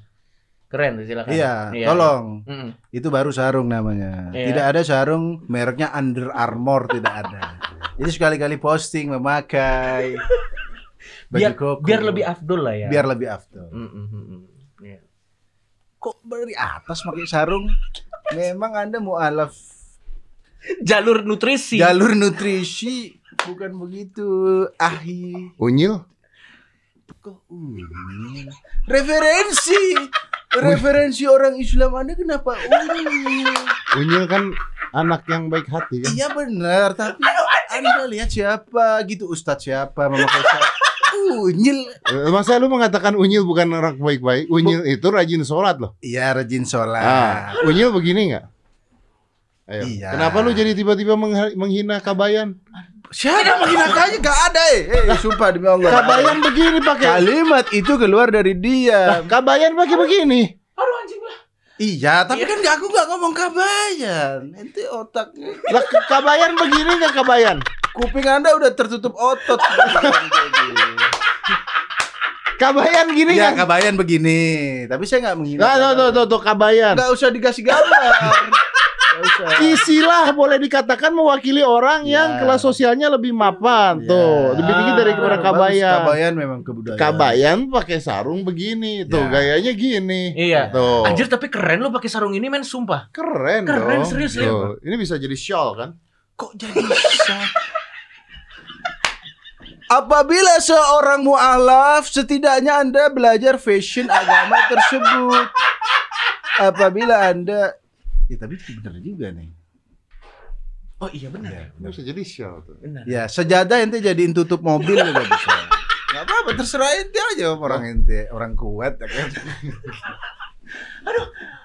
[0.70, 1.34] Keren, silakan.
[1.34, 2.46] Iya, tolong.
[2.46, 2.70] Mm-mm.
[2.88, 4.30] Itu baru sarung namanya.
[4.30, 4.46] Iya.
[4.48, 7.58] Tidak ada sarung mereknya Under Armour tidak ada.
[7.98, 10.14] Jadi sekali-kali posting memakai
[11.30, 11.82] baju Biar, koko.
[11.82, 12.86] biar lebih afdol lah ya.
[12.86, 13.66] biar lebih afdol.
[13.68, 14.40] Mm-mm, mm-mm.
[14.80, 15.02] Iya.
[15.98, 17.66] Kok dari atas pakai sarung?
[18.30, 19.50] Memang Anda mualaf
[20.78, 21.80] Jalur nutrisi.
[21.80, 23.10] jalur nutrisi
[23.42, 24.28] bukan begitu.
[24.76, 25.50] Ahi.
[25.56, 26.04] Unyil?
[27.18, 28.46] Kok unyil?
[28.86, 29.98] Referensi.
[30.50, 33.46] Referensi orang Islam Anda kenapa unyil?
[34.02, 34.50] Unyil kan
[34.90, 36.10] anak yang baik hati kan?
[36.10, 37.22] Iya benar, tapi
[37.70, 40.74] Anda lihat siapa gitu Ustadz siapa memakai sarung.
[41.46, 41.86] Unyil.
[41.86, 44.50] Eh, Masa lu mengatakan Unyil bukan orang baik-baik?
[44.50, 45.94] Unyil itu rajin sholat loh.
[46.02, 47.02] Iya rajin sholat.
[47.02, 48.44] Ah, Unyil begini nggak?
[49.70, 49.82] Ayo.
[49.86, 50.18] Iya.
[50.18, 51.14] Kenapa lu jadi tiba-tiba
[51.54, 52.58] menghina Kabayan?
[53.10, 54.18] Siapa menghinakannya?
[54.22, 54.80] Gak ada eh.
[54.86, 55.90] Eh, sumpah demi Allah.
[55.90, 57.06] Kabayan begini pakai.
[57.18, 59.26] Kalimat itu keluar dari dia.
[59.26, 60.46] Kabayan pakai begini.
[60.78, 61.38] Aduh anjing lah.
[61.80, 64.54] Iya, tapi kan aku gak ngomong kabayan.
[64.54, 65.50] Ente otaknya.
[65.74, 67.58] Lah Kabayan begini nggak Kabayan?
[67.90, 69.58] Kuping Anda udah tertutup otot.
[72.60, 73.64] Kabayan gini ya, nggak?
[73.64, 74.40] kabayan begini.
[74.84, 75.64] Tapi saya gak menghina.
[75.64, 76.92] Nah, tuh, tuh, tuh, tuh, Kabayan.
[76.92, 78.12] Gak usah dikasih gambar.
[79.60, 82.22] Isilah boleh dikatakan mewakili orang Ya.
[82.24, 84.00] yang kelas sosialnya lebih mapan.
[84.02, 84.58] Tuh, Ya.
[84.58, 85.94] lebih tinggi dari kepada Bagus, Kabayan.
[86.00, 86.98] Kabayan memang kebudayaan.
[86.98, 89.30] Kabayan pakai sarung begini, tuh Ya.
[89.30, 90.22] gayanya gini.
[90.32, 90.62] Iya.
[90.70, 91.04] Tuh.
[91.04, 93.10] Anjir tapi keren lo pakai sarung ini men sumpah.
[93.10, 94.08] Keren, Keren, dong.
[94.08, 95.90] serius, Tuh, Ini bisa jadi shawl kan?
[96.34, 96.80] Kok jadi
[97.20, 97.44] sah?
[99.90, 105.50] Apabila seorang mualaf, setidaknya Anda belajar fashion agama tersebut.
[106.62, 107.74] Apabila Anda
[108.30, 109.50] Ya tapi itu benar juga nih.
[111.00, 111.50] Oh iya benar.
[111.50, 112.76] Ya, Ini bisa jadi shawl tuh.
[112.78, 113.02] Benar.
[113.08, 115.50] ya sejadah ente jadiin tutup mobil juga bisa.
[116.10, 119.28] Gak apa-apa, terserah ente aja orang ente, orang kuat ya kan.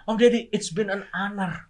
[0.05, 1.70] Om Deddy, it's been an honor.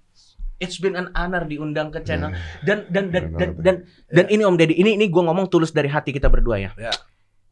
[0.60, 2.32] It's been an honor diundang ke channel
[2.64, 3.76] dan dan dan dan Keren dan,
[4.08, 6.72] dan ini Om Deddy, ini ini gue ngomong tulus dari hati kita berdua ya.
[6.80, 6.96] Ya.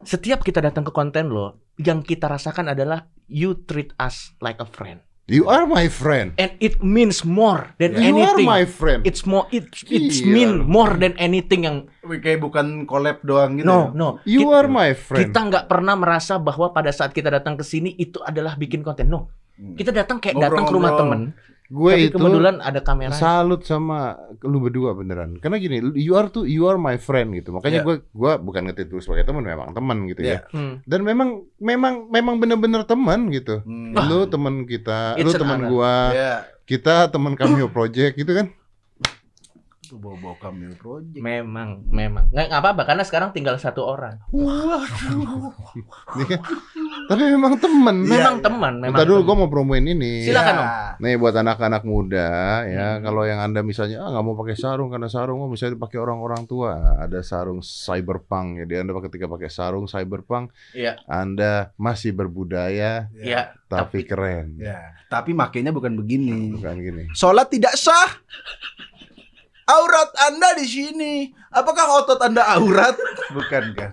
[0.04, 4.68] Setiap kita datang ke konten lo, yang kita rasakan adalah you treat us like a
[4.68, 6.36] friend, You are my friend.
[6.36, 8.44] and it means more than You are anything.
[8.44, 9.00] my friend.
[9.02, 10.28] It's more it it's Gila.
[10.28, 13.64] mean more than anything yang Kayak bukan collab doang gitu.
[13.64, 13.96] no ya.
[13.96, 14.08] no.
[14.28, 15.20] You Kita- are my friend.
[15.24, 19.08] Kita nggak pernah merasa bahwa pada saat kita datang ke sini itu adalah bikin konten.
[19.08, 19.72] No, Hmm.
[19.74, 21.32] kita datang kayak datang ke rumah Ngobrol-ngobrol.
[21.32, 21.53] temen.
[21.64, 23.16] Gue tapi itu kebetulan ada kamera.
[23.16, 25.40] salut sama lu berdua beneran.
[25.40, 27.56] Karena gini, you are tuh you are my friend gitu.
[27.56, 27.86] Makanya Iya.
[27.88, 30.44] gue gua bukan ngetit lu sebagai teman, memang teman gitu Iya.
[30.44, 30.52] ya.
[30.52, 30.84] Hmm.
[30.84, 33.64] Dan memang memang memang bener-bener teman gitu.
[33.64, 33.96] Hmm.
[33.96, 36.34] Lu teman kita, It's lu an teman gua, Ya.
[36.64, 38.52] kita teman Cameo Project gitu kan.
[39.94, 41.22] Itu bawa-bawa kami project.
[41.22, 42.26] Memang, memang.
[42.34, 44.18] Nggak, nggak apa-apa karena sekarang tinggal satu orang.
[44.26, 44.90] Kan.
[47.10, 48.02] Tapi memang teman.
[48.02, 48.42] Iya, Memang iya.
[48.42, 48.90] teman, memang.
[48.98, 50.26] Bentar dulu gue mau promoin ini.
[50.26, 50.66] Silakan, Om.
[50.66, 50.74] Ya.
[50.98, 52.30] Nih buat anak-anak muda
[52.66, 53.06] ya, Hmm.
[53.06, 56.42] kalau yang anda misalnya ah nggak mau pakai sarung karena sarung mau bisa dipakai orang-orang
[56.42, 56.74] tua.
[56.98, 60.98] Ada sarung cyberpunk jadi anda ketika pakai sarung cyberpunk, Iya.
[61.06, 63.54] anda masih berbudaya Iya.
[63.70, 64.58] tapi, keren.
[64.58, 66.50] Ya, tapi makainya bukan begini.
[66.58, 67.04] Bukan gini.
[67.14, 68.10] Sholat tidak sah.
[69.64, 71.14] Aurat Anda di sini.
[71.48, 72.94] Apakah otot Anda aurat?
[73.30, 73.92] Bukan kan?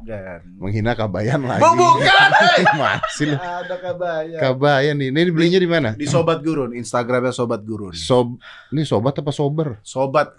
[0.00, 0.40] Bukan.
[0.56, 1.60] Menghina kabayan lagi.
[1.60, 2.64] Bu- bukan, eh.
[2.72, 3.36] Masih lu.
[3.36, 4.36] Ada kabaya.
[4.40, 5.12] Kabayan nih.
[5.12, 5.88] Ini belinya di mana?
[5.92, 7.92] Di Sobat Gurun, Instagramnya Sobat Gurun.
[7.92, 8.40] Sob
[8.72, 9.78] ini sobat apa sober?
[9.84, 10.32] Sobat.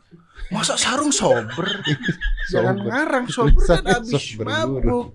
[0.49, 1.63] Masa sarung sober?
[2.51, 2.89] Jangan Sober.
[2.89, 5.07] ngarang sober kan habis sober mabuk.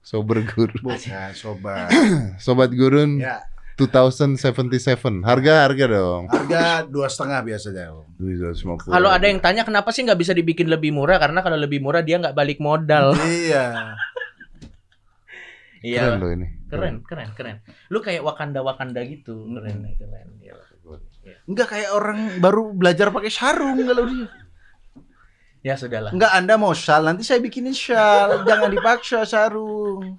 [0.00, 0.76] Sober guru.
[0.82, 1.88] Bukan, sobat.
[2.44, 3.42] Sobat gurun Ya,
[3.88, 5.24] 2077.
[5.26, 6.28] Harga harga dong.
[6.28, 7.96] harga dua setengah biasanya.
[7.96, 8.06] Om.
[8.20, 8.92] 250.
[8.92, 11.18] Kalau ada yang tanya kenapa sih nggak bisa dibikin lebih murah?
[11.18, 13.16] Karena kalau lebih murah dia nggak balik modal.
[13.18, 13.72] Iya.
[15.82, 16.14] keren Iya.
[16.14, 16.46] loh ini.
[16.70, 17.56] Keren, keren, keren.
[17.90, 19.50] Lu kayak Wakanda Wakanda gitu.
[19.50, 20.28] Keren, keren.
[20.38, 20.54] Iya.
[21.46, 24.30] Enggak kayak orang baru belajar pakai sarung kalau dia.
[25.62, 26.10] Ya sudahlah.
[26.10, 28.42] Enggak, Anda mau shal, nanti saya bikinin shal.
[28.42, 30.18] Jangan dipaksa sarung.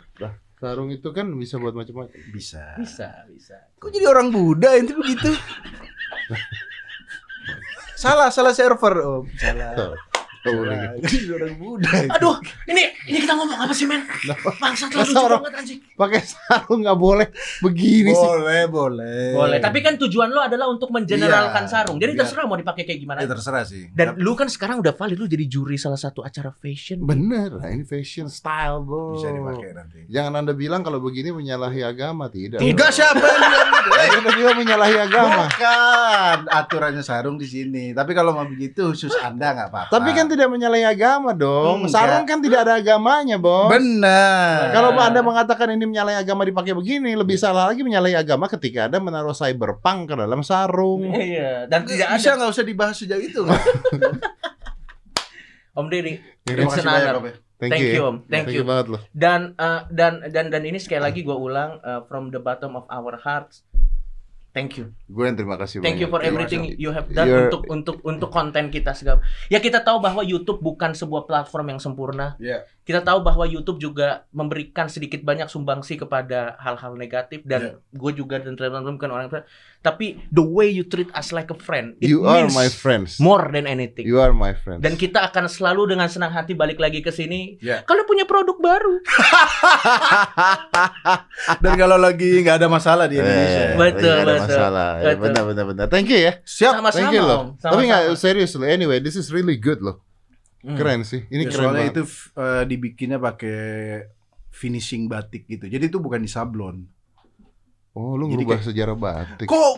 [0.63, 2.15] Sarung itu kan bisa buat macam-macam.
[2.31, 2.79] Bisa.
[2.79, 3.67] Bisa, bisa.
[3.83, 5.35] Kok jadi orang Buddha itu begitu?
[8.03, 8.95] salah, salah server.
[9.03, 9.91] Om, salah.
[10.43, 11.33] Boleh gitu.
[11.33, 11.91] Orang Buddha.
[12.15, 12.35] Aduh,
[12.65, 14.03] ini ini kita ngomong apa sih, men?
[14.59, 15.79] Bangsat lah Masa lucu orang- banget anjing.
[15.93, 17.27] Pakai sarung nggak boleh
[17.59, 18.27] begini sih.
[18.27, 19.31] Boleh, boleh.
[19.33, 21.95] Boleh, tapi kan tujuan lo adalah untuk mengeneralkan Iya, sarung.
[21.95, 23.19] Jadi biar- terserah mau dipakai kayak gimana.
[23.19, 23.87] Ya, terserah sih.
[23.89, 26.99] Dan lu kan sekarang udah valid lu jadi juri salah satu acara fashion.
[27.01, 29.15] Bener, nah ini fashion style bro.
[29.15, 29.99] bisa dipakai nanti.
[30.07, 32.59] Jangan anda bilang kalau begini menyalahi agama tidak.
[32.59, 33.89] Enggak siapa yang bilang gitu?
[34.13, 35.43] Anda bilang menyalahi agama.
[35.47, 37.91] Bukan aturannya sarung di sini.
[37.91, 39.91] Tapi kalau mau begitu khusus Anda nggak apa-apa.
[39.91, 41.85] Tapi kan tidak menyalahi agama dong.
[41.85, 41.93] Enggak.
[41.93, 43.69] Sarung kan tidak ada agamanya, Bos.
[43.69, 44.73] benar.
[44.73, 48.97] Kalau Anda mengatakan ini menyalahi agama dipakai begini, lebih salah lagi menyalahi agama ketika Anda
[48.97, 51.13] menaruh cyberpunk ke dalam sarung.
[51.13, 53.41] Iya, dan tidak bisa ada nggak usah dibahas sejauh itu?
[55.73, 56.21] Om Deddy.
[56.45, 57.13] Terima kasih an banyak.
[57.17, 57.25] Om.
[57.25, 57.33] ya.
[57.57, 58.01] Thank you, ya.
[58.03, 58.15] Om.
[58.29, 58.63] Thank you.
[58.67, 59.01] banget loh.
[59.15, 62.85] Dan eh, dan dan dan ini sekali lagi gue ulang eh, from the bottom of
[62.93, 63.65] our hearts.
[64.53, 64.93] Thank you.
[65.09, 66.13] Gue yang terima kasih Thank you banyak.
[66.13, 69.25] for Terima everything you have done You're- untuk untuk untuk konten kita segala.
[69.49, 72.37] Ya kita tahu bahwa YouTube bukan sebuah platform yang sempurna.
[72.37, 72.61] Iya.
[72.83, 78.37] Kita tahu bahwa YouTube juga memberikan sedikit banyak sumbangsi kepada hal-hal negatif dan gue juga
[78.37, 79.27] dan teman-teman bukan orang
[79.79, 83.19] tapi the way you treat us like a friend it You are means my friends.
[83.19, 84.03] more than anything.
[84.03, 84.79] You are my friends.
[84.79, 87.59] Dan kita akan selalu dengan senang hati balik lagi ke sini.
[87.59, 87.83] Ya.
[87.83, 88.95] Kalau punya produk baru.
[91.59, 93.61] Dan kalau lagi nggak ada masalah di Eh, Indonesia.
[93.75, 94.43] Betul, nggak ada betul.
[94.47, 94.89] masalah.
[94.93, 95.21] Ya, Betul.
[95.23, 95.85] benar, benar, benar.
[95.87, 96.31] Thank you ya.
[96.43, 96.73] Siap.
[96.79, 97.39] Sama-sama, Thank you loh.
[97.59, 98.67] Tapi nggak serius loh.
[98.67, 100.03] Anyway, this is really good loh.
[100.63, 100.73] Hmm.
[100.73, 101.27] Keren sih.
[101.27, 101.93] Ini Ya, keren soalnya banget.
[101.93, 102.03] itu
[102.33, 103.57] eh, dibikinnya pakai
[104.49, 105.67] finishing batik gitu.
[105.67, 106.87] Jadi itu bukan di sablon.
[107.91, 109.45] Oh, lu Jadi ngubah kayak- sejarah batik.
[109.45, 109.73] Kok?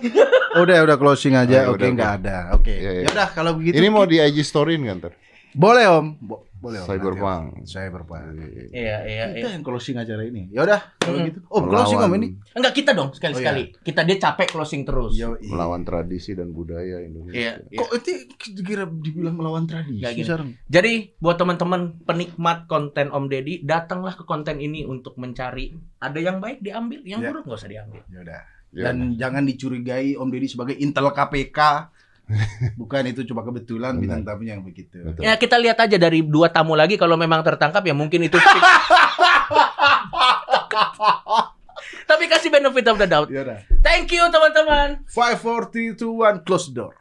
[0.56, 1.68] udah udah closing aja.
[1.68, 2.38] Oh, ya Oke udah, nggak ada.
[2.54, 2.72] Oke.
[2.72, 3.02] Ya, ya.
[3.02, 3.76] Ya udah kalau begitu.
[3.76, 5.14] Ini mau di IG storyin kan ntar?
[5.56, 6.06] Boleh om.
[6.20, 6.88] Bo- boleh om.
[6.88, 7.46] Cyberpunk.
[7.64, 8.26] Cyberpunk.
[8.70, 9.54] Iya, iya, Kita iya.
[9.54, 10.50] yang closing acara ini.
[10.50, 11.28] Ya udah kalau Mm.
[11.30, 11.40] gitu.
[11.48, 12.28] Om closing om ini.
[12.52, 13.64] Enggak kita dong sekali-sekali.
[13.68, 15.14] Oh, Kita dia capek closing terus.
[15.14, 15.46] Yo, iya.
[15.48, 17.38] Melawan tradisi dan budaya Indonesia.
[17.38, 17.78] Iya, iya.
[17.78, 18.12] Kok itu
[18.60, 20.58] kira dibilang melawan tradisi sekarang?
[20.66, 26.38] Jadi buat teman-teman penikmat konten Om Deddy, datanglah ke konten ini untuk mencari ada yang
[26.38, 27.30] baik diambil, yang Ya.
[27.30, 28.02] buruk nggak usah diambil.
[28.08, 28.42] Ya udah.
[28.72, 28.92] Ya.
[28.92, 31.60] Dan jangan dicurigai Om Deddy sebagai intel KPK.
[32.82, 34.98] Bukan itu cuma kebetulan bintang tamunya yang begitu.
[34.98, 35.22] Betul.
[35.22, 38.38] Ya kita lihat aja dari dua tamu lagi kalau memang tertangkap ya mungkin itu.
[42.10, 43.30] Tapi kasih benefit of the doubt.
[43.30, 43.60] Ya udah.
[43.82, 45.06] Thank you teman-teman.
[45.10, 46.94] Five, four, three, two, one, close the door.